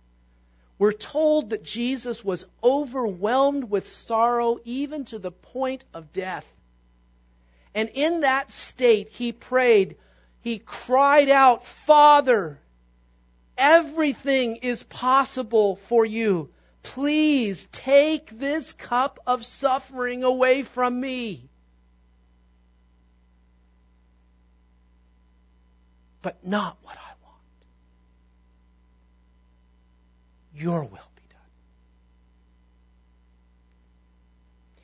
we're 0.78 0.92
told 0.92 1.52
that 1.52 1.64
Jesus 1.64 2.24
was 2.24 2.46
overwhelmed 2.62 3.70
with 3.70 3.88
sorrow 3.88 4.60
even 4.66 5.06
to 5.06 5.20
the 5.20 5.32
point 5.32 5.86
of 5.94 6.12
death. 6.12 6.46
And 7.74 7.90
in 7.90 8.22
that 8.22 8.52
state, 8.52 9.10
he 9.10 9.32
prayed, 9.32 9.98
he 10.42 10.60
cried 10.60 11.30
out, 11.30 11.64
Father, 11.86 12.60
everything 13.60 14.56
is 14.58 14.82
possible 14.84 15.78
for 15.90 16.06
you. 16.06 16.50
Please 16.82 17.68
take 17.72 18.40
this 18.40 18.74
cup 18.74 19.20
of 19.28 19.44
suffering 19.44 20.24
away 20.24 20.64
from 20.64 21.00
me. 21.00 21.50
But 26.22 26.46
not 26.46 26.78
what 26.82 26.96
I 26.96 27.12
want. 27.24 27.36
Your 30.56 30.82
will 30.82 30.90
be 30.90 31.24
done. 31.30 31.40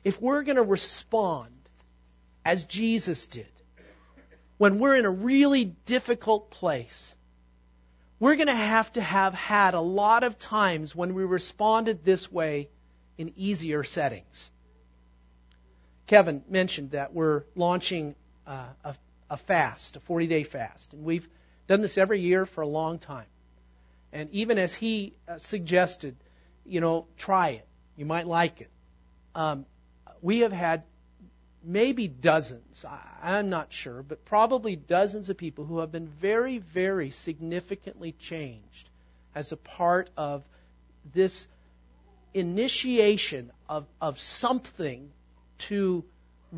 If 0.04 0.20
we're 0.20 0.42
going 0.42 0.56
to 0.56 0.62
respond 0.62 1.50
as 2.44 2.62
Jesus 2.64 3.26
did, 3.26 3.48
when 4.58 4.78
we're 4.78 4.96
in 4.96 5.04
a 5.04 5.10
really 5.10 5.76
difficult 5.84 6.50
place, 6.50 7.14
we're 8.18 8.36
going 8.36 8.46
to 8.46 8.54
have 8.54 8.92
to 8.94 9.00
have 9.00 9.34
had 9.34 9.74
a 9.74 9.80
lot 9.80 10.24
of 10.24 10.38
times 10.38 10.94
when 10.94 11.14
we 11.14 11.24
responded 11.24 12.04
this 12.04 12.30
way 12.30 12.68
in 13.18 13.32
easier 13.36 13.84
settings. 13.84 14.50
Kevin 16.06 16.42
mentioned 16.48 16.92
that 16.92 17.12
we're 17.12 17.44
launching 17.54 18.14
uh, 18.46 18.68
a, 18.84 18.94
a 19.28 19.36
fast, 19.36 19.96
a 19.96 20.00
40 20.00 20.26
day 20.28 20.44
fast, 20.44 20.92
and 20.92 21.04
we've 21.04 21.26
done 21.68 21.82
this 21.82 21.98
every 21.98 22.20
year 22.20 22.46
for 22.46 22.60
a 22.60 22.68
long 22.68 22.98
time. 22.98 23.26
And 24.12 24.30
even 24.30 24.56
as 24.56 24.74
he 24.74 25.14
uh, 25.28 25.38
suggested, 25.38 26.16
you 26.64 26.80
know, 26.80 27.06
try 27.18 27.50
it. 27.50 27.66
You 27.96 28.06
might 28.06 28.26
like 28.26 28.60
it. 28.60 28.70
Um, 29.34 29.66
we 30.22 30.40
have 30.40 30.52
had 30.52 30.84
maybe 31.66 32.06
dozens, 32.06 32.84
I'm 33.22 33.50
not 33.50 33.72
sure, 33.72 34.02
but 34.02 34.24
probably 34.24 34.76
dozens 34.76 35.28
of 35.28 35.36
people 35.36 35.64
who 35.64 35.80
have 35.80 35.90
been 35.90 36.08
very, 36.20 36.58
very 36.58 37.10
significantly 37.10 38.12
changed 38.12 38.88
as 39.34 39.52
a 39.52 39.56
part 39.56 40.08
of 40.16 40.44
this 41.14 41.46
initiation 42.32 43.50
of, 43.68 43.86
of 44.00 44.18
something 44.18 45.10
to 45.68 46.04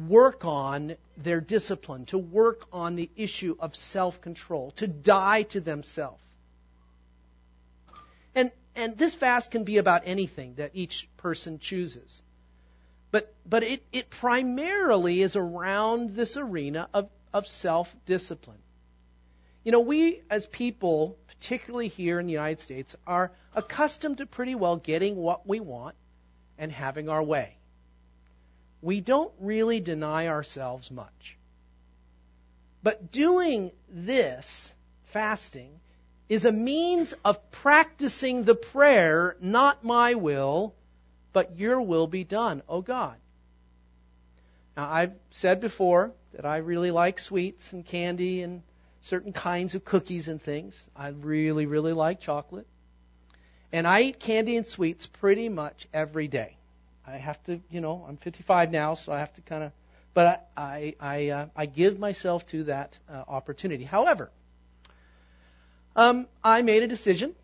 work 0.09 0.44
on 0.44 0.97
their 1.16 1.40
discipline, 1.40 2.05
to 2.07 2.18
work 2.18 2.66
on 2.73 2.94
the 2.94 3.09
issue 3.16 3.57
of 3.59 3.75
self 3.75 4.21
control, 4.21 4.73
to 4.73 4.87
die 4.87 5.42
to 5.44 5.61
themselves. 5.61 6.23
And, 8.35 8.53
and 8.77 8.97
this 8.99 9.14
fast 9.14 9.51
can 9.51 9.64
be 9.64 9.79
about 9.79 10.03
anything 10.05 10.55
that 10.57 10.73
each 10.75 11.09
person 11.16 11.59
chooses. 11.59 12.23
But, 13.11 13.35
but 13.47 13.62
it, 13.62 13.83
it 13.92 14.11
primarily 14.11 15.23
is 15.23 15.37
around 15.37 16.14
this 16.14 16.37
arena 16.37 16.88
of, 16.92 17.09
of 17.33 17.47
self 17.47 17.88
discipline. 18.07 18.59
You 19.64 19.73
know, 19.73 19.81
we 19.81 20.23
as 20.31 20.47
people, 20.47 21.16
particularly 21.27 21.88
here 21.88 22.21
in 22.21 22.27
the 22.27 22.33
United 22.33 22.61
States, 22.61 22.94
are 23.07 23.33
accustomed 23.55 24.18
to 24.18 24.27
pretty 24.27 24.55
well 24.55 24.77
getting 24.77 25.16
what 25.16 25.47
we 25.47 25.61
want 25.61 25.97
and 26.59 26.73
having 26.73 27.09
our 27.09 27.23
way. 27.23 27.57
We 28.81 29.01
don't 29.01 29.33
really 29.40 29.81
deny 29.81 30.29
ourselves 30.29 30.90
much. 30.90 31.37
But 32.83 33.11
doing 33.11 33.73
this, 33.88 34.73
fasting, 35.12 35.81
is 36.29 36.44
a 36.44 36.53
means 36.53 37.14
of 37.25 37.51
practicing 37.51 38.44
the 38.44 38.55
prayer, 38.55 39.37
not 39.40 39.85
my 39.85 40.14
will, 40.14 40.75
but 41.38 41.57
your 41.57 41.81
will 41.81 42.09
be 42.09 42.24
done, 42.24 42.64
O 42.68 42.83
God. 42.83 43.14
Now, 44.77 44.90
I've 44.90 45.12
said 45.31 45.61
before 45.61 46.11
that 46.35 46.44
I 46.44 46.57
really 46.57 46.90
like 46.90 47.20
sweets 47.20 47.72
and 47.72 47.87
candy 47.87 48.42
and 48.42 48.62
certain 49.03 49.33
kinds 49.33 49.77
of 49.77 49.85
cookies 49.85 50.27
and 50.27 50.42
things. 50.42 50.77
I 50.96 51.11
really, 51.11 51.66
really 51.66 51.92
like 51.92 52.20
chocolate. 52.20 52.66
And 53.70 53.87
I 53.87 54.01
eat 54.01 54.18
candy 54.18 54.57
and 54.57 54.66
sweets 54.66 55.07
pretty 55.07 55.48
much 55.48 55.87
every 55.94 56.27
day. 56.27 56.57
I 57.07 57.18
have 57.18 57.40
to, 57.44 57.61
you 57.70 57.81
know, 57.81 58.05
I'm 58.09 58.16
55 58.16 58.72
now, 58.72 58.96
so 58.96 59.12
I 59.12 59.20
have 59.20 59.33
to 59.35 59.40
kind 59.42 59.62
of, 59.62 59.72
but 60.14 60.48
I, 60.57 60.96
I, 60.98 61.29
uh, 61.29 61.46
I 61.55 61.66
give 61.66 62.01
myself 62.01 62.44
to 62.48 62.64
that 62.64 62.98
uh, 63.09 63.22
opportunity. 63.29 63.85
However, 63.85 64.33
um, 65.94 66.27
I 66.42 66.62
made 66.62 66.83
a 66.83 66.88
decision 66.88 67.37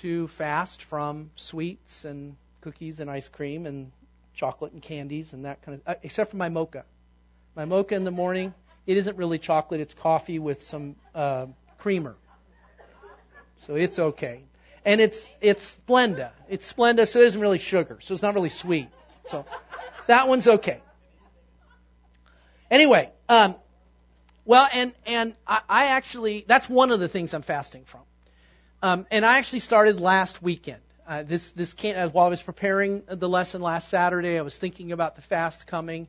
to 0.00 0.28
fast 0.38 0.84
from 0.88 1.32
sweets 1.36 2.06
and 2.06 2.36
cookies 2.60 3.00
and 3.00 3.10
ice 3.10 3.28
cream 3.28 3.66
and 3.66 3.92
chocolate 4.34 4.72
and 4.72 4.82
candies 4.82 5.32
and 5.32 5.44
that 5.44 5.62
kind 5.62 5.80
of, 5.80 5.96
uh, 5.96 5.98
except 6.02 6.30
for 6.30 6.36
my 6.36 6.48
mocha. 6.48 6.84
My 7.56 7.64
mocha 7.64 7.94
in 7.94 8.04
the 8.04 8.10
morning, 8.10 8.54
it 8.86 8.96
isn't 8.96 9.16
really 9.16 9.38
chocolate, 9.38 9.80
it's 9.80 9.94
coffee 9.94 10.38
with 10.38 10.62
some 10.62 10.96
uh, 11.14 11.46
creamer. 11.78 12.16
So 13.66 13.74
it's 13.74 13.98
okay. 13.98 14.44
And 14.84 15.00
it's 15.00 15.28
it's 15.42 15.76
Splenda. 15.86 16.30
It's 16.48 16.72
Splenda, 16.72 17.06
so 17.06 17.20
it 17.20 17.26
isn't 17.26 17.40
really 17.40 17.58
sugar, 17.58 17.98
so 18.00 18.14
it's 18.14 18.22
not 18.22 18.34
really 18.34 18.48
sweet. 18.48 18.88
So 19.28 19.44
that 20.08 20.26
one's 20.26 20.48
okay. 20.48 20.80
Anyway, 22.70 23.10
um, 23.28 23.56
well, 24.46 24.66
and 24.72 24.94
and 25.04 25.34
I, 25.46 25.60
I 25.68 25.84
actually 25.86 26.46
that's 26.48 26.68
one 26.68 26.90
of 26.90 27.00
the 27.00 27.08
things 27.08 27.34
I'm 27.34 27.42
fasting 27.42 27.84
from. 27.90 28.00
Um, 28.82 29.06
and 29.10 29.26
I 29.26 29.36
actually 29.38 29.60
started 29.60 30.00
last 30.00 30.42
weekend. 30.42 30.80
Uh, 31.10 31.24
this 31.24 31.50
this 31.56 31.72
can't, 31.72 31.98
uh, 31.98 32.08
while 32.08 32.26
I 32.26 32.28
was 32.28 32.40
preparing 32.40 33.02
the 33.08 33.28
lesson 33.28 33.60
last 33.60 33.90
Saturday, 33.90 34.38
I 34.38 34.42
was 34.42 34.56
thinking 34.56 34.92
about 34.92 35.16
the 35.16 35.22
fast 35.22 35.66
coming, 35.66 36.06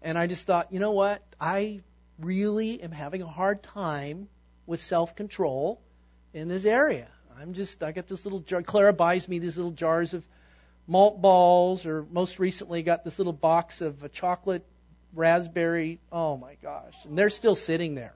and 0.00 0.16
I 0.16 0.26
just 0.26 0.46
thought, 0.46 0.72
you 0.72 0.80
know 0.80 0.92
what? 0.92 1.22
I 1.38 1.82
really 2.18 2.82
am 2.82 2.90
having 2.90 3.20
a 3.20 3.26
hard 3.26 3.62
time 3.62 4.26
with 4.64 4.80
self 4.80 5.14
control 5.14 5.82
in 6.32 6.48
this 6.48 6.64
area. 6.64 7.08
I'm 7.38 7.52
just 7.52 7.82
I 7.82 7.92
got 7.92 8.08
this 8.08 8.24
little 8.24 8.40
jar. 8.40 8.62
Clara 8.62 8.94
buys 8.94 9.28
me 9.28 9.38
these 9.38 9.58
little 9.58 9.70
jars 9.70 10.14
of 10.14 10.24
malt 10.86 11.20
balls, 11.20 11.84
or 11.84 12.06
most 12.10 12.38
recently 12.38 12.82
got 12.82 13.04
this 13.04 13.18
little 13.18 13.34
box 13.34 13.82
of 13.82 14.02
a 14.02 14.08
chocolate 14.08 14.64
raspberry. 15.14 16.00
Oh 16.10 16.38
my 16.38 16.56
gosh! 16.62 16.94
And 17.04 17.18
they're 17.18 17.28
still 17.28 17.54
sitting 17.54 17.94
there. 17.96 18.14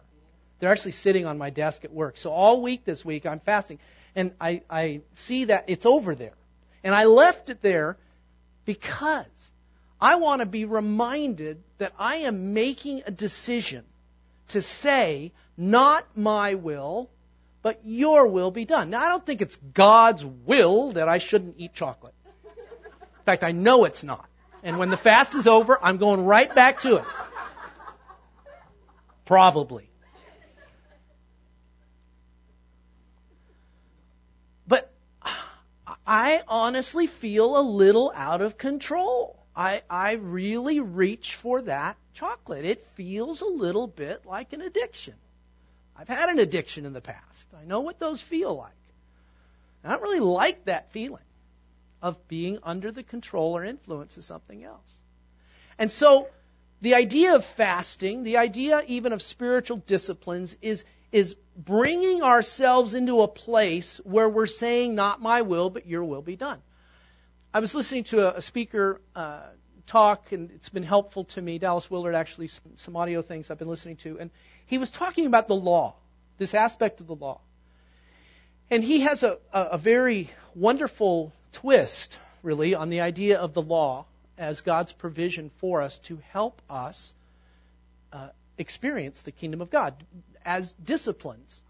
They're 0.61 0.73
actually 0.73 0.93
sitting 0.93 1.27
on 1.27 1.37
my 1.37 1.51
desk 1.51 1.85
at 1.85 1.93
work. 1.93 2.17
So 2.17 2.31
all 2.31 2.63
week 2.63 2.87
this 2.87 3.05
week 3.05 3.27
I'm 3.27 3.41
fasting 3.41 3.81
and 4.15 4.33
I, 4.41 4.63
I 4.69 5.01
see 5.15 5.47
that 5.47 5.65
it's 5.69 5.87
over 5.87 6.15
there. 6.15 6.35
And 6.85 6.95
I 6.95 7.05
left 7.05 7.49
it 7.49 7.63
there 7.63 7.97
because 8.65 9.27
I 10.01 10.17
want 10.17 10.41
to 10.41 10.47
be 10.47 10.65
reminded 10.65 11.63
that 11.79 11.93
I 11.99 12.17
am 12.19 12.55
making 12.55 13.03
a 13.07 13.11
decision 13.11 13.85
to 14.49 14.61
say, 14.61 15.33
not 15.57 16.07
my 16.17 16.55
will, 16.55 17.11
but 17.63 17.81
your 17.85 18.27
will 18.27 18.51
be 18.51 18.65
done. 18.65 18.91
Now, 18.91 19.05
I 19.05 19.09
don't 19.09 19.25
think 19.25 19.41
it's 19.41 19.57
God's 19.73 20.25
will 20.25 20.93
that 20.93 21.09
I 21.09 21.19
shouldn't 21.19 21.55
eat 21.59 21.73
chocolate. 21.73 22.15
In 22.45 23.25
fact, 23.25 23.45
I 23.45 23.53
know 23.53 23.85
it's 23.85 24.03
not. 24.03 24.29
And 24.65 24.79
when 24.79 24.91
the 24.91 24.97
fast 24.97 25.35
is 25.35 25.47
over, 25.47 25.79
I'm 25.81 25.99
going 25.99 26.25
right 26.25 26.53
back 26.53 26.81
to 26.81 26.97
it. 26.97 27.07
Probably. 29.25 29.89
I 36.07 36.43
honestly 36.73 37.07
feel 37.07 37.59
a 37.59 37.61
little 37.61 38.11
out 38.15 38.41
of 38.41 38.57
control. 38.57 39.39
I, 39.55 39.83
I 39.91 40.13
really 40.13 40.81
reach 40.81 41.37
for 41.43 41.61
that 41.63 41.99
chocolate. 42.15 42.65
It 42.65 42.83
feels 42.97 43.43
a 43.43 43.47
little 43.47 43.87
bit 43.87 44.25
like 44.25 44.55
an 44.55 44.63
addiction. 44.63 45.13
I've 45.95 46.09
had 46.09 46.31
an 46.31 46.39
addiction 46.39 46.87
in 46.87 46.95
the 46.95 47.03
past. 47.03 47.45
I 47.55 47.67
know 47.67 47.81
what 47.81 48.01
those 48.01 48.23
feel 48.23 48.57
like. 48.57 48.73
I 49.85 49.91
don't 49.91 50.01
really 50.01 50.21
like 50.21 50.65
that 50.65 50.91
feeling 50.93 51.27
of 52.01 52.17
being 52.27 52.57
under 52.63 52.91
the 52.91 53.03
control 53.03 53.55
or 53.55 53.67
influence 53.67 54.17
of 54.17 54.25
something 54.25 54.65
else. 54.65 54.89
And 55.77 55.93
so, 55.93 56.29
the 56.81 56.95
idea 56.95 57.35
of 57.35 57.45
fasting, 57.59 58.23
the 58.23 58.39
idea 58.39 58.83
even 58.87 59.13
of 59.13 59.21
spiritual 59.21 59.77
disciplines, 59.87 60.57
is 60.63 60.85
is 61.13 61.35
bringing 61.57 62.23
ourselves 62.23 62.95
into 62.95 63.21
a 63.21 63.29
place 63.29 64.01
where 64.05 64.29
we're 64.29 64.47
saying, 64.47 64.95
Not 64.95 65.21
my 65.21 65.43
will, 65.43 65.71
but 65.71 65.87
your 65.87 66.05
will 66.05 66.23
be 66.23 66.37
done. 66.37 66.61
I 67.55 67.61
was 67.61 67.75
listening 67.75 68.05
to 68.05 68.29
a, 68.29 68.39
a 68.39 68.43
speaker 68.43 69.01
uh, 69.15 69.43
talk, 69.87 70.33
and 70.33 70.51
it's 70.53 70.71
been 70.71 70.83
helpful 70.83 71.25
to 71.27 71.43
me. 71.43 71.59
Dallas 71.59 71.91
Willard, 71.91 72.15
actually, 72.15 72.49
some, 72.49 72.73
some 72.77 72.97
audio 72.97 73.23
things 73.23 73.51
I've 73.51 73.59
been 73.59 73.69
listening 73.69 73.97
to. 73.99 74.19
And 74.19 74.31
he 74.67 74.79
was 74.79 74.91
talking 74.91 75.27
about 75.27 75.49
the 75.49 75.55
law, 75.55 75.97
this 76.39 76.55
aspect 76.55 77.01
of 77.01 77.07
the 77.07 77.15
law. 77.15 77.41
And 78.71 78.83
he 78.83 79.03
has 79.03 79.23
a, 79.23 79.37
a, 79.53 79.63
a 79.73 79.79
very 79.79 80.31
wonderful 80.55 81.33
twist, 81.53 82.17
really, 82.43 82.75
on 82.75 82.89
the 82.89 83.03
idea 83.03 83.39
of 83.39 83.53
the 83.53 83.61
law 83.61 84.07
as 84.39 84.63
God's 84.63 84.93
provision 84.93 85.51
for 85.61 85.83
us 85.83 86.01
to 86.05 86.19
help 86.33 86.63
us 86.71 87.13
uh, 88.13 88.31
experience 88.63 89.23
the 89.23 89.33
kingdom 89.33 89.61
of 89.61 89.71
God 89.71 89.95
as 90.45 90.73
disciplines. 90.83 91.61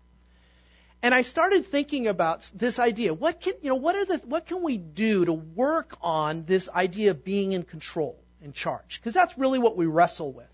And 1.02 1.12
I 1.12 1.22
started 1.22 1.66
thinking 1.66 2.07
about 2.07 2.48
this 2.55 2.78
idea. 2.78 3.12
What 3.12 3.40
can, 3.40 3.55
you 3.61 3.70
know, 3.70 3.74
what 3.74 3.96
are 3.96 4.05
the, 4.05 4.18
what 4.18 4.46
can 4.46 4.62
we 4.62 4.78
do 4.78 5.24
to 5.24 5.33
work 5.33 5.96
on 6.00 6.44
this 6.46 6.68
idea 6.68 7.11
of 7.11 7.24
being 7.24 7.52
in 7.52 7.64
control, 7.64 8.16
in 8.40 8.52
charge? 8.52 9.00
Because 9.00 9.12
that's 9.12 9.37
really 9.37 9.59
what 9.59 9.76
we 9.76 9.87
wrestle 9.87 10.33
with 10.33 10.46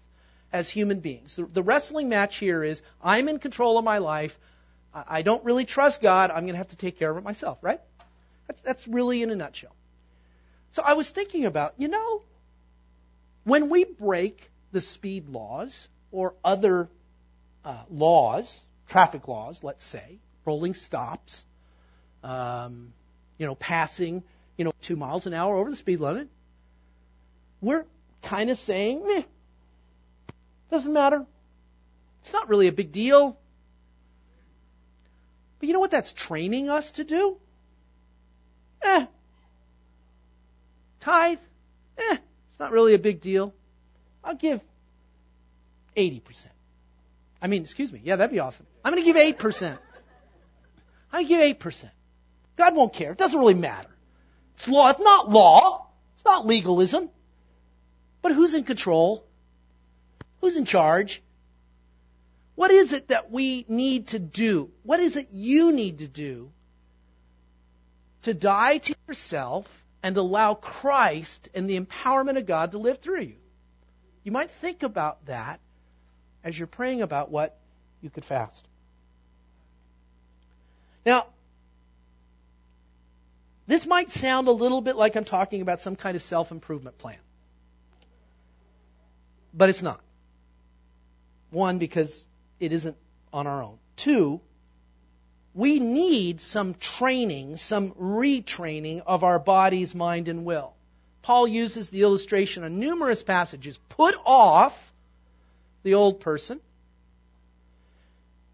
as 0.51 0.71
human 0.71 1.01
beings. 1.01 1.37
The, 1.37 1.45
the 1.45 1.63
wrestling 1.63 2.09
match 2.09 2.39
here 2.39 2.65
is 2.65 2.81
I'm 3.03 3.29
in 3.29 3.39
control 3.39 3.77
of 3.77 3.85
my 3.85 3.99
life. 3.99 4.33
I, 4.95 5.19
I 5.19 5.23
don't 5.23 5.45
really 5.45 5.67
trust 5.67 6.01
God. 6.01 6.31
I'm 6.31 6.45
going 6.45 6.55
to 6.55 6.59
have 6.59 6.69
to 6.69 6.77
take 6.77 6.99
care 6.99 7.11
of 7.11 7.19
it 7.19 7.25
myself, 7.25 7.59
right? 7.61 7.81
That's, 8.47 8.63
that's 8.63 8.89
really 8.89 9.23
in 9.23 9.31
a 9.31 9.37
nutshell. 9.37 9.77
So 10.73 10.83
I 10.83 10.95
was 10.95 11.11
thinking 11.11 11.45
about, 11.45 11.75
you 11.77 11.89
know, 11.89 12.23
when 13.45 13.69
we 13.69 13.85
break 13.85 14.41
the 14.73 14.81
speed 14.81 15.29
laws 15.29 15.89
or 16.11 16.35
other 16.45 16.89
uh, 17.65 17.85
laws, 17.91 18.61
traffic 18.89 19.29
laws, 19.29 19.61
let's 19.63 19.85
say, 19.85 20.19
rolling 20.45 20.75
stops, 20.75 21.45
um, 22.23 22.93
you 23.37 23.47
know, 23.47 23.55
passing, 23.55 24.23
you 24.57 24.65
know, 24.65 24.73
two 24.83 24.97
miles 24.97 25.27
an 25.27 25.35
hour 25.35 25.57
over 25.57 25.71
the 25.71 25.77
speed 25.77 26.01
limit, 26.01 26.29
we're 27.61 27.85
kind 28.23 28.51
of 28.51 28.59
saying, 28.59 29.07
meh, 29.07 29.23
doesn't 30.71 30.93
matter. 30.93 31.25
It's 32.23 32.33
not 32.33 32.49
really 32.49 32.69
a 32.69 32.73
big 32.73 32.93
deal. 32.93 33.39
But 35.59 35.67
you 35.67 35.73
know 35.73 35.81
what 35.81 35.91
that's 35.91 36.13
training 36.13 36.69
us 36.69 36.91
to 36.93 37.05
do? 37.05 37.37
Eh. 38.83 39.07
Tithe? 41.01 41.39
Eh. 41.97 42.17
It's 42.51 42.61
not 42.61 42.71
really 42.71 42.95
a 42.95 42.99
big 42.99 43.21
deal. 43.21 43.55
I'll 44.23 44.37
give 44.37 44.61
80%. 45.99 46.23
I 47.43 47.47
mean, 47.49 47.63
excuse 47.63 47.93
me. 47.93 48.01
Yeah, 48.03 48.17
that'd 48.17 48.33
be 48.33 48.39
awesome. 48.39 48.67
I'm 48.85 48.93
going 48.93 49.05
to 49.05 49.13
give 49.13 49.37
8%. 49.37 49.79
I 51.13 51.25
give 51.25 51.41
8%. 51.41 51.91
God 52.57 52.75
won't 52.75 52.95
care. 52.95 53.13
It 53.13 53.19
doesn't 53.19 53.39
really 53.39 53.55
matter. 53.55 53.91
It's 54.55 54.67
law. 54.69 54.91
It's 54.91 55.01
not 55.01 55.29
law. 55.31 55.89
It's 56.15 56.25
not 56.25 56.47
legalism. 56.47 57.11
But 58.23 58.33
who's 58.33 58.55
in 58.55 58.65
control? 58.65 59.25
Who's 60.41 60.57
in 60.57 60.65
charge? 60.65 61.23
What 62.57 62.73
is 62.73 62.93
it 62.93 63.09
that 63.09 63.31
we 63.31 63.65
need 63.69 64.09
to 64.09 64.19
do? 64.19 64.71
What 64.83 64.99
is 64.99 65.17
it 65.17 65.29
you 65.31 65.73
need 65.73 65.99
to 65.99 66.09
do 66.09 66.51
to 68.23 68.35
die 68.35 68.79
to 68.79 68.95
yourself 69.07 69.67
and 70.03 70.17
allow 70.17 70.55
Christ 70.55 71.49
and 71.55 71.69
the 71.69 71.79
empowerment 71.79 72.37
of 72.37 72.47
God 72.47 72.73
to 72.73 72.79
live 72.79 72.99
through 72.99 73.23
you? 73.23 73.37
You 74.25 74.33
might 74.33 74.51
think 74.61 74.83
about 74.83 75.27
that 75.27 75.61
as 76.45 76.59
you're 76.59 76.67
praying 76.67 77.03
about 77.03 77.31
what 77.31 77.59
you 78.01 78.11
could 78.11 78.25
fast. 78.25 78.67
Now, 81.05 81.27
this 83.67 83.87
might 83.87 84.11
sound 84.11 84.49
a 84.49 84.53
little 84.53 84.81
bit 84.81 84.97
like 84.97 85.17
I'm 85.17 85.25
talking 85.25 85.63
about 85.63 85.81
some 85.81 85.97
kind 85.97 86.17
of 86.17 86.23
self 86.23 86.51
improvement 86.51 86.99
plan. 86.99 87.19
But 89.53 89.71
it's 89.71 89.83
not. 89.83 90.01
One, 91.51 91.79
because 91.79 92.25
it 92.61 92.73
isn't 92.73 92.97
on 93.33 93.47
our 93.47 93.63
own. 93.63 93.79
Two, 93.97 94.41
we 95.55 95.81
need 95.81 96.41
some 96.41 96.75
training, 96.75 97.57
some 97.57 97.93
retraining 97.93 99.03
of 99.07 99.25
our 99.25 99.39
body's 99.39 99.95
mind 99.95 100.29
and 100.29 100.45
will. 100.45 100.75
Paul 101.23 101.49
uses 101.49 101.91
the 101.91 102.03
illustration 102.03 102.65
on 102.65 102.79
numerous 102.79 103.23
passages. 103.23 103.79
Put 103.89 104.15
off 104.25 104.73
the 105.83 105.95
old 105.95 106.21
person, 106.21 106.61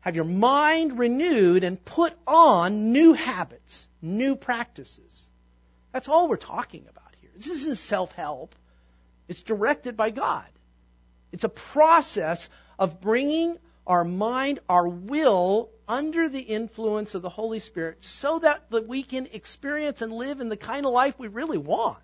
have 0.01 0.15
your 0.15 0.25
mind 0.25 0.99
renewed, 0.99 1.65
and 1.65 1.83
put 1.83 2.13
on 2.27 2.93
new 2.93 3.15
habits, 3.15 3.87
new 4.03 4.37
practices. 4.37 5.27
That's 5.93 6.09
all 6.09 6.29
we're 6.29 6.37
talking 6.37 6.87
about 6.89 7.15
here. 7.21 7.31
This 7.35 7.49
isn't 7.49 7.79
self 7.79 8.13
help, 8.13 8.55
it's 9.29 9.43
directed 9.43 9.97
by 9.97 10.11
God. 10.11 10.49
It's 11.33 11.45
a 11.45 11.49
process 11.49 12.49
of 12.79 13.01
bringing 13.01 13.59
our 13.87 14.05
mind, 14.05 14.61
our 14.69 14.87
will, 14.87 15.71
under 15.89 16.29
the 16.29 16.41
influence 16.41 17.15
of 17.15 17.23
the 17.23 17.29
Holy 17.29 17.59
Spirit 17.61 17.99
so 18.01 18.39
that, 18.39 18.71
that 18.71 18.87
we 18.87 19.03
can 19.03 19.27
experience 19.33 20.01
and 20.01 20.13
live 20.13 20.41
in 20.41 20.49
the 20.49 20.57
kind 20.57 20.87
of 20.87 20.93
life 20.93 21.15
we 21.19 21.29
really 21.29 21.59
want 21.59 21.99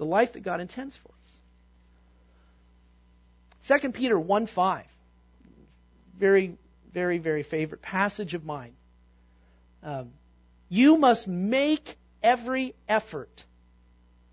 the 0.00 0.06
life 0.06 0.32
that 0.32 0.40
God 0.42 0.62
intends 0.62 0.96
for 0.96 1.08
us. 1.08 1.19
2 3.68 3.90
Peter 3.90 4.18
1 4.18 4.46
5. 4.46 4.84
Very, 6.18 6.56
very, 6.92 7.18
very 7.18 7.42
favorite 7.42 7.82
passage 7.82 8.34
of 8.34 8.44
mine. 8.44 8.74
Um, 9.82 10.10
you 10.68 10.96
must 10.96 11.26
make 11.26 11.96
every 12.22 12.74
effort 12.88 13.44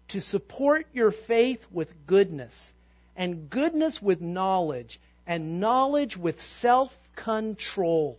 to 0.10 0.22
support 0.22 0.86
your 0.94 1.12
faith 1.12 1.66
with 1.72 1.90
goodness 2.06 2.54
and 3.18 3.50
goodness 3.50 4.00
with 4.02 4.22
knowledge, 4.22 5.02
and 5.26 5.60
knowledge 5.60 6.16
with 6.16 6.40
self 6.40 6.92
control, 7.16 8.18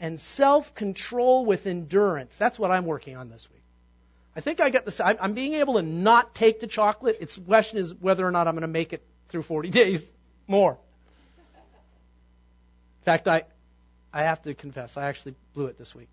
and 0.00 0.20
self 0.20 0.74
control 0.74 1.46
with 1.46 1.66
endurance. 1.66 2.36
That's 2.38 2.58
what 2.58 2.72
I'm 2.72 2.84
working 2.84 3.16
on 3.16 3.30
this 3.30 3.46
week. 3.52 3.62
I 4.36 4.40
think 4.40 4.58
I 4.60 4.70
got 4.70 4.84
this. 4.84 5.00
I'm 5.00 5.34
being 5.34 5.54
able 5.54 5.74
to 5.74 5.82
not 5.82 6.34
take 6.34 6.60
the 6.60 6.66
chocolate. 6.66 7.18
Its 7.20 7.38
question 7.46 7.78
is 7.78 7.94
whether 7.94 8.26
or 8.26 8.32
not 8.32 8.48
I'm 8.48 8.54
going 8.54 8.62
to 8.62 8.68
make 8.68 8.92
it 8.92 9.02
through 9.28 9.42
40 9.42 9.70
days 9.70 10.00
more. 10.46 10.78
In 13.00 13.04
fact, 13.04 13.28
I, 13.28 13.42
I 14.12 14.22
have 14.22 14.42
to 14.42 14.54
confess, 14.54 14.96
I 14.96 15.08
actually 15.08 15.34
blew 15.54 15.66
it 15.66 15.78
this 15.78 15.94
week. 15.94 16.08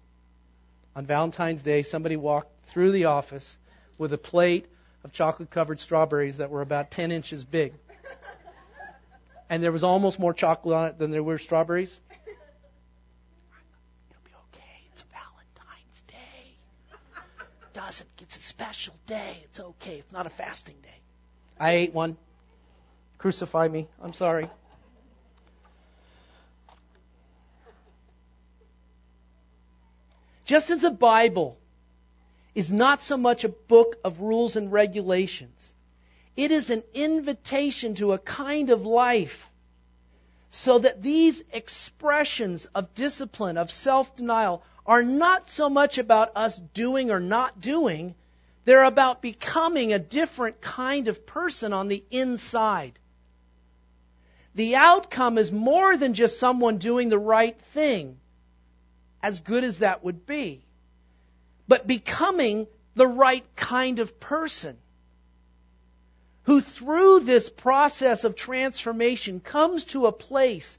On 0.96 1.06
Valentine's 1.06 1.62
Day, 1.62 1.84
somebody 1.84 2.18
walked 2.18 2.50
through 2.68 2.92
the 2.92 3.06
office 3.06 3.58
with 3.98 4.12
a 4.12 4.18
plate 4.18 4.66
of 5.04 5.14
chocolate 5.14 5.50
covered 5.50 5.80
strawberries 5.80 6.38
that 6.38 6.50
were 6.50 6.62
about 6.62 6.92
10 6.92 7.12
inches 7.12 7.44
big. 7.44 7.74
And 9.50 9.62
there 9.62 9.72
was 9.72 9.84
almost 9.84 10.20
more 10.20 10.34
chocolate 10.34 10.76
on 10.76 10.88
it 10.88 10.98
than 10.98 11.12
there 11.12 11.24
were 11.24 11.38
strawberries. 11.38 11.96
It'll 14.10 14.24
be 14.24 14.32
okay. 14.50 14.90
It's 14.94 15.04
Valentine's 15.12 16.02
Day. 16.08 16.56
Doesn't. 17.74 18.08
It's 18.20 18.38
a 18.38 18.42
special 18.42 18.94
day. 19.08 19.44
It's 19.44 19.60
okay. 19.60 19.96
It's 20.00 20.12
not 20.12 20.26
a 20.26 20.30
fasting 20.30 20.76
day. 20.82 20.90
I 21.60 21.74
ate 21.74 21.94
one. 21.94 22.18
Crucify 23.22 23.68
me. 23.68 23.88
I'm 24.02 24.14
sorry. 24.14 24.50
Just 30.44 30.72
as 30.72 30.82
the 30.82 30.90
Bible 30.90 31.60
is 32.56 32.72
not 32.72 33.00
so 33.00 33.18
much 33.18 33.44
a 33.44 33.50
book 33.50 33.98
of 34.04 34.22
rules 34.22 34.56
and 34.56 34.72
regulations. 34.72 35.72
It 36.36 36.50
is 36.50 36.72
an 36.72 36.82
invitation 36.96 37.94
to 37.98 38.14
a 38.14 38.18
kind 38.18 38.72
of 38.72 38.82
life 38.82 39.38
so 40.50 40.80
that 40.80 41.04
these 41.04 41.44
expressions 41.54 42.66
of 42.74 42.96
discipline, 42.96 43.60
of 43.60 43.70
self 43.70 44.16
denial, 44.16 44.64
are 44.84 45.04
not 45.04 45.48
so 45.48 45.70
much 45.70 46.00
about 46.00 46.32
us 46.36 46.60
doing 46.74 47.12
or 47.12 47.20
not 47.20 47.62
doing, 47.62 48.16
they're 48.66 48.84
about 48.84 49.22
becoming 49.22 49.94
a 49.94 50.00
different 50.00 50.60
kind 50.60 51.08
of 51.08 51.28
person 51.28 51.72
on 51.72 51.88
the 51.88 52.04
inside. 52.10 52.98
The 54.56 54.76
outcome 54.76 55.38
is 55.38 55.52
more 55.52 55.98
than 55.98 56.14
just 56.14 56.40
someone 56.40 56.78
doing 56.78 57.10
the 57.10 57.20
right 57.20 57.58
thing, 57.74 58.18
as 59.24 59.40
good 59.40 59.64
as 59.64 59.80
that 59.80 60.04
would 60.04 60.26
be 60.26 60.64
but 61.72 61.88
becoming 61.88 62.68
the 62.96 63.08
right 63.08 63.46
kind 63.56 64.00
of 64.00 64.20
person 64.20 64.76
who, 66.44 66.60
through 66.60 67.22
this 67.22 67.50
process 67.50 68.26
of 68.26 68.36
transformation, 68.36 69.40
comes 69.40 69.86
to 69.86 70.06
a 70.06 70.12
place 70.12 70.78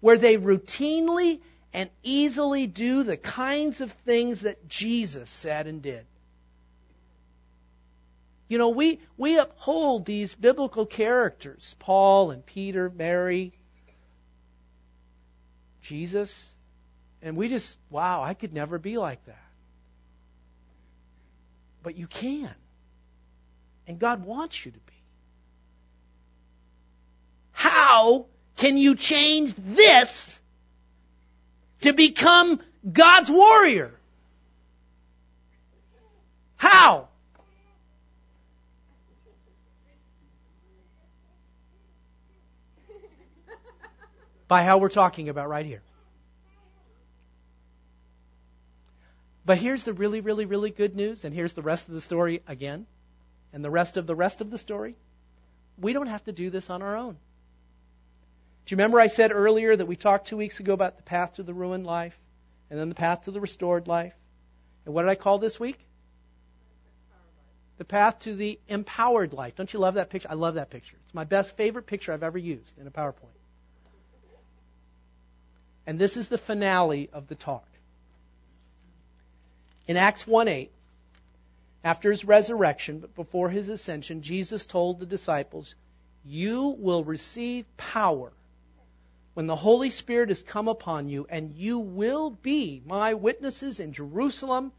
where 0.00 0.18
they 0.18 0.36
routinely 0.36 1.40
and 1.72 1.88
easily 2.02 2.66
do 2.66 3.02
the 3.02 3.16
kinds 3.16 3.80
of 3.80 3.90
things 4.04 4.42
that 4.42 4.68
Jesus 4.68 5.30
said 5.30 5.66
and 5.66 5.80
did. 5.80 6.04
You 8.48 8.58
know, 8.58 8.68
we, 8.68 9.00
we 9.16 9.38
uphold 9.38 10.06
these 10.06 10.34
biblical 10.34 10.86
characters 10.86 11.74
Paul 11.80 12.30
and 12.30 12.46
Peter, 12.46 12.90
Mary, 12.90 13.52
Jesus, 15.82 16.32
and 17.22 17.36
we 17.36 17.48
just, 17.48 17.76
wow, 17.90 18.22
I 18.22 18.34
could 18.34 18.52
never 18.52 18.78
be 18.78 18.98
like 18.98 19.24
that. 19.26 19.42
But 21.82 21.96
you 21.96 22.06
can. 22.06 22.54
And 23.88 23.98
God 23.98 24.24
wants 24.24 24.64
you 24.64 24.72
to 24.72 24.78
be. 24.78 24.92
How 27.52 28.26
can 28.58 28.76
you 28.76 28.96
change 28.96 29.54
this 29.56 30.38
to 31.82 31.92
become 31.92 32.60
God's 32.92 33.30
warrior? 33.30 33.92
How? 36.56 37.08
By 44.48 44.64
how 44.64 44.78
we're 44.78 44.88
talking 44.88 45.28
about 45.28 45.48
right 45.48 45.66
here. 45.66 45.82
But 49.44 49.58
here's 49.58 49.84
the 49.84 49.92
really, 49.92 50.20
really, 50.20 50.44
really 50.44 50.70
good 50.70 50.96
news, 50.96 51.24
and 51.24 51.32
here's 51.32 51.54
the 51.54 51.62
rest 51.62 51.86
of 51.86 51.94
the 51.94 52.00
story 52.00 52.42
again, 52.48 52.86
and 53.52 53.64
the 53.64 53.70
rest 53.70 53.96
of 53.96 54.06
the 54.06 54.14
rest 54.14 54.40
of 54.40 54.50
the 54.50 54.58
story. 54.58 54.96
We 55.78 55.92
don't 55.92 56.08
have 56.08 56.24
to 56.24 56.32
do 56.32 56.50
this 56.50 56.68
on 56.68 56.82
our 56.82 56.96
own. 56.96 57.12
Do 58.66 58.72
you 58.72 58.78
remember 58.78 59.00
I 59.00 59.06
said 59.06 59.30
earlier 59.30 59.76
that 59.76 59.86
we 59.86 59.94
talked 59.94 60.26
two 60.26 60.36
weeks 60.36 60.58
ago 60.58 60.72
about 60.72 60.96
the 60.96 61.04
path 61.04 61.34
to 61.34 61.44
the 61.44 61.54
ruined 61.54 61.86
life 61.86 62.14
and 62.68 62.80
then 62.80 62.88
the 62.88 62.96
path 62.96 63.22
to 63.22 63.30
the 63.30 63.40
restored 63.40 63.86
life? 63.86 64.14
And 64.84 64.92
what 64.92 65.02
did 65.02 65.10
I 65.10 65.14
call 65.14 65.38
this 65.38 65.60
week? 65.60 65.78
The 67.78 67.84
path 67.84 68.20
to 68.20 68.34
the 68.34 68.58
empowered 68.66 69.32
life. 69.32 69.54
Don't 69.54 69.72
you 69.72 69.78
love 69.78 69.94
that 69.94 70.10
picture? 70.10 70.28
I 70.28 70.34
love 70.34 70.54
that 70.54 70.70
picture. 70.70 70.96
It's 71.04 71.14
my 71.14 71.24
best 71.24 71.56
favorite 71.56 71.86
picture 71.86 72.12
I've 72.12 72.24
ever 72.24 72.38
used 72.38 72.76
in 72.80 72.88
a 72.88 72.90
PowerPoint. 72.90 73.36
And 75.86 75.98
this 75.98 76.16
is 76.16 76.28
the 76.28 76.38
finale 76.38 77.08
of 77.12 77.28
the 77.28 77.36
talk. 77.36 77.66
In 79.86 79.96
Acts 79.96 80.26
1 80.26 80.48
8, 80.48 80.70
after 81.84 82.10
his 82.10 82.24
resurrection, 82.24 82.98
but 82.98 83.14
before 83.14 83.48
his 83.48 83.68
ascension, 83.68 84.22
Jesus 84.22 84.66
told 84.66 84.98
the 84.98 85.06
disciples, 85.06 85.76
You 86.24 86.74
will 86.78 87.04
receive 87.04 87.64
power 87.76 88.32
when 89.34 89.46
the 89.46 89.54
Holy 89.54 89.90
Spirit 89.90 90.30
has 90.30 90.42
come 90.42 90.66
upon 90.66 91.08
you, 91.08 91.26
and 91.30 91.54
you 91.54 91.78
will 91.78 92.30
be 92.30 92.82
my 92.84 93.14
witnesses 93.14 93.78
in 93.78 93.92
Jerusalem, 93.92 94.72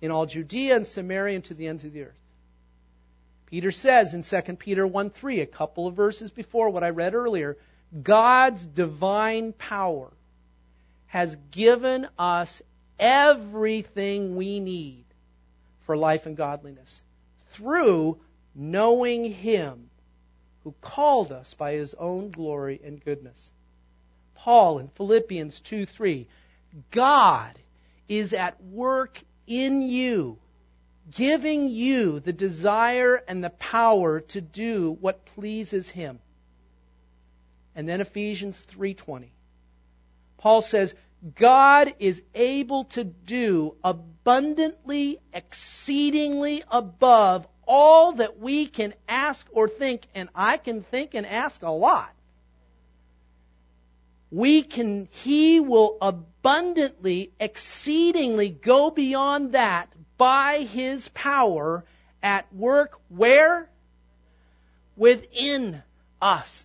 in 0.00 0.10
all 0.10 0.24
Judea 0.24 0.76
and 0.76 0.86
Samaria, 0.86 1.36
and 1.36 1.44
to 1.46 1.54
the 1.54 1.66
ends 1.66 1.84
of 1.84 1.92
the 1.92 2.04
earth. 2.04 2.14
Peter 3.44 3.72
says 3.72 4.14
in 4.14 4.22
2 4.22 4.56
Peter 4.56 4.86
1 4.86 5.10
3, 5.10 5.40
a 5.40 5.46
couple 5.46 5.86
of 5.86 5.96
verses 5.96 6.30
before 6.30 6.70
what 6.70 6.84
I 6.84 6.90
read 6.90 7.14
earlier, 7.14 7.58
God's 8.02 8.64
divine 8.64 9.52
power 9.52 10.10
has 11.10 11.36
given 11.50 12.06
us 12.18 12.62
everything 12.96 14.36
we 14.36 14.60
need 14.60 15.04
for 15.84 15.96
life 15.96 16.24
and 16.24 16.36
godliness 16.36 17.02
through 17.52 18.16
knowing 18.54 19.24
Him 19.24 19.90
who 20.62 20.72
called 20.80 21.32
us 21.32 21.52
by 21.54 21.72
His 21.72 21.94
own 21.94 22.30
glory 22.30 22.80
and 22.84 23.04
goodness. 23.04 23.50
Paul 24.36 24.78
in 24.78 24.88
Philippians 24.96 25.60
2 25.68 25.84
3, 25.84 26.28
God 26.92 27.58
is 28.08 28.32
at 28.32 28.62
work 28.62 29.20
in 29.48 29.82
you, 29.82 30.38
giving 31.16 31.70
you 31.70 32.20
the 32.20 32.32
desire 32.32 33.16
and 33.26 33.42
the 33.42 33.50
power 33.50 34.20
to 34.20 34.40
do 34.40 34.96
what 35.00 35.26
pleases 35.26 35.88
Him. 35.88 36.20
And 37.74 37.88
then 37.88 38.00
Ephesians 38.00 38.64
3:20. 38.70 39.30
Paul 40.40 40.62
says, 40.62 40.94
God 41.38 41.94
is 41.98 42.22
able 42.34 42.84
to 42.84 43.04
do 43.04 43.76
abundantly, 43.84 45.20
exceedingly 45.34 46.64
above 46.70 47.46
all 47.66 48.14
that 48.14 48.38
we 48.38 48.66
can 48.66 48.94
ask 49.06 49.46
or 49.52 49.68
think, 49.68 50.06
and 50.14 50.30
I 50.34 50.56
can 50.56 50.82
think 50.82 51.14
and 51.14 51.26
ask 51.26 51.62
a 51.62 51.70
lot. 51.70 52.10
We 54.30 54.62
can, 54.62 55.08
He 55.10 55.60
will 55.60 55.98
abundantly, 56.00 57.32
exceedingly 57.38 58.48
go 58.48 58.90
beyond 58.90 59.52
that 59.52 59.90
by 60.16 60.60
His 60.60 61.06
power 61.12 61.84
at 62.22 62.52
work 62.54 62.98
where? 63.08 63.68
Within 64.96 65.82
us. 66.20 66.64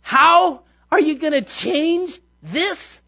How 0.00 0.62
are 0.90 1.00
you 1.00 1.18
going 1.18 1.32
to 1.32 1.42
change 1.42 2.18
this? 2.52 3.00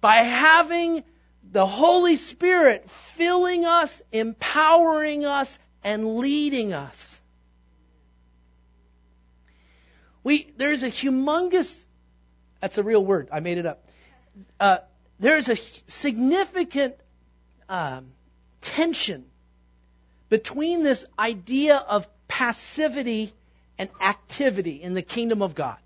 by 0.00 0.22
having 0.22 1.04
the 1.52 1.66
Holy 1.66 2.16
Spirit 2.16 2.86
filling 3.16 3.64
us, 3.64 4.02
empowering 4.12 5.24
us, 5.24 5.58
and 5.82 6.16
leading 6.16 6.72
us. 6.72 7.18
We, 10.22 10.52
there's 10.58 10.82
a 10.82 10.90
humongous, 10.90 11.74
that's 12.60 12.78
a 12.78 12.82
real 12.82 13.04
word, 13.04 13.28
I 13.32 13.40
made 13.40 13.58
it 13.58 13.66
up. 13.66 13.84
Uh, 14.58 14.78
there's 15.18 15.48
a 15.48 15.56
significant 15.86 16.94
um, 17.68 18.12
tension 18.60 19.26
between 20.28 20.82
this 20.82 21.04
idea 21.18 21.76
of 21.76 22.06
passivity 22.28 23.32
and 23.78 23.88
activity 24.00 24.82
in 24.82 24.94
the 24.94 25.02
kingdom 25.02 25.42
of 25.42 25.54
God. 25.54 25.78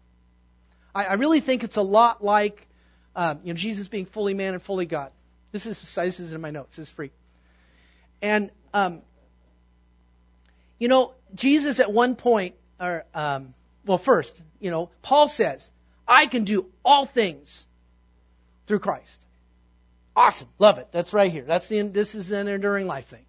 I, 0.95 1.05
I 1.05 1.12
really 1.14 1.40
think 1.40 1.64
it's 1.64 1.76
a 1.76 1.82
lot 1.82 2.22
like 2.22 2.66
um, 3.16 3.40
you 3.45 3.53
know, 3.53 3.57
Jesus 3.57 3.88
being 3.88 4.07
fully 4.07 4.34
man 4.34 4.55
and 4.55 4.62
fully 4.62 4.86
God. 4.86 5.12
This 5.53 5.66
is 5.66 5.80
this 5.95 6.20
is 6.20 6.32
in 6.32 6.40
my 6.40 6.51
notes. 6.51 6.76
This 6.76 6.88
is 6.88 6.95
free. 6.95 7.12
And 8.20 8.51
um, 8.72 9.03
you 10.78 10.88
know, 10.88 11.12
Jesus 11.34 11.78
at 11.78 11.92
one 11.92 12.16
point, 12.16 12.57
or 12.80 13.05
um, 13.14 13.55
well, 13.86 13.99
first, 13.99 14.40
you 14.59 14.70
know, 14.70 14.90
Paul 15.03 15.28
says, 15.28 15.68
"I 16.09 16.26
can 16.26 16.45
do 16.45 16.66
all 16.84 17.07
things 17.07 17.64
through 18.66 18.80
Christ." 18.80 19.18
Awesome, 20.16 20.49
love 20.59 20.78
it. 20.78 20.88
That's 20.92 21.12
right 21.12 21.30
here. 21.30 21.45
That's 21.45 21.68
the 21.68 21.82
this 21.82 22.14
is 22.14 22.30
an 22.30 22.49
enduring 22.49 22.86
life 22.86 23.09
thing. 23.09 23.24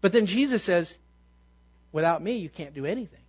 But 0.00 0.12
then 0.12 0.26
Jesus 0.26 0.64
says, 0.64 0.92
"Without 1.92 2.22
me, 2.22 2.38
you 2.38 2.48
can't 2.48 2.74
do 2.74 2.86
anything." 2.86 3.20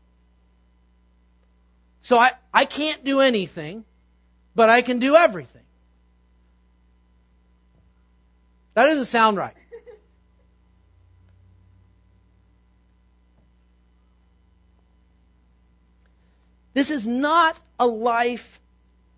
So 2.02 2.18
I, 2.18 2.32
I 2.54 2.66
can't 2.66 3.04
do 3.04 3.20
anything 3.20 3.86
but 4.56 4.70
I 4.70 4.82
can 4.82 5.00
do 5.00 5.16
everything. 5.16 5.62
That 8.74 8.86
doesn't 8.86 9.06
sound 9.06 9.38
right. 9.38 9.56
This 16.74 16.92
is 16.92 17.06
not 17.06 17.60
a 17.80 17.88
life 17.88 18.60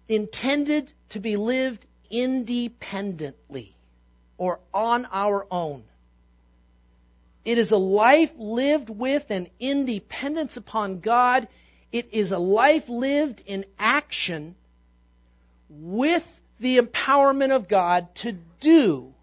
intended 0.08 0.92
to 1.10 1.20
be 1.20 1.38
lived 1.38 1.86
independently 2.10 3.76
or 4.38 4.60
on 4.74 5.06
our 5.12 5.46
own. 5.52 5.84
It 7.44 7.58
is 7.58 7.72
a 7.72 7.78
life 7.78 8.32
lived 8.38 8.90
with 8.90 9.30
an 9.30 9.50
independence 9.60 10.58
upon 10.58 11.00
God. 11.00 11.48
It 11.92 12.14
is 12.14 12.32
a 12.32 12.39
life 12.39 12.88
lived 12.88 13.44
in 13.46 13.66
action 13.78 14.56
with 15.70 16.24
the 16.60 16.78
empowerment 16.78 17.52
of 17.52 17.68
God 17.68 18.14
to 18.16 18.38
do 18.60 19.14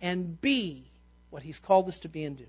and 0.00 0.40
be 0.40 0.84
what 1.30 1.42
He's 1.42 1.58
called 1.58 1.88
us 1.88 1.98
to 2.00 2.08
be 2.08 2.24
and 2.24 2.38
do. 2.38 2.46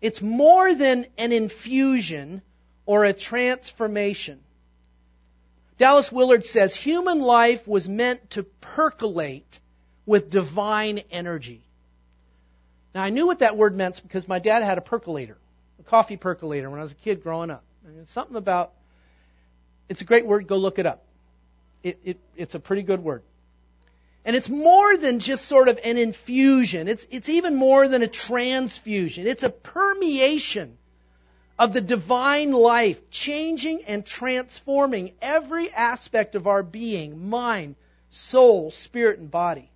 It's 0.00 0.20
more 0.20 0.74
than 0.74 1.06
an 1.16 1.32
infusion 1.32 2.42
or 2.86 3.04
a 3.04 3.12
transformation. 3.12 4.40
Dallas 5.78 6.10
Willard 6.10 6.44
says 6.44 6.74
human 6.74 7.20
life 7.20 7.66
was 7.66 7.88
meant 7.88 8.30
to 8.30 8.44
percolate 8.60 9.58
with 10.06 10.30
divine 10.30 11.02
energy. 11.10 11.62
Now, 12.94 13.02
I 13.02 13.10
knew 13.10 13.26
what 13.26 13.40
that 13.40 13.56
word 13.56 13.76
meant 13.76 14.00
because 14.02 14.26
my 14.26 14.38
dad 14.38 14.62
had 14.62 14.78
a 14.78 14.80
percolator, 14.80 15.36
a 15.78 15.82
coffee 15.82 16.16
percolator, 16.16 16.70
when 16.70 16.80
I 16.80 16.82
was 16.82 16.92
a 16.92 16.96
kid 16.96 17.22
growing 17.22 17.50
up. 17.50 17.62
I 17.86 18.04
something 18.12 18.36
about, 18.36 18.72
it's 19.88 20.00
a 20.00 20.04
great 20.04 20.26
word, 20.26 20.48
go 20.48 20.56
look 20.56 20.78
it 20.78 20.86
up 20.86 21.06
it, 21.86 21.98
it, 22.04 22.18
it's 22.36 22.54
a 22.54 22.58
pretty 22.58 22.82
good 22.82 23.02
word. 23.02 23.22
And 24.24 24.34
it's 24.34 24.48
more 24.48 24.96
than 24.96 25.20
just 25.20 25.48
sort 25.48 25.68
of 25.68 25.78
an 25.84 25.98
infusion. 25.98 26.88
It's, 26.88 27.06
it's 27.10 27.28
even 27.28 27.54
more 27.54 27.86
than 27.86 28.02
a 28.02 28.08
transfusion. 28.08 29.28
It's 29.28 29.44
a 29.44 29.50
permeation 29.50 30.78
of 31.58 31.72
the 31.72 31.80
divine 31.80 32.50
life, 32.50 32.96
changing 33.10 33.84
and 33.84 34.04
transforming 34.04 35.12
every 35.22 35.72
aspect 35.72 36.34
of 36.34 36.48
our 36.48 36.64
being, 36.64 37.28
mind, 37.28 37.76
soul, 38.10 38.72
spirit, 38.72 39.20
and 39.20 39.30
body. 39.30 39.70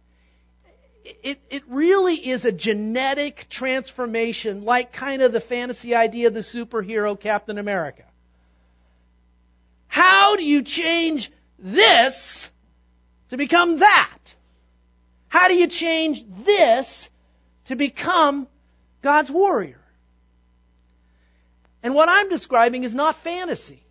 It, 1.05 1.41
it 1.51 1.63
really 1.69 2.15
is 2.15 2.45
a 2.45 2.53
genetic 2.53 3.47
transformation, 3.49 4.65
like 4.65 4.93
kind 4.93 5.23
of 5.23 5.33
the 5.33 5.41
fantasy 5.41 5.95
idea 5.95 6.29
of 6.29 6.35
the 6.35 6.41
superhero 6.41 7.19
Captain 7.19 7.59
America. 7.59 8.05
How 9.87 10.37
do 10.37 10.45
you 10.45 10.63
change 10.63 11.33
this 11.59 12.49
to 13.31 13.37
become 13.37 13.81
that? 13.81 14.19
How 15.29 15.49
do 15.49 15.55
you 15.55 15.69
change 15.69 16.25
this 16.45 17.09
to 17.67 17.77
become 17.77 18.47
God's 19.03 19.31
warrior? 19.31 19.81
And 21.83 21.95
what 21.95 22.09
I'm 22.09 22.29
describing 22.29 22.85
is 22.85 22.95
not 22.95 23.23
fantasy. 23.23 23.83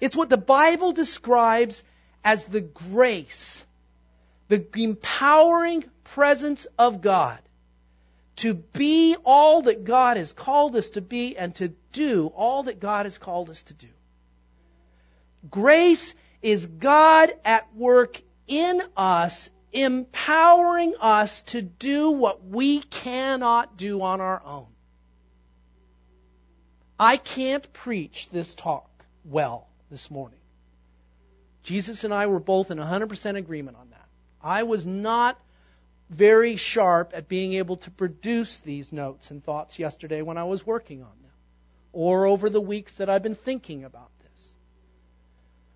It's 0.00 0.16
what 0.16 0.28
the 0.28 0.36
Bible 0.36 0.92
describes 0.92 1.82
as 2.24 2.44
the 2.46 2.60
grace, 2.60 3.64
the 4.48 4.66
empowering 4.74 5.84
presence 6.04 6.66
of 6.78 7.00
God 7.00 7.40
to 8.36 8.54
be 8.54 9.16
all 9.24 9.62
that 9.62 9.84
God 9.84 10.16
has 10.16 10.32
called 10.32 10.76
us 10.76 10.90
to 10.90 11.00
be 11.00 11.36
and 11.36 11.54
to 11.56 11.72
do 11.92 12.26
all 12.34 12.64
that 12.64 12.80
God 12.80 13.06
has 13.06 13.18
called 13.18 13.48
us 13.48 13.62
to 13.64 13.74
do. 13.74 13.88
Grace 15.48 16.14
is 16.42 16.66
God 16.66 17.32
at 17.44 17.74
work 17.74 18.20
in 18.46 18.82
us, 18.96 19.48
empowering 19.72 20.94
us 21.00 21.42
to 21.48 21.62
do 21.62 22.10
what 22.10 22.44
we 22.44 22.82
cannot 22.82 23.76
do 23.76 24.02
on 24.02 24.20
our 24.20 24.42
own. 24.44 24.66
I 26.98 27.16
can't 27.16 27.70
preach 27.72 28.28
this 28.32 28.54
talk 28.54 28.88
well 29.24 29.68
this 29.90 30.10
morning. 30.10 30.38
Jesus 31.62 32.04
and 32.04 32.14
I 32.14 32.26
were 32.26 32.38
both 32.38 32.70
in 32.70 32.78
100% 32.78 33.36
agreement 33.36 33.76
on 33.76 33.90
that. 33.90 34.05
I 34.46 34.62
was 34.62 34.86
not 34.86 35.40
very 36.08 36.54
sharp 36.54 37.10
at 37.12 37.28
being 37.28 37.54
able 37.54 37.78
to 37.78 37.90
produce 37.90 38.60
these 38.64 38.92
notes 38.92 39.32
and 39.32 39.42
thoughts 39.44 39.76
yesterday 39.76 40.22
when 40.22 40.38
I 40.38 40.44
was 40.44 40.64
working 40.64 41.02
on 41.02 41.10
them, 41.22 41.32
or 41.92 42.26
over 42.26 42.48
the 42.48 42.60
weeks 42.60 42.94
that 42.98 43.10
I've 43.10 43.24
been 43.24 43.34
thinking 43.34 43.82
about 43.82 44.10
this. 44.22 44.48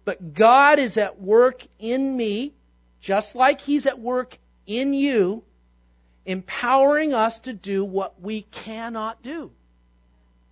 But 0.04 0.34
God 0.34 0.78
is 0.78 0.96
at 0.98 1.20
work 1.20 1.66
in 1.80 2.16
me, 2.16 2.54
just 3.00 3.34
like 3.34 3.60
He's 3.60 3.86
at 3.86 3.98
work 3.98 4.38
in 4.68 4.94
you, 4.94 5.42
empowering 6.24 7.12
us 7.12 7.40
to 7.40 7.52
do 7.52 7.84
what 7.84 8.22
we 8.22 8.42
cannot 8.42 9.20
do 9.20 9.50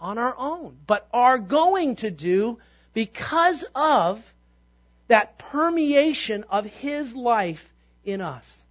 on 0.00 0.18
our 0.18 0.34
own, 0.36 0.76
but 0.88 1.06
are 1.12 1.38
going 1.38 1.94
to 1.96 2.10
do 2.10 2.58
because 2.94 3.64
of 3.76 4.18
that 5.06 5.38
permeation 5.38 6.42
of 6.50 6.64
His 6.64 7.14
life 7.14 7.64
in 8.08 8.20
us. 8.20 8.64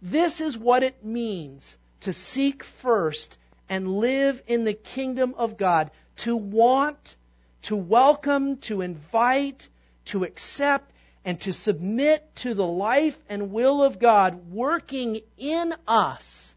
This 0.00 0.40
is 0.40 0.56
what 0.56 0.82
it 0.82 1.04
means 1.04 1.76
to 2.00 2.12
seek 2.12 2.64
first 2.82 3.36
and 3.68 3.98
live 3.98 4.40
in 4.46 4.64
the 4.64 4.74
kingdom 4.74 5.34
of 5.36 5.58
God, 5.58 5.90
to 6.24 6.36
want, 6.36 7.16
to 7.62 7.76
welcome, 7.76 8.58
to 8.58 8.80
invite, 8.80 9.68
to 10.06 10.24
accept, 10.24 10.92
and 11.24 11.40
to 11.42 11.52
submit 11.52 12.24
to 12.36 12.54
the 12.54 12.66
life 12.66 13.16
and 13.28 13.52
will 13.52 13.82
of 13.82 13.98
God 13.98 14.50
working 14.50 15.20
in 15.36 15.74
us 15.86 16.54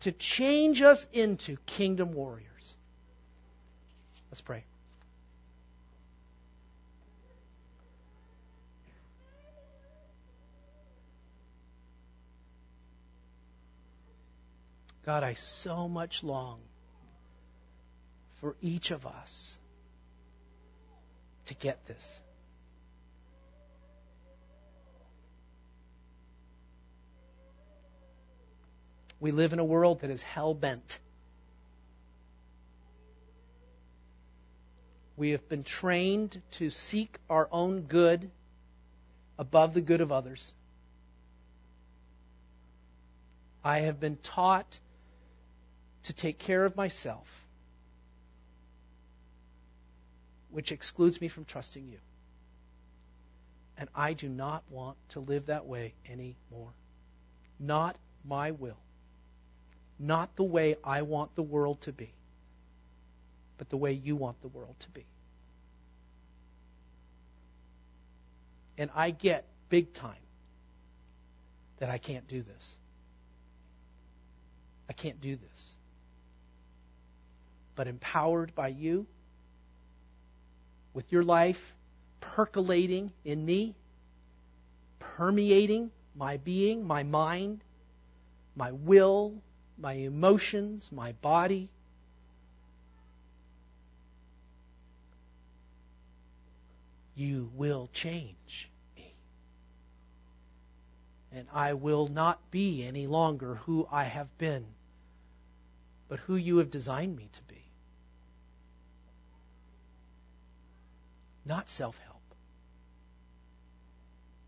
to 0.00 0.12
change 0.12 0.82
us 0.82 1.04
into 1.12 1.56
kingdom 1.66 2.12
warriors. 2.12 2.46
Let's 4.30 4.40
pray. 4.40 4.64
God, 15.06 15.22
I 15.22 15.34
so 15.34 15.88
much 15.88 16.24
long 16.24 16.58
for 18.40 18.56
each 18.60 18.90
of 18.90 19.06
us 19.06 19.56
to 21.46 21.54
get 21.54 21.86
this. 21.86 22.20
We 29.20 29.30
live 29.30 29.52
in 29.52 29.60
a 29.60 29.64
world 29.64 30.00
that 30.00 30.10
is 30.10 30.22
hell 30.22 30.54
bent. 30.54 30.98
We 35.16 35.30
have 35.30 35.48
been 35.48 35.62
trained 35.62 36.42
to 36.58 36.68
seek 36.68 37.16
our 37.30 37.48
own 37.52 37.82
good 37.82 38.28
above 39.38 39.72
the 39.72 39.80
good 39.80 40.00
of 40.00 40.10
others. 40.10 40.52
I 43.64 43.80
have 43.80 44.00
been 44.00 44.16
taught 44.16 44.80
to 46.06 46.12
take 46.12 46.38
care 46.38 46.64
of 46.64 46.76
myself, 46.76 47.26
which 50.50 50.70
excludes 50.70 51.20
me 51.20 51.28
from 51.28 51.44
trusting 51.44 51.88
you. 51.88 51.98
And 53.76 53.88
I 53.94 54.12
do 54.12 54.28
not 54.28 54.62
want 54.70 54.96
to 55.10 55.20
live 55.20 55.46
that 55.46 55.66
way 55.66 55.94
anymore. 56.08 56.70
Not 57.58 57.96
my 58.24 58.52
will. 58.52 58.78
Not 59.98 60.34
the 60.36 60.44
way 60.44 60.76
I 60.84 61.02
want 61.02 61.34
the 61.34 61.42
world 61.42 61.80
to 61.82 61.92
be, 61.92 62.12
but 63.58 63.68
the 63.68 63.76
way 63.76 63.92
you 63.92 64.14
want 64.14 64.40
the 64.42 64.48
world 64.48 64.76
to 64.80 64.90
be. 64.90 65.04
And 68.78 68.90
I 68.94 69.10
get 69.10 69.44
big 69.70 69.92
time 69.92 70.14
that 71.78 71.90
I 71.90 71.98
can't 71.98 72.28
do 72.28 72.42
this. 72.42 72.76
I 74.88 74.92
can't 74.92 75.20
do 75.20 75.34
this 75.34 75.76
but 77.76 77.86
empowered 77.86 78.54
by 78.54 78.68
you, 78.68 79.06
with 80.94 81.12
your 81.12 81.22
life 81.22 81.74
percolating 82.20 83.12
in 83.24 83.44
me, 83.44 83.74
permeating 84.98 85.90
my 86.16 86.38
being, 86.38 86.86
my 86.86 87.02
mind, 87.02 87.60
my 88.56 88.72
will, 88.72 89.34
my 89.78 89.92
emotions, 89.92 90.90
my 90.90 91.12
body. 91.12 91.68
You 97.14 97.50
will 97.54 97.88
change 97.92 98.70
me. 98.96 99.12
And 101.32 101.46
I 101.52 101.74
will 101.74 102.08
not 102.08 102.50
be 102.50 102.86
any 102.86 103.06
longer 103.06 103.56
who 103.66 103.86
I 103.90 104.04
have 104.04 104.28
been, 104.38 104.64
but 106.08 106.18
who 106.20 106.36
you 106.36 106.58
have 106.58 106.70
designed 106.70 107.16
me 107.16 107.28
to 107.32 107.42
be. 107.42 107.45
Not 111.46 111.68
self 111.68 111.94
help. 112.04 112.16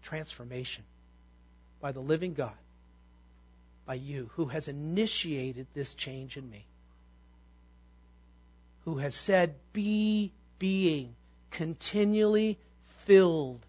Transformation 0.03 0.84
by 1.80 1.92
the 1.92 2.01
living 2.01 2.34
God, 2.34 2.57
by 3.86 3.94
you, 3.94 4.30
who 4.34 4.46
has 4.46 4.68
initiated 4.68 5.66
this 5.74 5.94
change 5.94 6.36
in 6.36 6.49
me, 6.51 6.66
who 8.84 8.99
has 8.99 9.14
said, 9.14 9.55
Be 9.72 10.32
being 10.59 11.14
continually 11.51 12.59
filled 13.07 13.64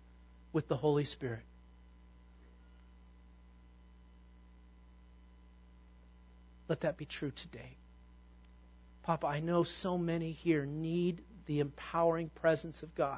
with 0.51 0.67
the 0.67 0.75
Holy 0.75 1.05
Spirit. 1.05 1.43
Let 6.67 6.81
that 6.81 6.97
be 6.97 7.05
true 7.05 7.31
today. 7.31 7.75
Papa, 9.03 9.25
I 9.25 9.39
know 9.39 9.63
so 9.63 9.97
many 9.97 10.31
here 10.31 10.65
need 10.65 11.21
the 11.49 11.59
empowering 11.61 12.29
presence 12.29 12.83
of 12.83 12.93
God 12.93 13.17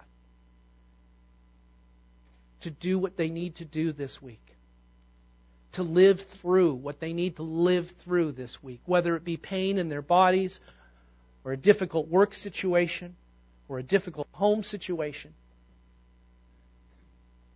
to 2.61 2.71
do 2.71 2.97
what 2.97 3.17
they 3.17 3.29
need 3.29 3.57
to 3.57 3.65
do 3.65 3.91
this 3.91 4.21
week, 4.21 4.55
to 5.73 5.83
live 5.83 6.21
through 6.41 6.75
what 6.75 7.01
they 7.01 7.11
need 7.11 7.35
to 7.35 7.43
live 7.43 7.91
through 8.05 8.31
this 8.31 8.57
week, 8.63 8.79
whether 8.85 9.17
it 9.17 9.25
be 9.25 9.35
pain 9.35 9.77
in 9.77 9.89
their 9.89 10.01
bodies, 10.01 10.61
or 11.43 11.51
a 11.51 11.57
difficult 11.57 12.07
work 12.07 12.33
situation, 12.33 13.17
or 13.67 13.79
a 13.79 13.83
difficult 13.83 14.29
home 14.31 14.63
situation. 14.63 15.33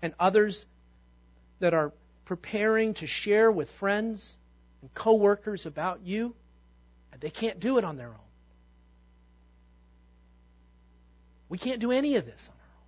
And 0.02 0.14
others 0.20 0.66
that 1.60 1.74
are 1.74 1.94
preparing 2.26 2.96
to 2.96 3.08
share 3.08 3.50
with 3.50 3.70
friends 3.80 4.38
and 4.82 4.94
coworkers 4.94 5.66
about 5.66 6.02
you, 6.02 6.36
and 7.14 7.22
they 7.22 7.30
can't 7.30 7.62
do 7.62 7.78
it 7.78 7.86
on 7.86 7.96
their 7.96 8.10
own. 8.10 8.26
We 11.50 11.58
can't 11.58 11.80
do 11.80 11.92
any 11.92 12.16
of 12.16 12.26
this 12.26 12.50
on 12.50 12.56
our 12.56 12.76
own. 12.78 12.88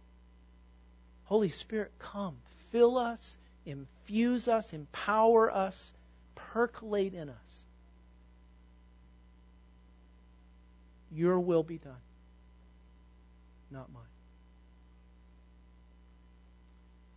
Holy 1.26 1.49
Spirit, 1.49 1.91
come, 1.99 2.38
fill 2.72 2.97
us, 2.97 3.38
infuse 3.66 4.47
us, 4.47 4.74
empower 4.74 5.51
us, 5.51 5.93
percolate 6.36 7.14
in 7.14 7.30
us. 7.30 7.66
Your 11.12 11.39
will 11.39 11.64
be 11.64 11.78
done, 11.78 11.93
not 13.72 13.91
mine. 13.93 14.03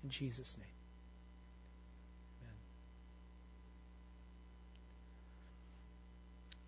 In 0.05 0.11
Jesus' 0.11 0.57
name. 0.59 0.67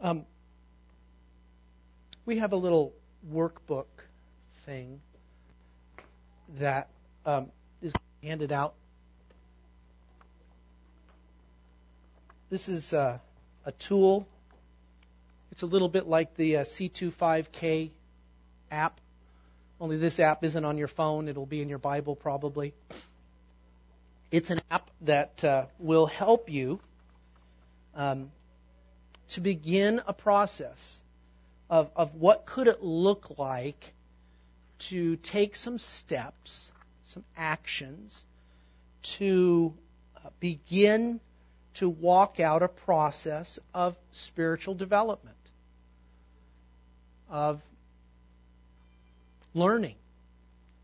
Amen. 0.00 0.18
Um, 0.18 0.26
we 2.26 2.38
have 2.38 2.52
a 2.52 2.56
little 2.56 2.92
workbook 3.32 3.86
thing 4.66 5.00
that 6.58 6.88
um, 7.24 7.50
is 7.80 7.92
handed 8.22 8.52
out. 8.52 8.74
This 12.50 12.68
is 12.68 12.92
uh, 12.92 13.18
a 13.64 13.72
tool. 13.72 14.26
It's 15.50 15.62
a 15.62 15.66
little 15.66 15.88
bit 15.88 16.06
like 16.06 16.36
the 16.36 16.58
uh, 16.58 16.64
C25K 16.64 17.90
app, 18.70 19.00
only 19.80 19.96
this 19.96 20.18
app 20.18 20.44
isn't 20.44 20.64
on 20.64 20.78
your 20.78 20.88
phone. 20.88 21.28
It'll 21.28 21.46
be 21.46 21.60
in 21.60 21.68
your 21.68 21.78
Bible 21.78 22.14
probably. 22.14 22.74
It's 24.30 24.50
an 24.50 24.60
app 24.70 24.90
that 25.02 25.44
uh, 25.44 25.66
will 25.78 26.06
help 26.06 26.48
you 26.48 26.80
um, 27.94 28.30
to 29.30 29.40
begin 29.40 30.00
a 30.06 30.12
process 30.12 31.00
of, 31.68 31.90
of 31.96 32.14
what 32.14 32.46
could 32.46 32.66
it 32.66 32.82
look 32.82 33.38
like 33.38 33.92
to 34.90 35.16
take 35.16 35.56
some 35.56 35.78
steps, 35.78 36.72
some 37.08 37.24
actions 37.36 38.24
to 39.18 39.72
uh, 40.16 40.30
begin 40.40 41.20
to 41.74 41.88
walk 41.88 42.38
out 42.40 42.62
a 42.62 42.68
process 42.68 43.58
of 43.72 43.96
spiritual 44.12 44.74
development, 44.74 45.36
of 47.30 47.60
learning, 49.54 49.96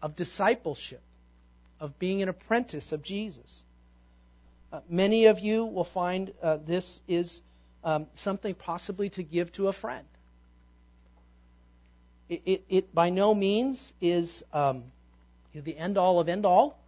of 0.03 0.16
discipleship, 0.16 1.03
of 1.80 1.99
being 1.99 2.22
an 2.22 2.28
apprentice 2.28 2.92
of 2.92 3.03
Jesus. 3.03 3.62
Uh, 4.72 4.80
many 4.88 5.26
of 5.26 5.38
you 5.38 5.64
will 5.64 5.84
find 5.84 6.32
uh, 6.42 6.59
this 6.66 7.01
is 7.09 7.40
um, 7.84 8.07
something 8.14 8.55
possibly 8.55 9.09
to 9.11 9.22
give 9.22 9.53
to 9.53 9.68
a 9.68 9.72
friend. 9.72 10.07
It, 12.29 12.43
it, 12.45 12.64
it 12.68 12.95
by 12.95 13.11
no 13.11 13.35
means 13.35 13.93
is 14.01 14.43
um, 14.53 14.85
the 15.55 15.76
end 15.76 15.99
all 15.99 16.20
of 16.20 16.29
end 16.29 16.45
all. 16.45 16.79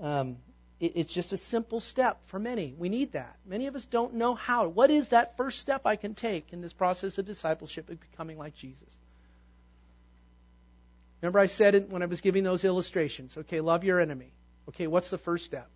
Um, 0.00 0.36
it, 0.80 0.92
it's 0.96 1.12
just 1.12 1.32
a 1.32 1.38
simple 1.38 1.80
step 1.80 2.18
for 2.30 2.38
many. 2.38 2.74
We 2.76 2.88
need 2.88 3.12
that. 3.12 3.36
Many 3.46 3.66
of 3.66 3.74
us 3.74 3.84
don't 3.84 4.14
know 4.14 4.34
how. 4.34 4.68
What 4.68 4.90
is 4.90 5.08
that 5.08 5.36
first 5.36 5.60
step 5.60 5.82
I 5.86 5.96
can 5.96 6.14
take 6.14 6.52
in 6.52 6.60
this 6.60 6.72
process 6.72 7.18
of 7.18 7.26
discipleship 7.26 7.88
of 7.88 7.98
becoming 8.00 8.38
like 8.38 8.54
Jesus? 8.56 8.88
Remember, 11.22 11.38
I 11.38 11.46
said 11.46 11.74
it 11.74 11.88
when 11.88 12.02
I 12.02 12.06
was 12.06 12.20
giving 12.20 12.44
those 12.44 12.64
illustrations. 12.64 13.34
Okay, 13.36 13.60
love 13.60 13.82
your 13.82 13.98
enemy. 13.98 14.30
Okay, 14.68 14.86
what's 14.86 15.10
the 15.10 15.18
first 15.18 15.46
step? 15.46 15.68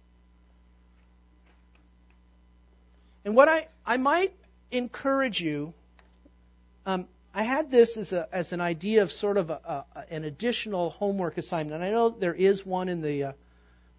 And 3.24 3.34
what 3.34 3.48
I, 3.48 3.68
I 3.86 3.96
might 3.96 4.32
encourage 4.70 5.40
you, 5.40 5.72
um, 6.86 7.06
I 7.38 7.44
had 7.44 7.70
this 7.70 7.96
as, 7.96 8.10
a, 8.10 8.26
as 8.32 8.50
an 8.50 8.60
idea 8.60 9.00
of 9.04 9.12
sort 9.12 9.36
of 9.36 9.50
a, 9.50 9.84
a, 9.94 10.12
an 10.12 10.24
additional 10.24 10.90
homework 10.90 11.38
assignment. 11.38 11.76
And 11.76 11.84
I 11.84 11.90
know 11.90 12.10
there 12.10 12.34
is 12.34 12.66
one 12.66 12.88
in 12.88 13.00
the 13.00 13.22
uh, 13.22 13.32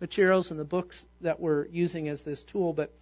materials 0.01 0.51
and 0.51 0.59
the 0.59 0.65
books 0.65 1.05
that 1.21 1.39
we're 1.39 1.65
using 1.67 2.09
as 2.09 2.21
this 2.23 2.43
tool, 2.43 2.73
but 2.73 2.93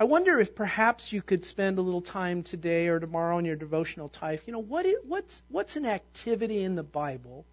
I 0.00 0.02
wonder 0.02 0.40
if 0.40 0.56
perhaps 0.56 1.12
you 1.12 1.22
could 1.22 1.44
spend 1.44 1.78
a 1.78 1.82
little 1.82 2.02
time 2.02 2.42
today 2.42 2.88
or 2.88 2.98
tomorrow 2.98 3.38
in 3.38 3.44
your 3.44 3.54
devotional 3.54 4.08
time. 4.08 4.40
You 4.44 4.54
know, 4.54 4.58
what 4.58 4.84
is, 4.84 4.96
what's, 5.06 5.40
what's 5.48 5.76
an 5.76 5.86
activity 5.86 6.64
in 6.64 6.74
the 6.74 6.82
Bible 6.82 7.46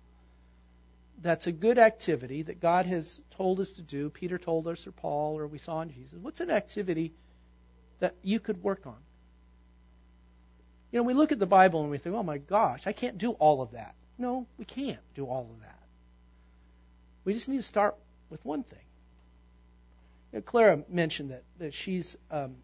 that's 1.21 1.45
a 1.45 1.51
good 1.51 1.77
activity 1.77 2.41
that 2.41 2.59
God 2.59 2.87
has 2.87 3.21
told 3.37 3.59
us 3.59 3.73
to 3.73 3.83
do, 3.83 4.09
Peter 4.09 4.39
told 4.39 4.67
us, 4.67 4.87
or 4.87 4.91
Paul, 4.91 5.37
or 5.37 5.45
we 5.45 5.59
saw 5.59 5.81
in 5.81 5.93
Jesus, 5.93 6.17
what's 6.19 6.39
an 6.39 6.49
activity 6.49 7.13
that 7.99 8.15
you 8.23 8.39
could 8.39 8.63
work 8.63 8.87
on? 8.87 8.97
You 10.97 11.03
know, 11.03 11.09
we 11.09 11.13
look 11.13 11.31
at 11.31 11.37
the 11.37 11.45
Bible 11.45 11.81
and 11.81 11.91
we 11.91 11.99
think, 11.99 12.15
oh 12.15 12.23
my 12.23 12.39
gosh, 12.39 12.87
I 12.87 12.91
can't 12.91 13.19
do 13.19 13.33
all 13.33 13.61
of 13.61 13.73
that. 13.73 13.93
No, 14.17 14.47
we 14.57 14.65
can't 14.65 14.99
do 15.13 15.27
all 15.27 15.47
of 15.53 15.61
that. 15.61 15.79
We 17.23 17.35
just 17.35 17.47
need 17.47 17.57
to 17.57 17.63
start 17.63 17.93
with 18.31 18.43
one 18.43 18.63
thing. 18.63 18.79
You 20.33 20.39
know, 20.39 20.41
Clara 20.41 20.79
mentioned 20.89 21.29
that, 21.29 21.43
that 21.59 21.75
she's 21.75 22.17
um, 22.31 22.55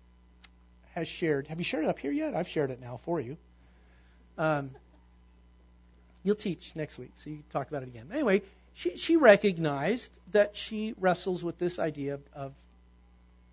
has 0.96 1.08
shared. 1.08 1.46
Have 1.46 1.60
you 1.60 1.64
shared 1.64 1.84
it 1.84 1.90
up 1.90 2.00
here 2.00 2.12
yet? 2.12 2.34
I've 2.34 2.48
shared 2.48 2.72
it 2.72 2.82
now 2.82 3.00
for 3.06 3.20
you. 3.20 3.38
Um, 4.40 4.72
You'll 6.24 6.34
teach 6.34 6.72
next 6.74 6.98
week, 6.98 7.12
so 7.24 7.30
you 7.30 7.36
can 7.36 7.46
talk 7.52 7.68
about 7.68 7.84
it 7.84 7.90
again. 7.90 8.08
Anyway, 8.12 8.42
she, 8.74 8.98
she 8.98 9.16
recognized 9.16 10.10
that 10.32 10.58
she 10.58 10.96
wrestles 11.00 11.44
with 11.44 11.60
this 11.60 11.78
idea 11.78 12.16
of, 12.16 12.22
of 12.34 12.54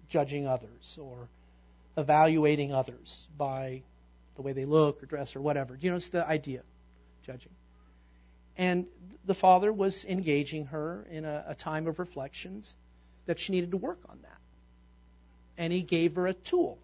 judging 0.08 0.46
others 0.46 0.96
or 0.98 1.28
evaluating 1.98 2.72
others 2.72 3.26
by 3.36 3.82
the 4.40 4.46
way 4.46 4.52
they 4.54 4.64
look 4.64 5.02
or 5.02 5.06
dress 5.06 5.36
or 5.36 5.42
whatever. 5.42 5.76
You 5.78 5.90
know, 5.90 5.96
it's 5.96 6.08
the 6.08 6.26
idea, 6.26 6.62
judging. 7.26 7.52
And 8.56 8.86
the 9.26 9.34
father 9.34 9.70
was 9.70 10.04
engaging 10.08 10.66
her 10.66 11.06
in 11.10 11.26
a, 11.26 11.44
a 11.48 11.54
time 11.54 11.86
of 11.86 11.98
reflections 11.98 12.74
that 13.26 13.38
she 13.38 13.52
needed 13.52 13.72
to 13.72 13.76
work 13.76 13.98
on 14.08 14.18
that. 14.22 14.38
And 15.58 15.72
he 15.72 15.82
gave 15.82 16.16
her 16.16 16.26
a 16.26 16.32
tool. 16.32 16.78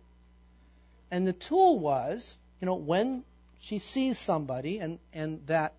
And 1.10 1.26
the 1.26 1.32
tool 1.32 1.78
was, 1.78 2.36
you 2.60 2.66
know, 2.66 2.74
when 2.74 3.24
she 3.60 3.78
sees 3.78 4.18
somebody, 4.18 4.78
and, 4.78 4.98
and 5.14 5.46
that 5.46 5.72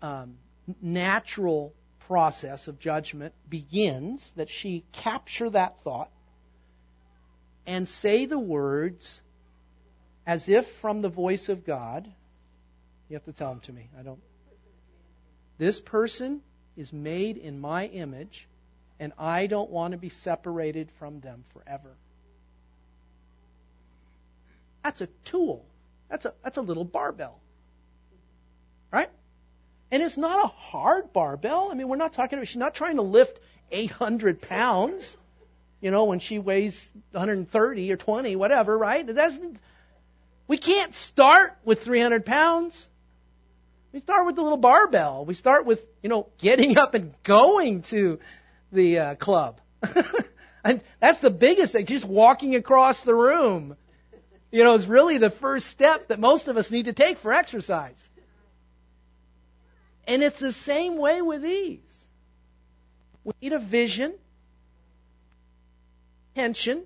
um, 0.00 0.38
natural 0.80 1.74
process 2.06 2.68
of 2.68 2.78
judgment 2.78 3.34
begins, 3.48 4.32
that 4.36 4.48
she 4.48 4.84
capture 4.92 5.50
that 5.50 5.76
thought 5.84 6.10
and 7.66 7.86
say 7.86 8.24
the 8.24 8.38
words 8.38 9.20
as 10.30 10.48
if 10.48 10.64
from 10.80 11.02
the 11.02 11.08
voice 11.08 11.48
of 11.48 11.66
God. 11.66 12.08
You 13.08 13.14
have 13.14 13.24
to 13.24 13.32
tell 13.32 13.50
them 13.50 13.58
to 13.62 13.72
me. 13.72 13.90
I 13.98 14.02
don't. 14.04 14.20
This 15.58 15.80
person 15.80 16.40
is 16.76 16.92
made 16.92 17.36
in 17.36 17.58
my 17.58 17.88
image, 17.88 18.46
and 19.00 19.12
I 19.18 19.48
don't 19.48 19.70
want 19.70 19.90
to 19.90 19.98
be 19.98 20.08
separated 20.08 20.88
from 21.00 21.18
them 21.18 21.42
forever. 21.52 21.96
That's 24.84 25.00
a 25.00 25.08
tool. 25.24 25.64
That's 26.08 26.26
a, 26.26 26.34
that's 26.44 26.58
a 26.58 26.62
little 26.62 26.84
barbell. 26.84 27.40
Right? 28.92 29.10
And 29.90 30.00
it's 30.00 30.16
not 30.16 30.44
a 30.44 30.46
hard 30.46 31.12
barbell. 31.12 31.70
I 31.72 31.74
mean, 31.74 31.88
we're 31.88 31.96
not 31.96 32.12
talking 32.12 32.38
about, 32.38 32.46
she's 32.46 32.56
not 32.56 32.76
trying 32.76 32.96
to 32.96 33.02
lift 33.02 33.40
800 33.72 34.40
pounds, 34.40 35.16
you 35.80 35.90
know, 35.90 36.04
when 36.04 36.20
she 36.20 36.38
weighs 36.38 36.88
130 37.10 37.90
or 37.90 37.96
20, 37.96 38.36
whatever, 38.36 38.78
right? 38.78 39.04
That's, 39.04 39.36
we 40.50 40.58
can't 40.58 40.92
start 40.96 41.52
with 41.64 41.84
300 41.84 42.26
pounds. 42.26 42.88
We 43.92 44.00
start 44.00 44.26
with 44.26 44.34
the 44.34 44.42
little 44.42 44.58
barbell. 44.58 45.24
We 45.24 45.34
start 45.34 45.64
with, 45.64 45.78
you 46.02 46.08
know, 46.08 46.26
getting 46.38 46.76
up 46.76 46.94
and 46.94 47.14
going 47.22 47.82
to 47.90 48.18
the 48.72 48.98
uh, 48.98 49.14
club. 49.14 49.60
and 50.64 50.80
that's 51.00 51.20
the 51.20 51.30
biggest 51.30 51.72
thing, 51.72 51.86
just 51.86 52.04
walking 52.04 52.56
across 52.56 53.04
the 53.04 53.14
room 53.14 53.76
you 54.50 54.64
know, 54.64 54.74
is 54.74 54.86
really 54.86 55.18
the 55.18 55.30
first 55.30 55.68
step 55.68 56.08
that 56.08 56.18
most 56.18 56.48
of 56.48 56.56
us 56.56 56.68
need 56.70 56.86
to 56.86 56.92
take 56.92 57.18
for 57.18 57.32
exercise. 57.32 57.96
And 60.04 60.20
it's 60.20 60.40
the 60.40 60.52
same 60.52 60.98
way 60.98 61.22
with 61.22 61.42
these. 61.42 61.78
We 63.22 63.32
need 63.40 63.52
a 63.52 63.60
vision, 63.60 64.14
tension, 66.34 66.82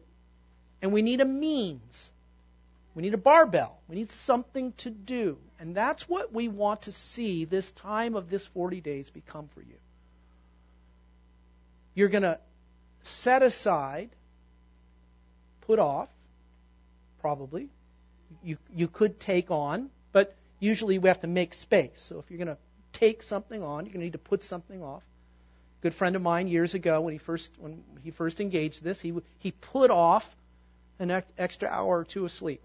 and 0.83 0.93
we 0.93 1.01
need 1.01 1.23
a 1.23 1.25
means. 1.25 2.11
We 2.95 3.03
need 3.03 3.15
a 3.15 3.19
barbell. 3.19 3.81
We 3.89 3.97
need 3.97 4.11
something 4.25 4.73
to 4.79 4.91
do. 4.91 5.39
And 5.59 5.75
that's 5.75 6.09
what 6.09 6.33
we 6.33 6.49
want 6.49 6.83
to 6.83 6.93
see 6.93 7.45
this 7.45 7.71
time 7.73 8.15
of 8.15 8.31
this 8.31 8.47
40 8.47 8.81
days 8.81 9.11
become 9.11 9.49
for 9.55 9.61
you. 9.61 9.77
You're 11.95 12.09
going 12.09 12.23
to 12.23 12.39
set 13.03 13.43
aside, 13.43 14.11
put 15.63 15.79
off, 15.79 16.09
probably. 17.21 17.69
You, 18.43 18.59
you 18.73 18.89
could 18.89 19.19
take 19.19 19.51
on, 19.51 19.91
but 20.13 20.35
usually 20.61 20.99
we 20.99 21.09
have 21.09 21.21
to 21.21 21.27
make 21.27 21.55
space. 21.55 22.05
So 22.09 22.19
if 22.19 22.31
you're 22.31 22.39
going 22.39 22.57
to 22.57 22.59
take 22.93 23.23
something 23.23 23.63
on, 23.63 23.87
you're 23.87 23.93
going 23.93 24.01
to 24.01 24.07
need 24.07 24.13
to 24.13 24.19
put 24.19 24.45
something 24.45 24.83
off. 24.83 25.03
A 25.81 25.83
good 25.83 25.95
friend 25.95 26.17
of 26.17 26.23
mine 26.23 26.49
years 26.49 26.75
ago, 26.75 27.01
when 27.01 27.13
he 27.13 27.19
first 27.19 27.51
when 27.59 27.83
he 28.03 28.11
first 28.11 28.41
engaged 28.41 28.83
this, 28.83 29.01
he 29.01 29.13
he 29.39 29.51
put 29.53 29.91
off 29.91 30.25
an 30.99 31.23
extra 31.37 31.69
hour 31.69 31.99
or 31.99 32.05
two 32.05 32.25
of 32.25 32.31
sleep. 32.33 32.63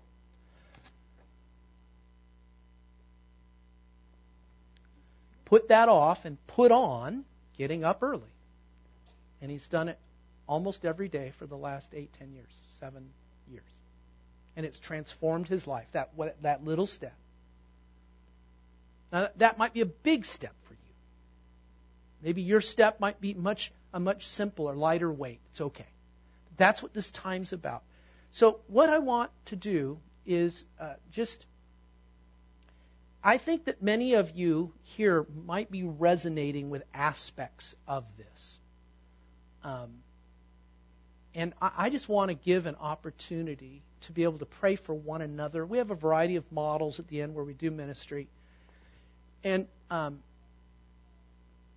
Put 5.50 5.70
that 5.70 5.89
off 5.89 6.20
and 6.26 6.38
put 6.47 6.72
on 6.72 7.26
getting 7.58 7.84
up 7.84 8.02
early. 8.04 8.22
And 9.41 9.50
he's 9.52 9.68
done 9.68 9.89
it 9.89 10.00
almost 10.47 10.86
every 10.86 11.10
day 11.10 11.34
for 11.38 11.45
the 11.45 11.56
last 11.56 11.88
eight, 11.93 12.12
ten 12.18 12.34
years, 12.34 12.52
seven 12.80 13.10
years 13.52 13.64
and 14.60 14.66
it's 14.66 14.78
transformed 14.78 15.47
his 15.47 15.66
life. 15.66 15.88
That 15.93 16.12
that 16.41 16.66
little 16.66 16.86
step. 16.86 17.14
Now 19.10 19.30
that 19.38 19.58
might 19.58 19.74
be 19.74 19.80
a 19.80 19.86
big 19.86 20.26
step 20.26 20.54
for 20.68 20.74
you. 20.74 20.93
Maybe 22.22 22.41
your 22.41 22.60
step 22.60 23.00
might 23.00 23.22
be 23.22 23.34
much 23.34 23.72
a 23.93 24.02
much 24.02 24.28
simpler, 24.28 24.76
lighter 24.76 25.10
weight. 25.10 25.39
It's 25.52 25.62
okay. 25.62 25.88
That's 26.58 26.84
what 26.84 26.93
this 26.93 27.10
time's 27.12 27.54
about. 27.54 27.84
So 28.32 28.60
what 28.68 28.89
I 28.89 29.00
want 29.00 29.32
to 29.45 29.56
do 29.56 29.97
is 30.26 30.66
uh, 30.78 30.95
just. 31.14 31.45
I 33.24 33.38
think 33.38 33.65
that 33.65 33.82
many 33.82 34.13
of 34.13 34.32
you 34.32 34.72
here 34.82 35.26
might 35.45 35.70
be 35.70 35.84
resonating 35.84 36.70
with 36.70 36.84
aspects 36.93 37.76
of 37.88 38.05
this. 38.17 38.59
Um, 39.63 39.89
and 41.36 41.53
I, 41.61 41.72
I 41.78 41.89
just 41.89 42.07
want 42.07 42.30
to 42.30 42.36
give 42.36 42.65
an 42.65 42.76
opportunity 42.76 43.82
to 44.01 44.13
be 44.13 44.24
able 44.24 44.39
to 44.39 44.45
pray 44.45 44.78
for 44.78 44.93
one 44.93 45.22
another. 45.22 45.65
We 45.65 45.80
have 45.80 45.91
a 45.91 45.95
variety 45.95 46.38
of 46.38 46.49
models 46.51 46.99
at 46.99 47.07
the 47.09 47.22
end 47.22 47.36
where 47.36 47.43
we 47.43 47.53
do 47.53 47.70
ministry. 47.72 48.30
And 49.43 49.67
um, 49.89 50.20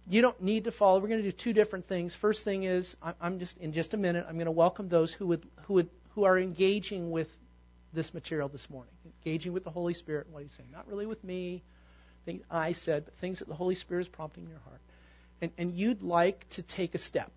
you 0.08 0.22
don't 0.22 0.40
need 0.40 0.64
to 0.64 0.72
follow. 0.72 1.00
We're 1.00 1.08
going 1.08 1.22
to 1.22 1.30
do 1.30 1.36
two 1.36 1.52
different 1.52 1.88
things. 1.88 2.14
First 2.14 2.44
thing 2.44 2.64
is, 2.64 2.94
I'm 3.20 3.38
just 3.38 3.56
in 3.58 3.72
just 3.72 3.94
a 3.94 3.96
minute. 3.96 4.26
I'm 4.28 4.34
going 4.34 4.46
to 4.46 4.52
welcome 4.52 4.88
those 4.88 5.12
who 5.12 5.26
would 5.28 5.46
who 5.66 5.74
would 5.74 5.90
who 6.14 6.24
are 6.24 6.38
engaging 6.38 7.10
with 7.10 7.28
this 7.92 8.14
material 8.14 8.48
this 8.48 8.68
morning, 8.70 8.92
engaging 9.04 9.52
with 9.52 9.64
the 9.64 9.70
Holy 9.70 9.94
Spirit. 9.94 10.26
What 10.30 10.42
He's 10.42 10.52
saying, 10.52 10.70
not 10.72 10.88
really 10.88 11.06
with 11.06 11.22
me, 11.22 11.62
things 12.24 12.42
I 12.50 12.72
said, 12.72 13.04
but 13.04 13.14
things 13.20 13.40
that 13.40 13.48
the 13.48 13.54
Holy 13.54 13.74
Spirit 13.74 14.02
is 14.02 14.08
prompting 14.08 14.44
in 14.44 14.50
your 14.50 14.60
heart, 14.60 14.80
and 15.40 15.52
and 15.58 15.74
you'd 15.74 16.02
like 16.02 16.48
to 16.50 16.62
take 16.62 16.94
a 16.94 16.98
step. 16.98 17.30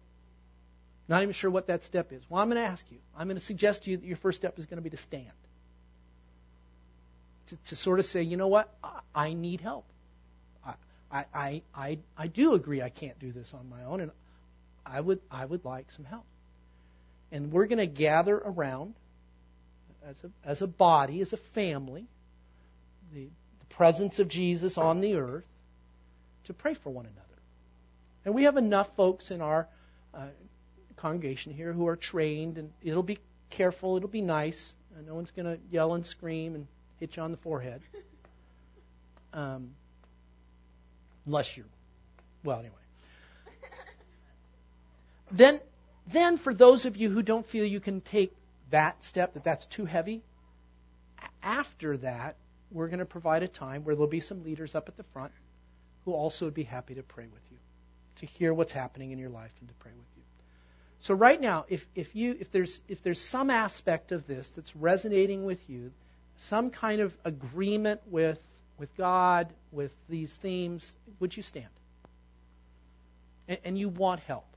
Not 1.07 1.21
even 1.21 1.33
sure 1.33 1.51
what 1.51 1.67
that 1.67 1.83
step 1.83 2.11
is. 2.11 2.23
Well, 2.29 2.41
I'm 2.41 2.49
going 2.49 2.61
to 2.61 2.67
ask 2.67 2.83
you. 2.89 2.97
I'm 3.15 3.27
going 3.27 3.39
to 3.39 3.45
suggest 3.45 3.83
to 3.83 3.91
you 3.91 3.97
that 3.97 4.05
your 4.05 4.17
first 4.17 4.39
step 4.39 4.57
is 4.57 4.65
going 4.65 4.77
to 4.77 4.81
be 4.81 4.89
to 4.89 4.97
stand. 4.97 5.31
To, 7.49 7.57
to 7.67 7.75
sort 7.75 7.99
of 7.99 8.07
say, 8.07 8.23
you 8.23 8.37
know 8.37 8.47
what? 8.47 8.73
I, 8.83 9.01
I 9.13 9.33
need 9.33 9.61
help. 9.61 9.85
I, 11.11 11.25
I, 11.33 11.61
I, 11.73 11.99
I 12.17 12.27
do 12.27 12.55
agree 12.55 12.81
I 12.81 12.89
can't 12.89 13.17
do 13.19 13.31
this 13.31 13.53
on 13.53 13.69
my 13.69 13.83
own, 13.83 14.01
and 14.01 14.11
I 14.85 14.99
would, 14.99 15.21
I 15.31 15.45
would 15.45 15.63
like 15.63 15.91
some 15.91 16.05
help. 16.05 16.25
And 17.31 17.51
we're 17.51 17.67
going 17.67 17.79
to 17.79 17.87
gather 17.87 18.35
around 18.35 18.95
as 20.07 20.15
a, 20.23 20.49
as 20.49 20.61
a 20.61 20.67
body, 20.67 21.21
as 21.21 21.33
a 21.33 21.37
family, 21.53 22.05
the, 23.13 23.25
the 23.59 23.75
presence 23.75 24.19
of 24.19 24.27
Jesus 24.27 24.77
on 24.77 25.01
the 25.01 25.15
earth, 25.15 25.45
to 26.45 26.53
pray 26.53 26.75
for 26.75 26.91
one 26.91 27.05
another. 27.05 27.21
And 28.23 28.33
we 28.35 28.43
have 28.43 28.57
enough 28.57 28.87
folks 28.95 29.31
in 29.31 29.41
our 29.41 29.67
uh, 30.13 30.27
congregation 30.97 31.53
here 31.53 31.73
who 31.73 31.87
are 31.87 31.95
trained, 31.95 32.57
and 32.57 32.71
it'll 32.83 33.03
be 33.03 33.19
careful, 33.49 33.97
it'll 33.97 34.09
be 34.09 34.21
nice. 34.21 34.73
Uh, 34.95 35.01
no 35.01 35.15
one's 35.15 35.31
going 35.31 35.45
to 35.45 35.59
yell 35.71 35.93
and 35.93 36.05
scream 36.05 36.55
and 36.55 36.67
hit 36.99 37.17
you 37.17 37.23
on 37.23 37.31
the 37.31 37.37
forehead. 37.37 37.81
Um, 39.33 39.71
unless 41.25 41.57
you're, 41.57 41.65
well, 42.45 42.59
anyway. 42.59 42.73
Then, 45.33 45.59
then 46.13 46.37
for 46.37 46.53
those 46.53 46.85
of 46.85 46.95
you 46.95 47.09
who 47.09 47.21
don't 47.21 47.45
feel 47.45 47.65
you 47.65 47.81
can 47.81 47.99
take 47.99 48.33
that 48.71 49.03
step, 49.03 49.33
that 49.33 49.43
that's 49.43 49.65
too 49.65 49.85
heavy, 49.85 50.23
after 51.41 51.97
that, 51.97 52.35
we're 52.71 52.87
going 52.87 52.99
to 52.99 53.05
provide 53.05 53.43
a 53.43 53.47
time 53.47 53.83
where 53.83 53.95
there'll 53.95 54.09
be 54.09 54.19
some 54.19 54.43
leaders 54.43 54.75
up 54.75 54.89
at 54.89 54.97
the 54.97 55.05
front 55.13 55.31
who 56.03 56.13
also 56.13 56.45
would 56.45 56.53
be 56.53 56.63
happy 56.63 56.95
to 56.95 57.03
pray 57.03 57.25
with 57.25 57.41
you, 57.51 57.57
to 58.17 58.25
hear 58.25 58.53
what's 58.53 58.71
happening 58.71 59.11
in 59.11 59.19
your 59.19 59.29
life 59.29 59.51
and 59.59 59.69
to 59.69 59.75
pray 59.75 59.91
with 59.91 60.07
you. 60.15 60.23
So 61.01 61.13
right 61.13 61.39
now, 61.39 61.65
if, 61.69 61.81
if 61.93 62.15
you 62.15 62.35
if 62.39 62.51
there's 62.51 62.81
if 62.87 63.03
there's 63.03 63.21
some 63.29 63.51
aspect 63.51 64.11
of 64.11 64.25
this 64.25 64.49
that's 64.55 64.75
resonating 64.75 65.45
with 65.45 65.59
you, 65.67 65.91
some 66.49 66.71
kind 66.71 66.99
of 66.99 67.13
agreement 67.23 68.01
with 68.07 68.39
with 68.79 68.89
God, 68.97 69.53
with 69.71 69.91
these 70.09 70.35
themes, 70.41 70.89
would 71.19 71.35
you 71.37 71.43
stand? 71.43 71.67
And, 73.47 73.59
and 73.63 73.77
you 73.77 73.89
want 73.89 74.21
help. 74.21 74.47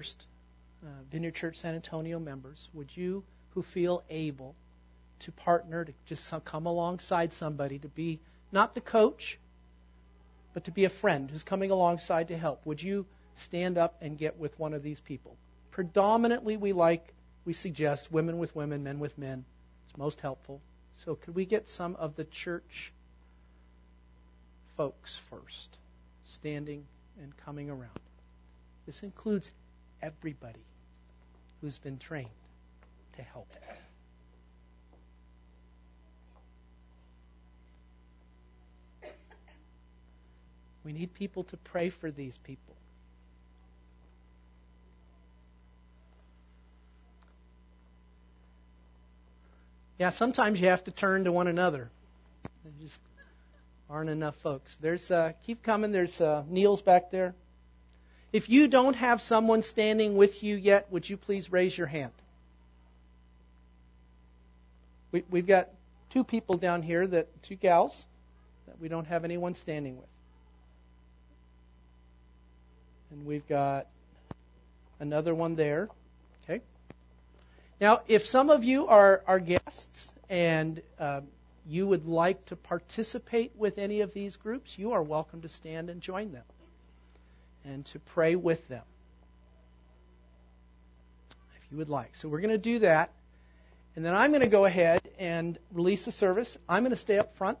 First, 0.00 0.26
uh, 0.82 0.86
Vineyard 1.12 1.34
Church 1.34 1.58
San 1.58 1.74
Antonio 1.74 2.18
members, 2.18 2.70
would 2.72 2.88
you 2.96 3.22
who 3.50 3.62
feel 3.62 4.02
able 4.08 4.54
to 5.18 5.30
partner, 5.30 5.84
to 5.84 5.92
just 6.06 6.32
come 6.46 6.64
alongside 6.64 7.34
somebody, 7.34 7.78
to 7.78 7.88
be 7.88 8.18
not 8.50 8.72
the 8.72 8.80
coach, 8.80 9.38
but 10.54 10.64
to 10.64 10.70
be 10.70 10.86
a 10.86 10.88
friend 10.88 11.30
who's 11.30 11.42
coming 11.42 11.70
alongside 11.70 12.28
to 12.28 12.38
help, 12.38 12.64
would 12.64 12.82
you 12.82 13.04
stand 13.36 13.76
up 13.76 13.94
and 14.00 14.16
get 14.16 14.38
with 14.38 14.58
one 14.58 14.72
of 14.72 14.82
these 14.82 15.00
people? 15.00 15.36
Predominantly, 15.70 16.56
we 16.56 16.72
like, 16.72 17.12
we 17.44 17.52
suggest 17.52 18.10
women 18.10 18.38
with 18.38 18.56
women, 18.56 18.82
men 18.82 19.00
with 19.00 19.18
men. 19.18 19.44
It's 19.86 19.98
most 19.98 20.18
helpful. 20.20 20.62
So, 21.04 21.14
could 21.14 21.34
we 21.34 21.44
get 21.44 21.68
some 21.68 21.94
of 21.96 22.16
the 22.16 22.24
church 22.24 22.90
folks 24.78 25.20
first, 25.28 25.76
standing 26.24 26.86
and 27.20 27.36
coming 27.44 27.68
around? 27.68 28.00
This 28.86 29.02
includes 29.02 29.50
everybody 30.02 30.64
who's 31.60 31.78
been 31.78 31.98
trained 31.98 32.28
to 33.16 33.22
help. 33.22 33.48
We 40.84 40.92
need 40.92 41.12
people 41.12 41.44
to 41.44 41.56
pray 41.58 41.90
for 41.90 42.10
these 42.10 42.38
people. 42.42 42.74
Yeah, 49.98 50.10
sometimes 50.10 50.58
you 50.58 50.68
have 50.68 50.82
to 50.84 50.90
turn 50.90 51.24
to 51.24 51.32
one 51.32 51.46
another. 51.46 51.90
There 52.64 52.72
just 52.80 52.98
aren't 53.90 54.08
enough 54.08 54.34
folks. 54.42 54.74
There's 54.80 55.10
uh, 55.10 55.32
keep 55.44 55.62
coming. 55.62 55.92
There's 55.92 56.18
uh, 56.20 56.44
Neil's 56.48 56.80
back 56.80 57.10
there. 57.10 57.34
If 58.32 58.48
you 58.48 58.68
don't 58.68 58.94
have 58.94 59.20
someone 59.20 59.62
standing 59.62 60.16
with 60.16 60.42
you 60.42 60.56
yet, 60.56 60.86
would 60.90 61.08
you 61.08 61.16
please 61.16 61.50
raise 61.50 61.76
your 61.76 61.88
hand? 61.88 62.12
We, 65.10 65.24
we've 65.28 65.46
got 65.46 65.68
two 66.10 66.22
people 66.22 66.56
down 66.56 66.82
here, 66.82 67.06
that 67.08 67.26
two 67.42 67.56
gals, 67.56 68.04
that 68.68 68.80
we 68.80 68.88
don't 68.88 69.06
have 69.06 69.24
anyone 69.24 69.56
standing 69.56 69.96
with. 69.96 70.06
And 73.10 73.26
we've 73.26 73.46
got 73.48 73.88
another 75.00 75.34
one 75.34 75.56
there. 75.56 75.88
Okay. 76.44 76.62
Now, 77.80 78.02
if 78.06 78.22
some 78.22 78.48
of 78.48 78.62
you 78.62 78.86
are, 78.86 79.40
guests 79.40 80.12
and 80.28 80.80
uh, 81.00 81.22
you 81.66 81.88
would 81.88 82.06
like 82.06 82.46
to 82.46 82.54
participate 82.54 83.50
with 83.56 83.78
any 83.78 84.02
of 84.02 84.14
these 84.14 84.36
groups, 84.36 84.74
you 84.76 84.92
are 84.92 85.02
welcome 85.02 85.42
to 85.42 85.48
stand 85.48 85.90
and 85.90 86.00
join 86.00 86.30
them 86.30 86.44
and 87.64 87.84
to 87.86 87.98
pray 87.98 88.36
with 88.36 88.66
them. 88.68 88.82
If 91.30 91.70
you 91.70 91.78
would 91.78 91.88
like. 91.88 92.14
So 92.14 92.28
we're 92.28 92.40
going 92.40 92.50
to 92.50 92.58
do 92.58 92.80
that. 92.80 93.12
And 93.96 94.04
then 94.04 94.14
I'm 94.14 94.30
going 94.30 94.42
to 94.42 94.48
go 94.48 94.64
ahead 94.64 95.02
and 95.18 95.58
release 95.72 96.04
the 96.04 96.12
service. 96.12 96.56
I'm 96.68 96.82
going 96.82 96.94
to 96.94 97.00
stay 97.00 97.18
up 97.18 97.36
front. 97.36 97.58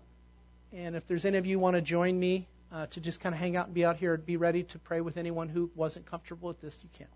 And 0.72 0.94
if 0.94 1.06
there's 1.06 1.24
any 1.24 1.38
of 1.38 1.46
you 1.46 1.58
want 1.58 1.76
to 1.76 1.82
join 1.82 2.18
me 2.18 2.48
uh, 2.72 2.86
to 2.86 3.00
just 3.00 3.20
kind 3.20 3.34
of 3.34 3.40
hang 3.40 3.56
out 3.56 3.66
and 3.66 3.74
be 3.74 3.84
out 3.84 3.96
here 3.96 4.14
and 4.14 4.24
be 4.24 4.36
ready 4.36 4.62
to 4.62 4.78
pray 4.78 5.00
with 5.00 5.16
anyone 5.16 5.48
who 5.48 5.70
wasn't 5.74 6.06
comfortable 6.06 6.48
with 6.48 6.60
this, 6.60 6.78
you 6.82 6.88
can. 6.96 7.08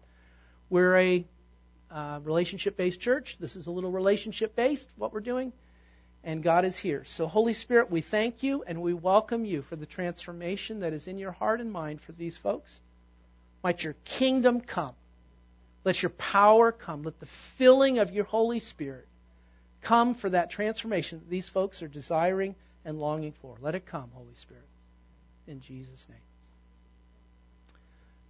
We're 0.68 0.98
a 0.98 1.26
uh, 1.90 2.20
relationship 2.24 2.76
based 2.76 3.00
church. 3.00 3.36
This 3.38 3.54
is 3.54 3.68
a 3.68 3.70
little 3.70 3.92
relationship 3.92 4.56
based, 4.56 4.88
what 4.96 5.12
we're 5.12 5.20
doing 5.20 5.52
and 6.24 6.42
God 6.42 6.64
is 6.64 6.76
here. 6.76 7.04
So, 7.06 7.26
Holy 7.26 7.52
Spirit, 7.52 7.90
we 7.90 8.00
thank 8.00 8.42
you 8.42 8.64
and 8.66 8.80
we 8.80 8.94
welcome 8.94 9.44
you 9.44 9.62
for 9.62 9.76
the 9.76 9.86
transformation 9.86 10.80
that 10.80 10.94
is 10.94 11.06
in 11.06 11.18
your 11.18 11.32
heart 11.32 11.60
and 11.60 11.70
mind 11.70 12.00
for 12.00 12.12
these 12.12 12.38
folks. 12.38 12.80
Might 13.62 13.82
your 13.82 13.94
kingdom 14.04 14.60
come. 14.60 14.94
Let 15.84 16.02
your 16.02 16.10
power 16.10 16.72
come. 16.72 17.02
Let 17.02 17.20
the 17.20 17.28
filling 17.58 17.98
of 17.98 18.10
your 18.10 18.24
Holy 18.24 18.58
Spirit 18.58 19.06
come 19.82 20.14
for 20.14 20.30
that 20.30 20.50
transformation 20.50 21.18
that 21.18 21.30
these 21.30 21.48
folks 21.48 21.82
are 21.82 21.88
desiring 21.88 22.54
and 22.86 22.98
longing 22.98 23.34
for. 23.42 23.56
Let 23.60 23.74
it 23.74 23.86
come, 23.86 24.10
Holy 24.14 24.34
Spirit. 24.34 24.64
In 25.46 25.60
Jesus' 25.60 26.06
name. 26.08 26.18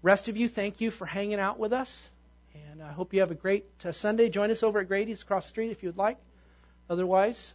Rest 0.02 0.28
of 0.28 0.36
you, 0.36 0.48
thank 0.48 0.80
you 0.80 0.90
for 0.90 1.06
hanging 1.06 1.38
out 1.38 1.60
with 1.60 1.72
us. 1.72 2.08
And 2.70 2.82
I 2.82 2.92
hope 2.92 3.14
you 3.14 3.20
have 3.20 3.30
a 3.30 3.36
great 3.36 3.66
uh, 3.84 3.92
Sunday. 3.92 4.28
Join 4.28 4.50
us 4.50 4.64
over 4.64 4.80
at 4.80 4.88
Grady's 4.88 5.22
across 5.22 5.44
the 5.44 5.50
street 5.50 5.70
if 5.70 5.82
you 5.82 5.88
would 5.88 5.96
like. 5.96 6.18
Otherwise, 6.90 7.54